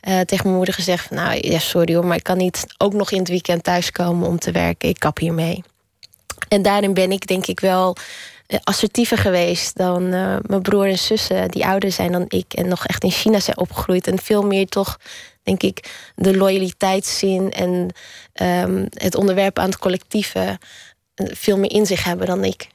[0.00, 2.92] eh, tegen mijn moeder gezegd: van, Nou ja, sorry hoor, maar ik kan niet ook
[2.92, 4.88] nog in het weekend thuiskomen om te werken.
[4.88, 5.62] Ik kap hiermee.
[6.48, 7.96] En daarin ben ik denk ik wel
[8.50, 12.68] eh, assertiever geweest dan eh, mijn broer en zussen, die ouder zijn dan ik en
[12.68, 14.06] nog echt in China zijn opgegroeid.
[14.06, 14.98] En veel meer toch,
[15.42, 17.94] denk ik, de loyaliteitszin en
[18.32, 20.58] ehm, het onderwerp aan het collectieve
[21.14, 22.68] eh, veel meer in zich hebben dan ik.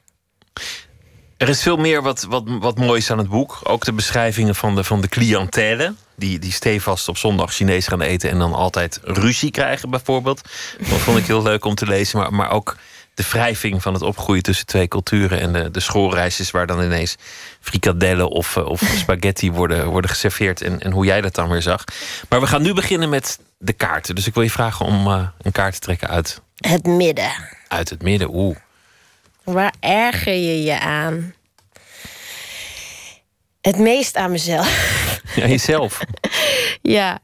[1.36, 3.60] Er is veel meer wat, wat, wat moois aan het boek.
[3.62, 5.94] Ook de beschrijvingen van de, van de.
[6.16, 10.40] Die, die stevast op zondag Chinees gaan eten en dan altijd ruzie krijgen, bijvoorbeeld.
[10.78, 12.18] Dat vond ik heel leuk om te lezen.
[12.18, 12.76] Maar, maar ook
[13.16, 15.40] de wrijving van het opgroeien tussen twee culturen.
[15.40, 17.16] En de, de schoolreisjes waar dan ineens
[17.60, 20.62] frikadellen of, eh, of spaghetti worden, worden geserveerd.
[20.62, 21.84] En, en hoe jij dat dan weer zag.
[22.28, 24.14] Maar we gaan nu beginnen met de kaarten.
[24.14, 27.30] Dus ik wil je vragen om eh, een kaart te trekken uit, Het midden.
[27.68, 28.28] uit het midden.
[28.34, 28.56] Oeh.
[29.44, 31.34] Waar erger je je aan?
[33.60, 34.68] Het meest aan mezelf.
[35.34, 36.00] Ja, jezelf.
[36.82, 37.18] ja,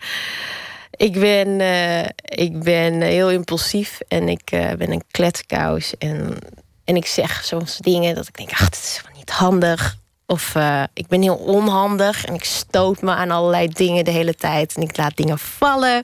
[0.96, 5.94] ik ben, eh, ik ben heel impulsief en ik eh, ben een kletskous.
[5.98, 6.38] En,
[6.84, 9.96] en ik zeg soms dingen dat ik denk, ach, dit is gewoon niet handig.
[10.26, 14.34] Of eh, ik ben heel onhandig en ik stoot me aan allerlei dingen de hele
[14.34, 14.76] tijd.
[14.76, 16.02] En ik laat dingen vallen.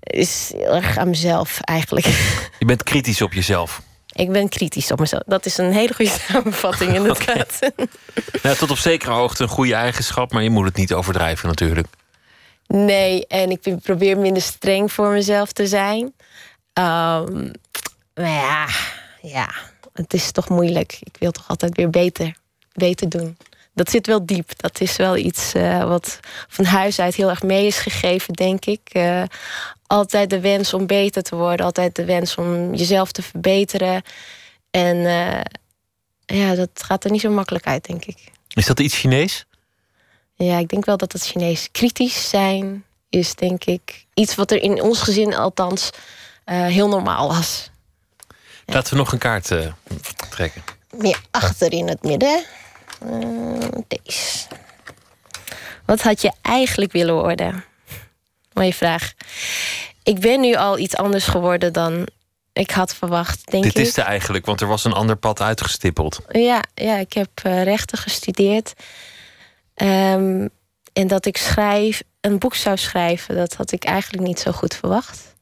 [0.00, 2.06] Is heel erg aan mezelf eigenlijk.
[2.58, 3.82] Je bent kritisch op jezelf.
[4.12, 5.22] Ik ben kritisch op mezelf.
[5.26, 7.58] Dat is een hele goede samenvatting inderdaad.
[8.42, 11.86] Nou, tot op zekere hoogte een goede eigenschap, maar je moet het niet overdrijven natuurlijk.
[12.66, 16.14] Nee, en ik probeer minder streng voor mezelf te zijn.
[16.72, 17.50] Ehm,
[18.14, 18.68] maar ja,
[19.22, 19.50] ja,
[19.92, 20.98] het is toch moeilijk.
[21.00, 22.36] Ik wil toch altijd weer beter,
[22.72, 23.36] beter doen.
[23.74, 24.50] Dat zit wel diep.
[24.56, 28.64] Dat is wel iets eh, wat van huis uit heel erg mee is gegeven, denk
[28.64, 28.80] ik.
[28.92, 29.22] Eh,
[29.86, 31.66] altijd de wens om beter te worden.
[31.66, 34.02] Altijd de wens om jezelf te verbeteren.
[34.70, 35.40] En eh,
[36.38, 38.32] ja, dat gaat er niet zo makkelijk uit, denk ik.
[38.54, 39.46] Is dat iets Chinees?
[40.36, 44.62] Ja, ik denk wel dat het Chinees kritisch zijn is, denk ik, iets wat er
[44.62, 45.90] in ons gezin althans
[46.44, 47.70] eh, heel normaal was.
[48.66, 49.72] Laten we nog een kaart eh,
[50.30, 50.62] trekken.
[50.90, 52.44] Meer achter in het midden.
[53.00, 54.46] Eh, deze.
[55.84, 57.64] Wat had je eigenlijk willen worden?
[58.52, 59.12] Mooie vraag.
[60.02, 62.08] Ik ben nu al iets anders geworden dan
[62.52, 63.86] ik had verwacht, denk Dit ik.
[63.86, 66.20] is de eigenlijk, want er was een ander pad uitgestippeld.
[66.28, 68.72] Ja, ja ik heb rechten gestudeerd.
[69.74, 70.48] Ehm,
[70.92, 74.74] en dat ik schrijf, een boek zou schrijven, dat had ik eigenlijk niet zo goed
[74.74, 75.34] verwacht.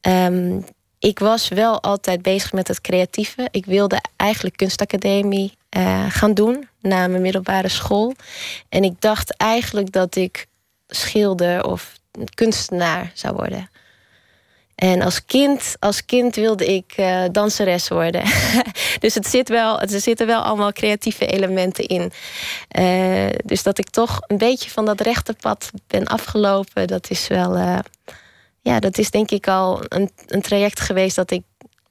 [0.00, 0.60] Ehm,
[0.98, 3.48] ik was wel altijd bezig met het creatieve.
[3.50, 8.14] Ik wilde eigenlijk kunstacademie eh, gaan doen na mijn middelbare school.
[8.68, 10.46] En ik dacht eigenlijk dat ik
[10.86, 11.92] schilder of
[12.34, 13.70] kunstenaar zou worden.
[14.76, 18.22] En als kind, als kind wilde ik uh, danseres worden.
[19.00, 22.12] dus het zit wel, er zitten wel allemaal creatieve elementen in.
[22.78, 27.28] Uh, dus dat ik toch een beetje van dat rechte pad ben afgelopen, dat is
[27.28, 27.56] wel.
[27.56, 27.78] Uh,
[28.60, 31.42] ja, dat is denk ik al een, een traject geweest dat ik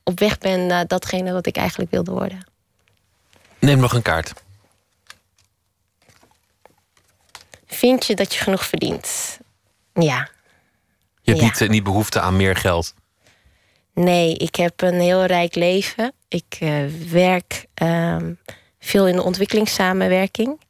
[0.03, 2.47] op weg ben naar datgene wat ik eigenlijk wilde worden.
[3.59, 4.33] Neem nog een kaart.
[7.65, 9.39] Vind je dat je genoeg verdient?
[9.93, 10.33] Ja.
[11.25, 12.93] Je hebt niet, niet behoefte aan meer geld?
[13.93, 16.13] Nee, ik heb een heel rijk leven.
[16.27, 18.17] Ik uh, werk uh,
[18.79, 20.61] veel in de ontwikkelingssamenwerking.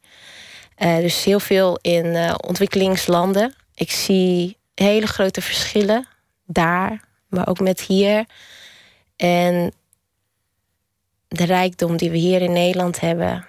[0.78, 3.54] Uh, dus heel veel in uh, ontwikkelingslanden.
[3.74, 6.06] Ik zie hele grote verschillen
[6.46, 8.24] daar, maar ook met hier.
[9.16, 9.72] En
[11.28, 13.46] de rijkdom die we hier in Nederland hebben,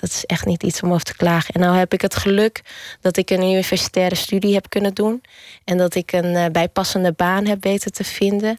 [0.00, 1.54] dat, is echt niet iets om over te klagen.
[1.54, 2.60] En nou heb ik het geluk
[3.00, 5.22] dat ik een universitaire studie heb kunnen doen.
[5.64, 8.58] En dat ik een uh, bijpassende baan heb weten te vinden.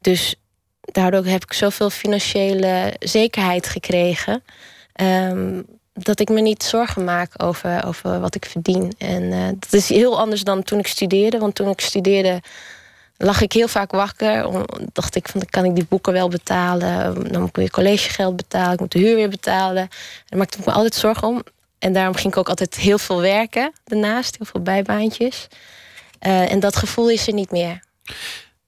[0.00, 0.34] Dus
[0.80, 4.42] daardoor heb ik zoveel financiële zekerheid gekregen.
[5.00, 8.92] Um, dat ik me niet zorgen maak over, over wat ik verdien.
[8.98, 11.38] En uh, dat is heel anders dan toen ik studeerde.
[11.38, 12.40] Want toen ik studeerde
[13.18, 14.64] lag ik heel vaak wakker.
[14.92, 17.14] Dacht ik van, kan ik die boeken wel betalen?
[17.32, 18.72] Dan moet ik weer collegegeld betalen.
[18.72, 19.82] Ik moet de huur weer betalen.
[19.82, 19.90] En
[20.26, 21.42] daar maakte ik me altijd zorgen om.
[21.78, 24.36] En daarom ging ik ook altijd heel veel werken daarnaast.
[24.36, 25.48] Heel veel bijbaantjes.
[26.26, 27.82] Uh, en dat gevoel is er niet meer.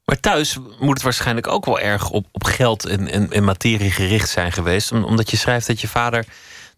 [0.05, 3.91] Maar thuis moet het waarschijnlijk ook wel erg op, op geld en, en, en materie
[3.91, 4.93] gericht zijn geweest.
[4.93, 6.25] Omdat je schrijft dat je vader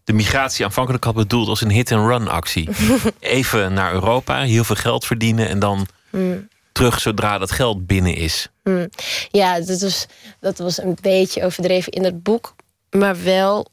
[0.03, 2.69] de migratie aanvankelijk had bedoeld als een hit-and-run actie.
[3.19, 8.15] Even naar Europa, heel veel geld verdienen en dan mm terug zodra dat geld binnen
[8.15, 8.47] is.
[8.63, 8.89] Hmm.
[9.29, 10.05] Ja, dat was,
[10.39, 12.55] dat was een beetje overdreven in het boek.
[12.89, 13.67] Maar wel,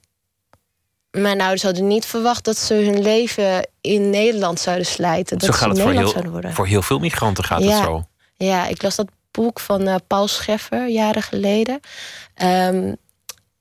[1.11, 5.39] mijn ouders hadden niet verwacht dat ze hun leven in Nederland zouden slijten.
[5.39, 7.75] Dat zo gaat het voor heel, voor heel veel migranten gaat ja.
[7.75, 8.05] het zo.
[8.37, 11.81] Ja, ik las dat boek van uh, Paul Scheffer jaren geleden.
[12.43, 12.97] Um,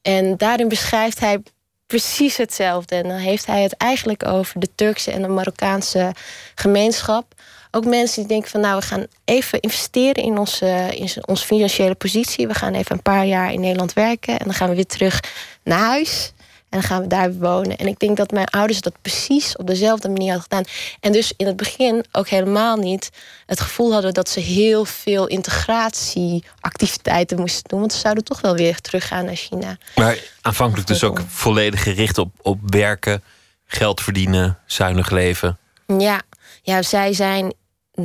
[0.02, 1.42] en daarin beschrijft hij
[1.88, 2.96] precies hetzelfde.
[2.96, 6.14] En dan heeft hij het eigenlijk over de Turkse en de Marokkaanse
[6.56, 7.34] gemeenschap
[7.72, 11.96] ook mensen die denken van nou, we gaan even investeren in onze, in onze financiële
[11.96, 12.48] positie.
[12.48, 15.20] We gaan even een paar jaar in Nederland werken en dan gaan we weer terug
[15.64, 16.34] naar huis.
[16.70, 17.78] En dan gaan we daar wonen.
[17.78, 20.64] En ik denk dat mijn ouders dat precies op dezelfde manier hadden gedaan.
[21.00, 23.10] En dus in het begin ook helemaal niet
[23.46, 27.80] het gevoel hadden dat ze heel veel integratieactiviteiten moesten doen.
[27.80, 29.78] Want ze zouden toch wel weer teruggaan naar China.
[29.96, 33.24] Maar aanvankelijk dus ook volledig gericht op, op werken,
[33.66, 35.58] geld verdienen, zuinig leven.
[35.98, 36.22] Ja,
[36.62, 37.54] ja, zij zijn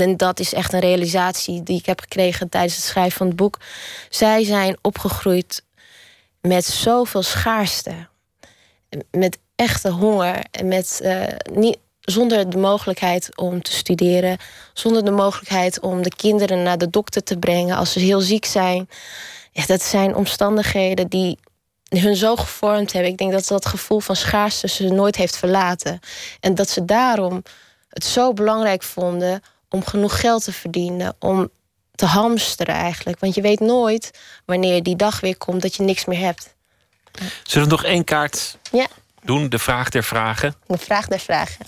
[0.01, 3.37] en dat is echt een realisatie die ik heb gekregen tijdens het schrijven van het
[3.37, 3.59] boek.
[4.09, 5.65] Zij zijn opgegroeid
[6.41, 8.09] met zoveel schaarste.
[9.11, 10.45] Met echte honger.
[10.65, 11.23] Met, uh,
[11.53, 14.39] niet, zonder de mogelijkheid om te studeren.
[14.73, 18.45] Zonder de mogelijkheid om de kinderen naar de dokter te brengen als ze heel ziek
[18.45, 18.89] zijn.
[19.53, 21.39] Ja, dat zijn omstandigheden die
[21.89, 23.11] hun zo gevormd hebben.
[23.11, 26.01] Ik denk dat dat gevoel van schaarste ze nooit heeft verlaten.
[26.41, 27.43] En dat ze daarom
[27.89, 29.43] het zo belangrijk vonden
[29.75, 31.51] om genoeg geld te verdienen, om
[31.95, 33.21] te hamsteren eigenlijk.
[33.21, 34.11] Want je weet nooit
[34.45, 36.55] wanneer die dag weer komt dat je niks meer hebt.
[37.43, 38.87] Zullen we nog één kaart ja.
[39.23, 39.49] doen?
[39.49, 40.55] De vraag der vragen.
[40.67, 41.67] De vraag der vragen.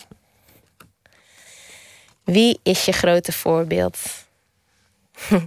[2.25, 3.99] Wie is je grote voorbeeld?
[5.31, 5.41] uh,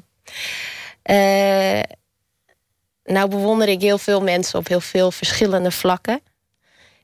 [3.15, 6.21] nou bewonder ik heel veel mensen op heel veel verschillende vlakken.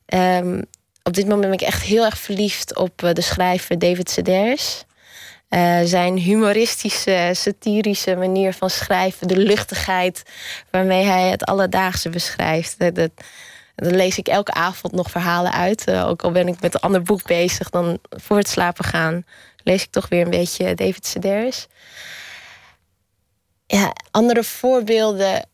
[0.06, 0.64] Um,
[1.04, 4.86] op dit moment ben ik echt heel erg verliefd op eh, de schrijver David Sedaris.
[5.50, 10.24] Uh, zijn humoristische, satirische manier van schrijven, de luchtigheid
[10.72, 12.80] waarmee hij het alledaagse beschrijft.
[12.80, 13.12] Dat, dat,
[13.76, 15.88] dan lees ik elke avond nog verhalen uit.
[15.88, 19.24] Uh, ook al ben ik met een ander boek bezig, dan voor het slapen gaan
[19.66, 21.68] lees ik toch weer een beetje David Sedaris.
[23.66, 25.50] Ja, andere voorbeelden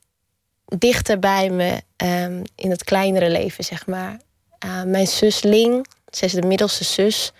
[0.66, 4.20] dichter bij me um, in het kleinere leven, zeg maar.
[4.66, 7.32] Uh, mijn zus Ling, zij is de middelste zus.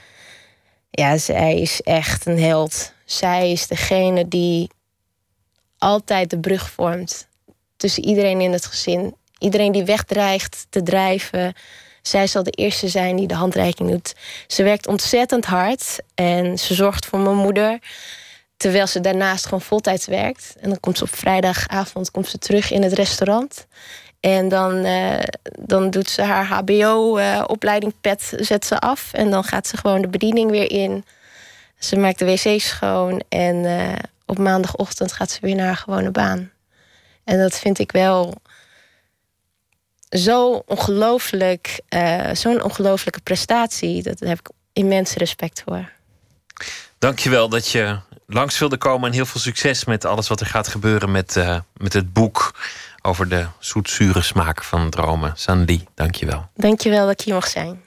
[0.92, 2.94] Ja, zij is echt een held.
[3.06, 4.70] Zij is degene die
[5.78, 7.28] altijd de brug vormt
[7.78, 9.16] tussen iedereen in het gezin.
[9.38, 11.54] Iedereen die wegdreigt te drijven.
[12.02, 14.16] Zij zal de eerste zijn die de handreiking doet.
[14.48, 17.80] Ze werkt ontzettend hard en ze zorgt voor mijn moeder.
[18.58, 20.56] Terwijl ze daarnaast gewoon voltijds werkt.
[20.60, 23.68] En dan komt ze op vrijdagavond komt ze terug in het restaurant.
[24.22, 25.20] En dan, uh,
[25.60, 29.14] dan doet ze haar HBO-opleiding uh, pet zet ze af.
[29.14, 31.06] En dan gaat ze gewoon de bediening weer in.
[31.80, 33.24] Ze maakt de wc schoon.
[33.30, 33.94] En uh,
[34.26, 36.52] op maandagochtend gaat ze weer naar haar gewone baan.
[37.24, 38.36] En dat vind ik wel
[40.10, 41.82] zo ongelooflijk,
[42.34, 44.04] zo'n ongelooflijke prestatie.
[44.04, 45.92] Dat, daar heb ik immens respect voor.
[46.98, 50.68] Dankjewel dat je langs wilde komen en heel veel succes met alles wat er gaat
[50.68, 52.54] gebeuren met, met het boek
[53.02, 55.34] over de zoetzure smaak van dromen.
[55.36, 56.50] Sandy, dankjewel.
[56.56, 57.82] Dankjewel dat ik hier mag zijn.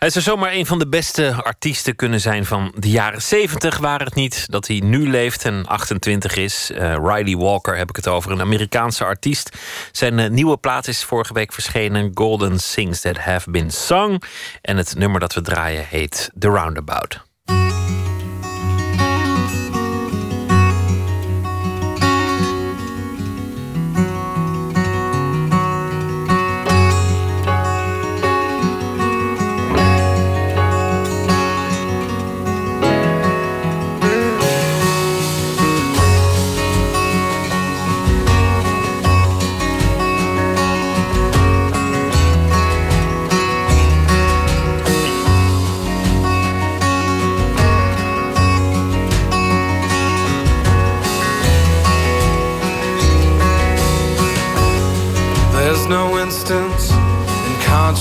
[0.00, 4.00] Hij zou zomaar een van de beste artiesten kunnen zijn van de jaren 70, waar
[4.00, 6.70] het niet dat hij nu leeft en 28 is.
[6.70, 9.56] Uh, Riley Walker heb ik het over, een Amerikaanse artiest.
[9.92, 14.22] Zijn uh, nieuwe plaat is vorige week verschenen, Golden Things That Have Been Sung.
[14.62, 17.20] En het nummer dat we draaien heet The Roundabout.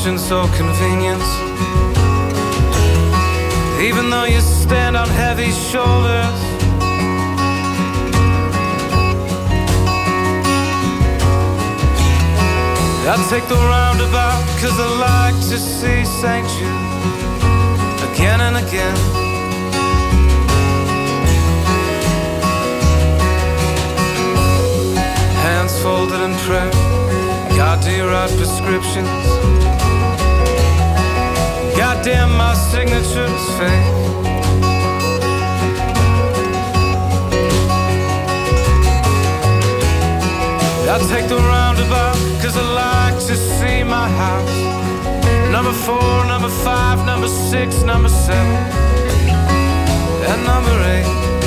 [0.09, 1.29] Conscience or convenience.
[3.79, 6.39] Even though you stand on heavy shoulders.
[13.11, 16.47] I take the roundabout cause I like to see St.
[16.55, 16.89] Jude
[18.11, 18.95] again and again.
[25.43, 26.71] Hands folded in prayer.
[27.57, 29.68] God, do you write prescriptions?
[31.99, 33.87] Goddamn, my signature's fake.
[40.87, 45.51] I take the roundabout, cause I like to see my house.
[45.51, 48.55] Number four, number five, number six, number seven,
[50.23, 51.38] and number eight.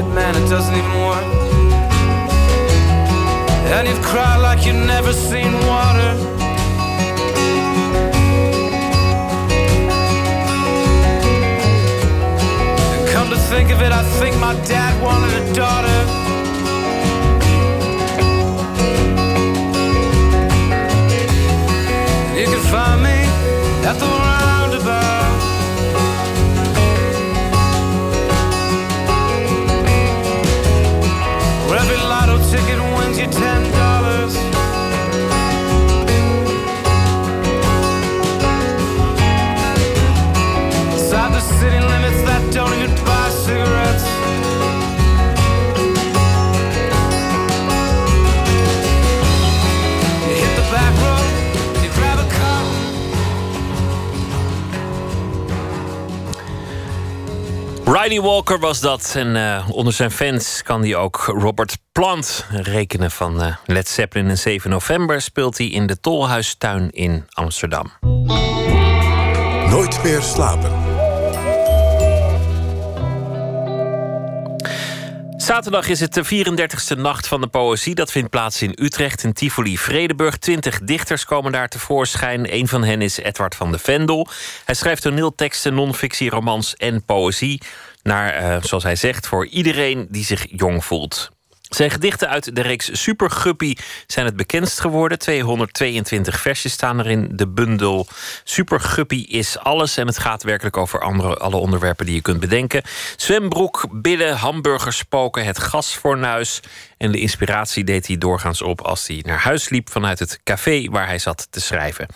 [0.00, 0.27] Oh shit,
[58.60, 59.12] Was dat.
[59.16, 64.28] En uh, onder zijn fans kan hij ook Robert Plant rekenen van uh, Led Zeppelin.
[64.28, 67.92] En 7 november speelt hij in de Tolhuistuin in Amsterdam.
[69.70, 70.72] Nooit meer slapen.
[75.48, 77.94] Zaterdag is het de 34e nacht van de poëzie.
[77.94, 80.36] Dat vindt plaats in Utrecht, in Tivoli Vredeburg.
[80.36, 82.54] Twintig dichters komen daar tevoorschijn.
[82.54, 84.28] Een van hen is Edward van de Vendel.
[84.64, 87.60] Hij schrijft toneelteksten, non-fictie, romans en poëzie.
[88.08, 91.30] Naar, uh, zoals hij zegt, voor iedereen die zich jong voelt.
[91.68, 93.76] Zijn gedichten uit de reeks Super Guppy
[94.06, 95.18] zijn het bekendst geworden.
[95.18, 98.06] 222 versjes staan er in de bundel.
[98.44, 102.40] Super Guppy is alles en het gaat werkelijk over andere, alle onderwerpen die je kunt
[102.40, 102.82] bedenken.
[103.16, 106.60] Zwembroek, billen, hamburgerspoken, het gasfornuis.
[106.96, 110.88] En de inspiratie deed hij doorgaans op als hij naar huis liep vanuit het café
[110.90, 112.06] waar hij zat te schrijven.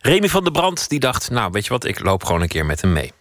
[0.00, 2.66] Remy van der Brand die dacht, nou weet je wat, ik loop gewoon een keer
[2.66, 3.12] met hem mee.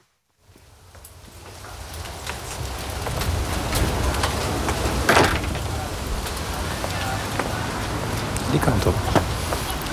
[8.53, 8.95] Die kant op.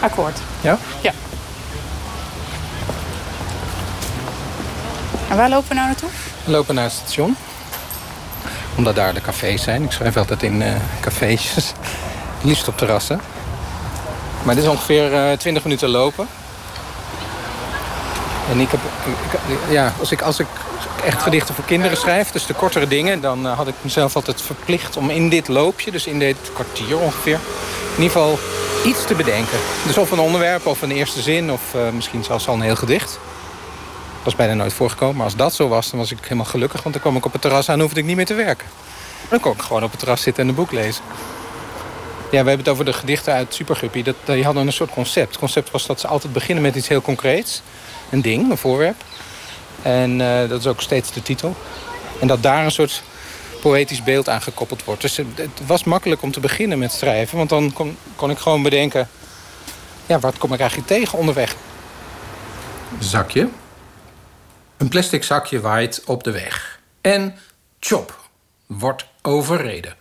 [0.01, 0.39] Akkoord.
[0.61, 0.79] Ja?
[1.01, 1.13] Ja.
[5.29, 6.09] En waar lopen we nou naartoe?
[6.45, 7.37] We lopen naar het station.
[8.77, 9.83] Omdat daar de cafés zijn.
[9.83, 11.73] Ik schrijf altijd in uh, cafeetjes.
[12.43, 13.21] Liefst op terrassen.
[14.43, 16.27] Maar dit is ongeveer uh, 20 minuten lopen.
[18.51, 18.81] En ik heb...
[19.05, 20.47] Ik, ja, als ik, als ik
[21.05, 23.21] echt gedichten voor kinderen schrijf, dus de kortere dingen...
[23.21, 26.99] dan uh, had ik mezelf altijd verplicht om in dit loopje, dus in dit kwartier
[26.99, 27.39] ongeveer...
[27.97, 28.39] in ieder geval
[28.85, 29.59] iets te bedenken.
[29.87, 32.77] Dus of een onderwerp, of een eerste zin, of uh, misschien zelfs al een heel
[32.77, 33.11] gedicht.
[33.11, 35.91] Dat was bijna nooit voorgekomen, maar als dat zo was...
[35.91, 37.75] dan was ik helemaal gelukkig, want dan kwam ik op het terras aan...
[37.75, 38.67] en hoefde ik niet meer te werken.
[39.29, 41.05] Dan kon ik gewoon op het terras zitten en een boek lezen.
[42.31, 44.03] Ja, we hebben het over de gedichten uit Superguppy.
[44.03, 45.29] Dat, die hadden een soort concept.
[45.29, 47.63] Het concept was dat ze altijd beginnen met iets heel concreets.
[48.11, 49.05] Een ding, een voorwerp.
[49.83, 51.57] En uh, dat is ook steeds de titel.
[52.21, 53.03] En dat daar een soort
[53.61, 55.01] poëtisch beeld aan gekoppeld wordt.
[55.01, 57.37] Dus het, het was makkelijk om te beginnen met schrijven.
[57.37, 59.09] Want dan kon, kon ik gewoon bedenken...
[60.07, 61.57] Ja, wat kom ik eigenlijk tegen onderweg?
[62.99, 63.49] Zakje.
[64.77, 66.81] Een plastic zakje waait op de weg.
[67.01, 67.37] En
[67.81, 68.21] chop,
[68.67, 69.95] wordt overreden.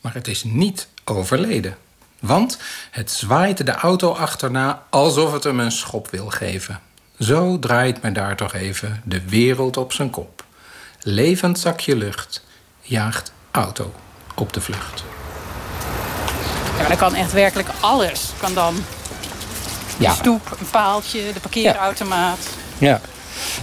[0.00, 1.76] Maar het is niet overleden.
[2.20, 2.58] Want
[2.90, 6.80] het zwaait de auto achterna alsof het hem een schop wil geven.
[7.22, 10.44] Zo draait men daar toch even de wereld op zijn kop.
[11.00, 12.44] Levend zakje lucht
[12.80, 13.92] jaagt auto
[14.34, 15.04] op de vlucht.
[16.76, 18.30] Ja, maar dan kan echt werkelijk alles.
[18.40, 18.74] Kan dan
[19.98, 20.10] Ja.
[20.10, 22.38] de stoep, een paaltje, de parkeerautomaat.
[22.78, 23.00] Ja.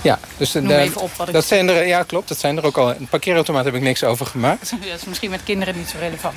[0.02, 2.28] Ja, dus Noem de- even op wat ik- dat zijn er, ja, klopt.
[2.28, 2.90] Dat zijn er ook al.
[2.96, 4.70] Een parkeerautomaat heb ik niks over gemaakt.
[4.90, 6.36] Dat is misschien met kinderen niet zo relevant.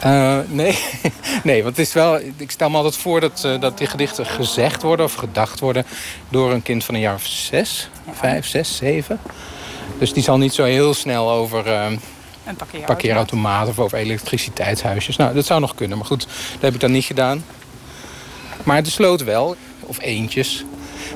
[0.00, 0.78] Eh, nee.
[1.44, 2.20] nee, want het is wel.
[2.36, 5.86] Ik stel me altijd voor dat, eh, dat die gedichten gezegd worden of gedacht worden
[6.28, 9.20] door een kind van een jaar of zes, vijf, zes, zeven.
[9.98, 11.86] Dus die zal niet zo heel snel over eh,
[12.44, 13.68] Een parkeerautomaat.
[13.68, 15.16] of over elektriciteitshuisjes.
[15.16, 17.44] Nou, dat zou nog kunnen, maar goed, dat heb ik dan niet gedaan.
[18.62, 20.64] Maar de sloot wel, of eentjes.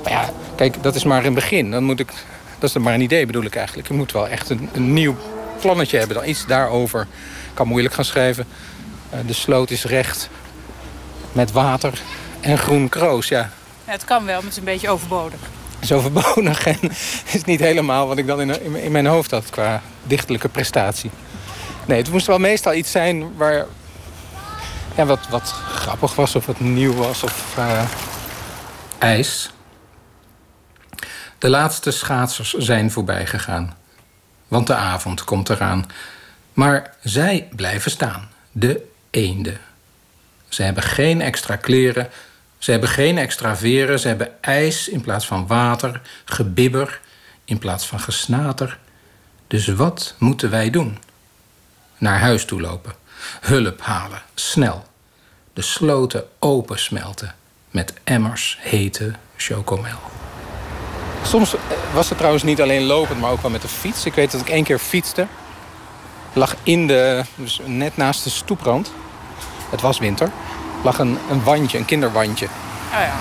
[0.02, 1.70] Maar ja, kijk, dat is maar een begin.
[1.70, 2.12] Dan moet ik,
[2.58, 3.88] dat is dan maar een idee bedoel ik eigenlijk.
[3.88, 5.16] Je moet wel echt een, een nieuw
[5.60, 6.16] plannetje hebben.
[6.16, 7.00] Dan iets daarover.
[7.00, 8.46] Ik kan moeilijk gaan schrijven.
[9.14, 10.28] Eh, de sloot is recht.
[11.32, 12.00] Met water
[12.40, 13.28] en groen kroos.
[13.28, 13.50] Ja,
[13.86, 15.40] Ja, het kan wel, maar het is een beetje overbodig.
[15.80, 16.78] is overbodig en
[17.32, 21.10] is niet helemaal wat ik dan in, in, in mijn hoofd had qua dichtelijke prestatie.
[21.86, 23.66] Nee, het moest wel meestal iets zijn waar
[24.96, 27.82] ja, wat, wat grappig was of wat nieuw was of eh,
[28.98, 29.50] ijs.
[31.38, 33.76] De laatste schaatsers zijn voorbij gegaan,
[34.48, 35.86] want de avond komt eraan.
[36.52, 38.92] Maar zij blijven staan, de
[40.48, 42.10] Ze hebben geen extra kleren,
[42.58, 47.00] ze hebben geen extra veren, ze hebben ijs in plaats van water, gebibber
[47.44, 48.78] in plaats van gesnater.
[49.46, 50.98] Dus wat moeten wij doen?
[51.98, 52.92] Naar huis toe lopen,
[53.40, 54.84] hulp halen, snel.
[55.52, 57.34] De sloten open smelten
[57.70, 59.98] met emmers hete chocomel.
[61.22, 61.60] Soms eh,
[61.92, 64.04] was het trouwens niet alleen lopend, maar ook wel met de fiets.
[64.04, 65.26] Ik weet dat ik één keer fietste.
[66.32, 68.92] Lag in de, dus net naast de stoeprand.
[69.70, 70.30] Het was winter.
[70.82, 72.46] Lag een, een wandje, een kinderwandje.
[72.46, 73.12] Oh ja.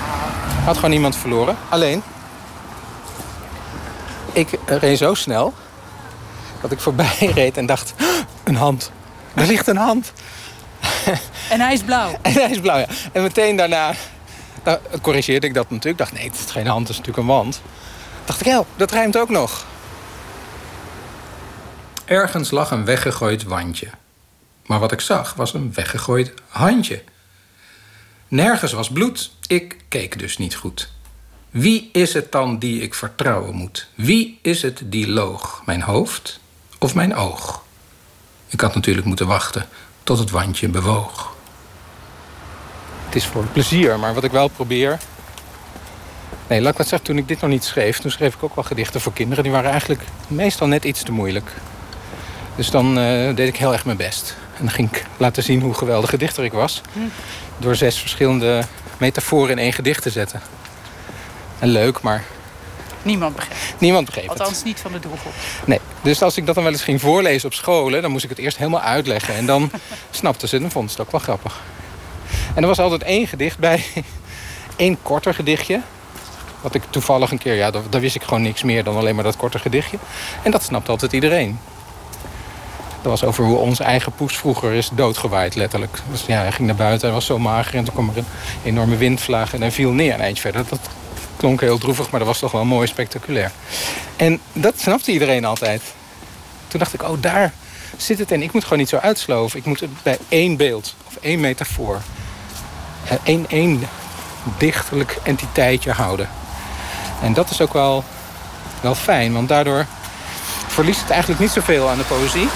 [0.64, 1.56] Had gewoon iemand verloren.
[1.68, 2.02] Alleen,
[4.32, 5.54] ik reed zo snel
[6.60, 8.06] dat ik voorbij reed en dacht: "Oh,
[8.44, 8.90] een hand.
[9.34, 10.12] Er ligt een hand.
[11.50, 12.18] En hij is blauw.
[12.22, 12.86] En hij is blauw, ja.
[13.12, 13.92] En meteen daarna
[14.64, 15.92] nou, corrigeerde ik dat natuurlijk.
[15.92, 17.60] Ik dacht, nee, het is geen hand, het is natuurlijk een wand.
[18.24, 19.64] dacht ik, help, dat rijmt ook nog.
[22.04, 23.88] Ergens lag een weggegooid wandje.
[24.66, 27.02] Maar wat ik zag was een weggegooid handje.
[28.28, 30.92] Nergens was bloed, ik keek dus niet goed.
[31.50, 33.88] Wie is het dan die ik vertrouwen moet?
[33.94, 35.62] Wie is het die loog?
[35.64, 36.40] Mijn hoofd
[36.78, 37.62] of mijn oog?
[38.46, 39.68] Ik had natuurlijk moeten wachten
[40.02, 41.34] tot het wandje bewoog.
[43.04, 44.98] Het is voor plezier, maar wat ik wel probeer.
[46.48, 48.54] Nee, laat ik wat zeggen, toen ik dit nog niet schreef, toen schreef ik ook
[48.54, 49.42] wel gedichten voor kinderen.
[49.44, 51.52] Die waren eigenlijk meestal net iets te moeilijk.
[52.56, 54.36] Dus dan eh, deed ik heel erg mijn best.
[54.64, 56.80] En dan ging ik laten zien hoe geweldige dichter ik was.
[57.58, 58.62] Door zes verschillende
[58.98, 60.40] metaforen in één gedicht te zetten.
[61.58, 62.24] En leuk, maar
[63.02, 63.74] Niemand begrijpt.
[63.78, 64.40] niemand begreep het.
[64.40, 65.32] Althans niet van de doelgroep.
[65.64, 68.02] Nee, Dus als ik dat dan wel eens ging voorlezen op scholen...
[68.02, 69.34] dan moest ik het eerst helemaal uitleggen.
[69.34, 69.70] En dan
[70.10, 71.60] snapte ze het en vond ze het ook wel grappig.
[72.54, 73.84] En er was altijd één gedicht bij.
[74.76, 75.80] Eén korter gedichtje.
[76.60, 77.54] Wat ik toevallig een keer...
[77.54, 79.98] Ja, daar, daar wist ik gewoon niks meer dan alleen maar dat korte gedichtje.
[80.42, 81.58] En dat snapte altijd iedereen.
[83.04, 85.98] Dat was over hoe onze eigen poes vroeger is doodgewaaid, letterlijk.
[86.10, 87.74] Dus ja, hij ging naar buiten, hij was zo mager...
[87.74, 88.24] en toen kwam er een
[88.62, 90.64] enorme windvlaag en hij viel neer een eindje verder.
[90.68, 90.80] Dat
[91.36, 93.50] klonk heel droevig, maar dat was toch wel mooi spectaculair.
[94.16, 95.82] En dat snapte iedereen altijd.
[96.68, 97.52] Toen dacht ik, oh, daar
[97.96, 98.42] zit het in.
[98.42, 99.58] Ik moet gewoon niet zo uitsloven.
[99.58, 102.00] Ik moet het bij één beeld of één metafoor...
[103.08, 103.88] eh, één, één
[104.58, 106.28] dichterlijk entiteitje houden.
[107.22, 108.04] En dat is ook wel,
[108.80, 109.86] wel fijn, want daardoor
[110.66, 112.48] verliest het eigenlijk niet zoveel aan de poëzie.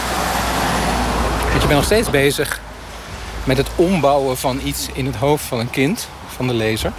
[1.68, 2.60] Je bent nog steeds bezig
[3.44, 6.92] met het ombouwen van iets in het hoofd van een kind, van de lezer.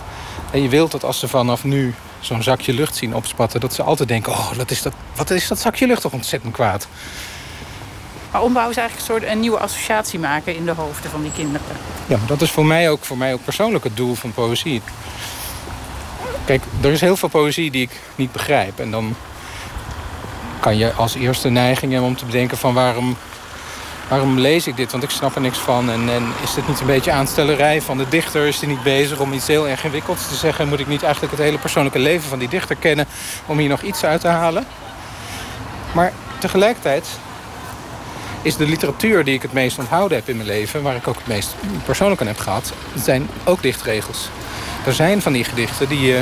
[0.52, 3.60] En je wilt dat als ze vanaf nu zo'n zakje lucht zien opspatten...
[3.60, 6.54] dat ze altijd denken, oh, dat is dat, wat is dat zakje lucht toch ontzettend
[6.54, 6.88] kwaad.
[8.32, 11.32] Maar ombouw is eigenlijk een soort een nieuwe associatie maken in de hoofden van die
[11.32, 11.68] kinderen.
[12.08, 14.82] Ja, maar dat is voor mij ook, voor mij ook persoonlijk het doel van poëzie.
[16.46, 18.80] Kijk, er is heel veel poëzie die ik niet begrijp.
[18.80, 19.16] En dan
[20.60, 23.18] kan je als eerste neiging hebben om te bedenken van waarom,
[24.10, 24.92] waarom lees ik dit?
[24.92, 25.92] Want ik snap er niks van.
[25.92, 28.48] En, en is dit niet een beetje aanstellerij van de dichter?
[28.48, 30.68] Is hij niet bezig om iets heel erg ingewikkelds te zeggen?
[30.68, 33.08] Moet ik niet eigenlijk het hele persoonlijke leven van die dichter kennen
[33.46, 34.66] om hier nog iets uit te halen?
[35.92, 37.08] Maar tegelijkertijd
[38.42, 40.82] is de literatuur die ik het meest onthouden heb in mijn leven...
[40.82, 41.56] waar ik ook het meest
[41.86, 42.74] persoonlijk aan heb gehad...
[42.96, 44.30] zijn ook dichtregels.
[44.86, 46.22] Er zijn van die gedichten die je,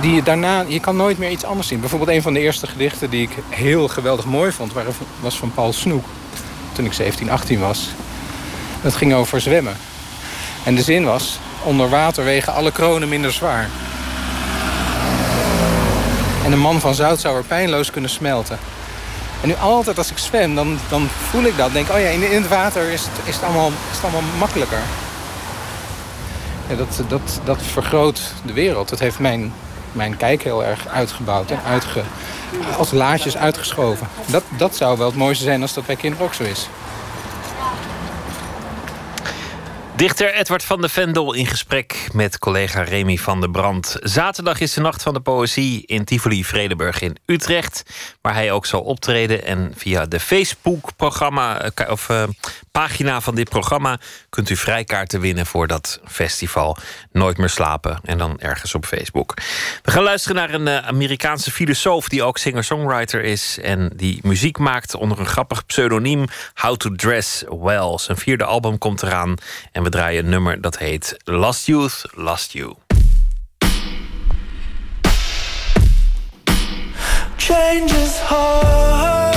[0.00, 0.64] die je daarna...
[0.68, 1.80] Je kan nooit meer iets anders zien.
[1.80, 4.72] Bijvoorbeeld een van de eerste gedichten die ik heel geweldig mooi vond...
[5.20, 6.04] was van Paul Snoek,
[6.76, 7.88] toen ik 17, 18 was.
[8.82, 9.76] Dat ging over zwemmen.
[10.64, 11.38] En de zin was...
[11.62, 13.68] Onder water wegen alle kronen minder zwaar.
[16.44, 18.58] En een man van zout zou er pijnloos kunnen smelten.
[19.42, 21.72] En nu altijd als ik zwem, dan, dan voel ik dat.
[21.72, 24.80] Denk, oh ja, in, in het water is het, is, het allemaal, is allemaal makkelijker.
[26.76, 28.88] Dat, dat, dat vergroot de wereld.
[28.88, 29.52] Dat heeft mijn,
[29.96, 32.02] mijn kijk heel erg uitgebouwd en uitge,
[32.78, 34.08] als laadjes uitgeschoven.
[34.26, 36.68] Dat, dat zou wel het mooiste zijn als dat bij kinderen ook zo is.
[39.96, 43.96] Dichter Edward van de Vendel in gesprek met collega Remy van der Brand.
[44.00, 47.82] Zaterdag is de Nacht van de Poëzie in Tivoli Vredenburg in Utrecht.
[48.20, 49.44] Waar hij ook zal optreden.
[49.44, 52.22] En via de Facebook-programma eh, of uh,
[52.70, 53.98] pagina van dit programma
[54.28, 56.76] kunt u vrijkaarten winnen voor dat festival.
[57.12, 58.00] Nooit meer slapen.
[58.04, 59.34] En dan ergens op Facebook.
[59.82, 63.58] We gaan luisteren naar een uh, Amerikaanse filosoof die ook singer-songwriter is.
[63.62, 66.24] En die muziek maakt onder een grappig pseudoniem.
[66.54, 67.98] How to Dress Well.
[67.98, 69.34] Zijn vierde album komt eraan.
[69.72, 72.74] En we draaien een nummer dat heet Last Youth, Last You.
[77.36, 79.34] Change is hard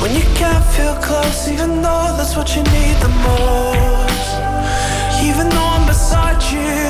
[0.00, 4.28] when you can't feel close, even though that's what you need the most.
[5.22, 6.88] Even though I'm beside you,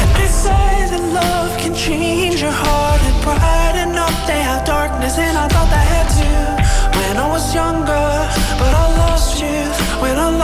[0.00, 4.10] and they say that love can change your heart and brighten up.
[4.64, 6.30] Darkness, and I thought had to
[6.98, 8.41] when I was younger,
[10.02, 10.41] when I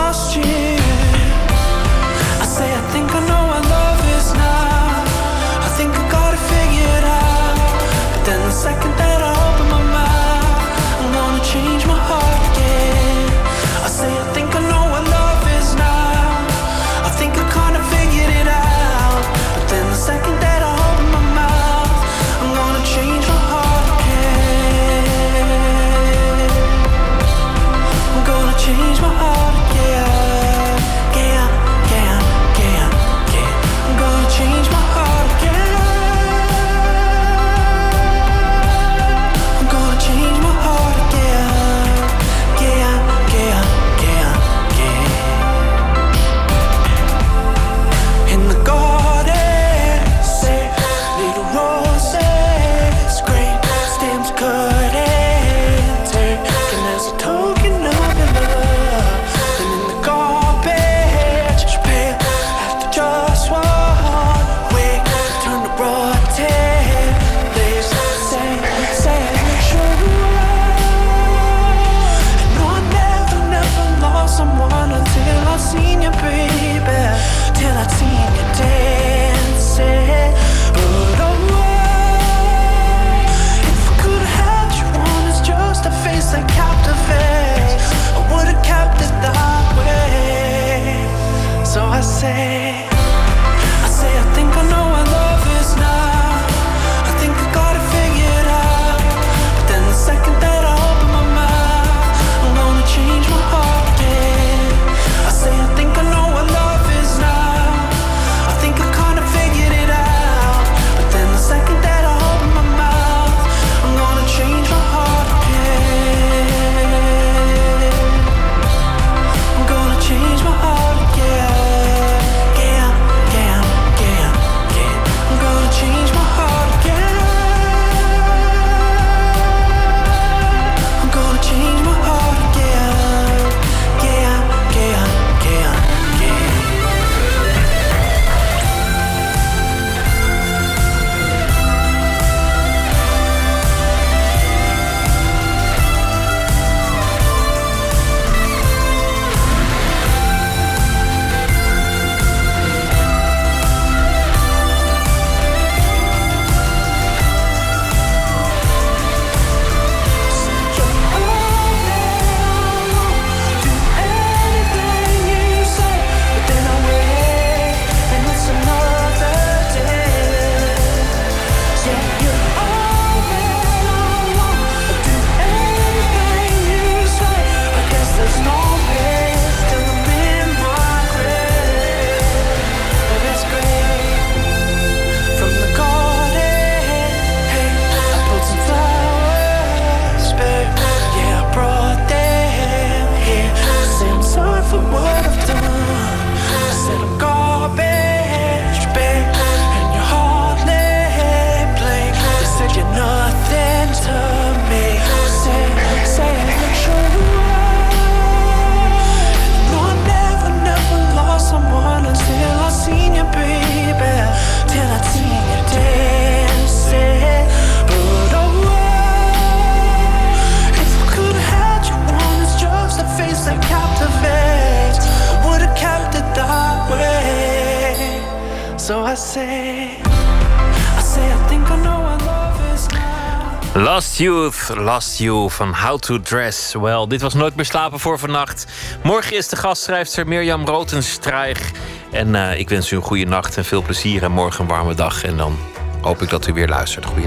[235.00, 237.06] Van How to Dress Well.
[237.06, 238.66] Dit was Nooit meer slapen voor vannacht.
[239.02, 241.70] Morgen is de gastschrijfster Mirjam Rotenstrijg.
[242.12, 244.22] En eh, ik wens u een goede nacht en veel plezier.
[244.22, 245.24] En morgen een warme dag.
[245.24, 245.58] En dan
[246.00, 247.06] hoop ik dat u weer luistert.
[247.06, 247.26] Goeie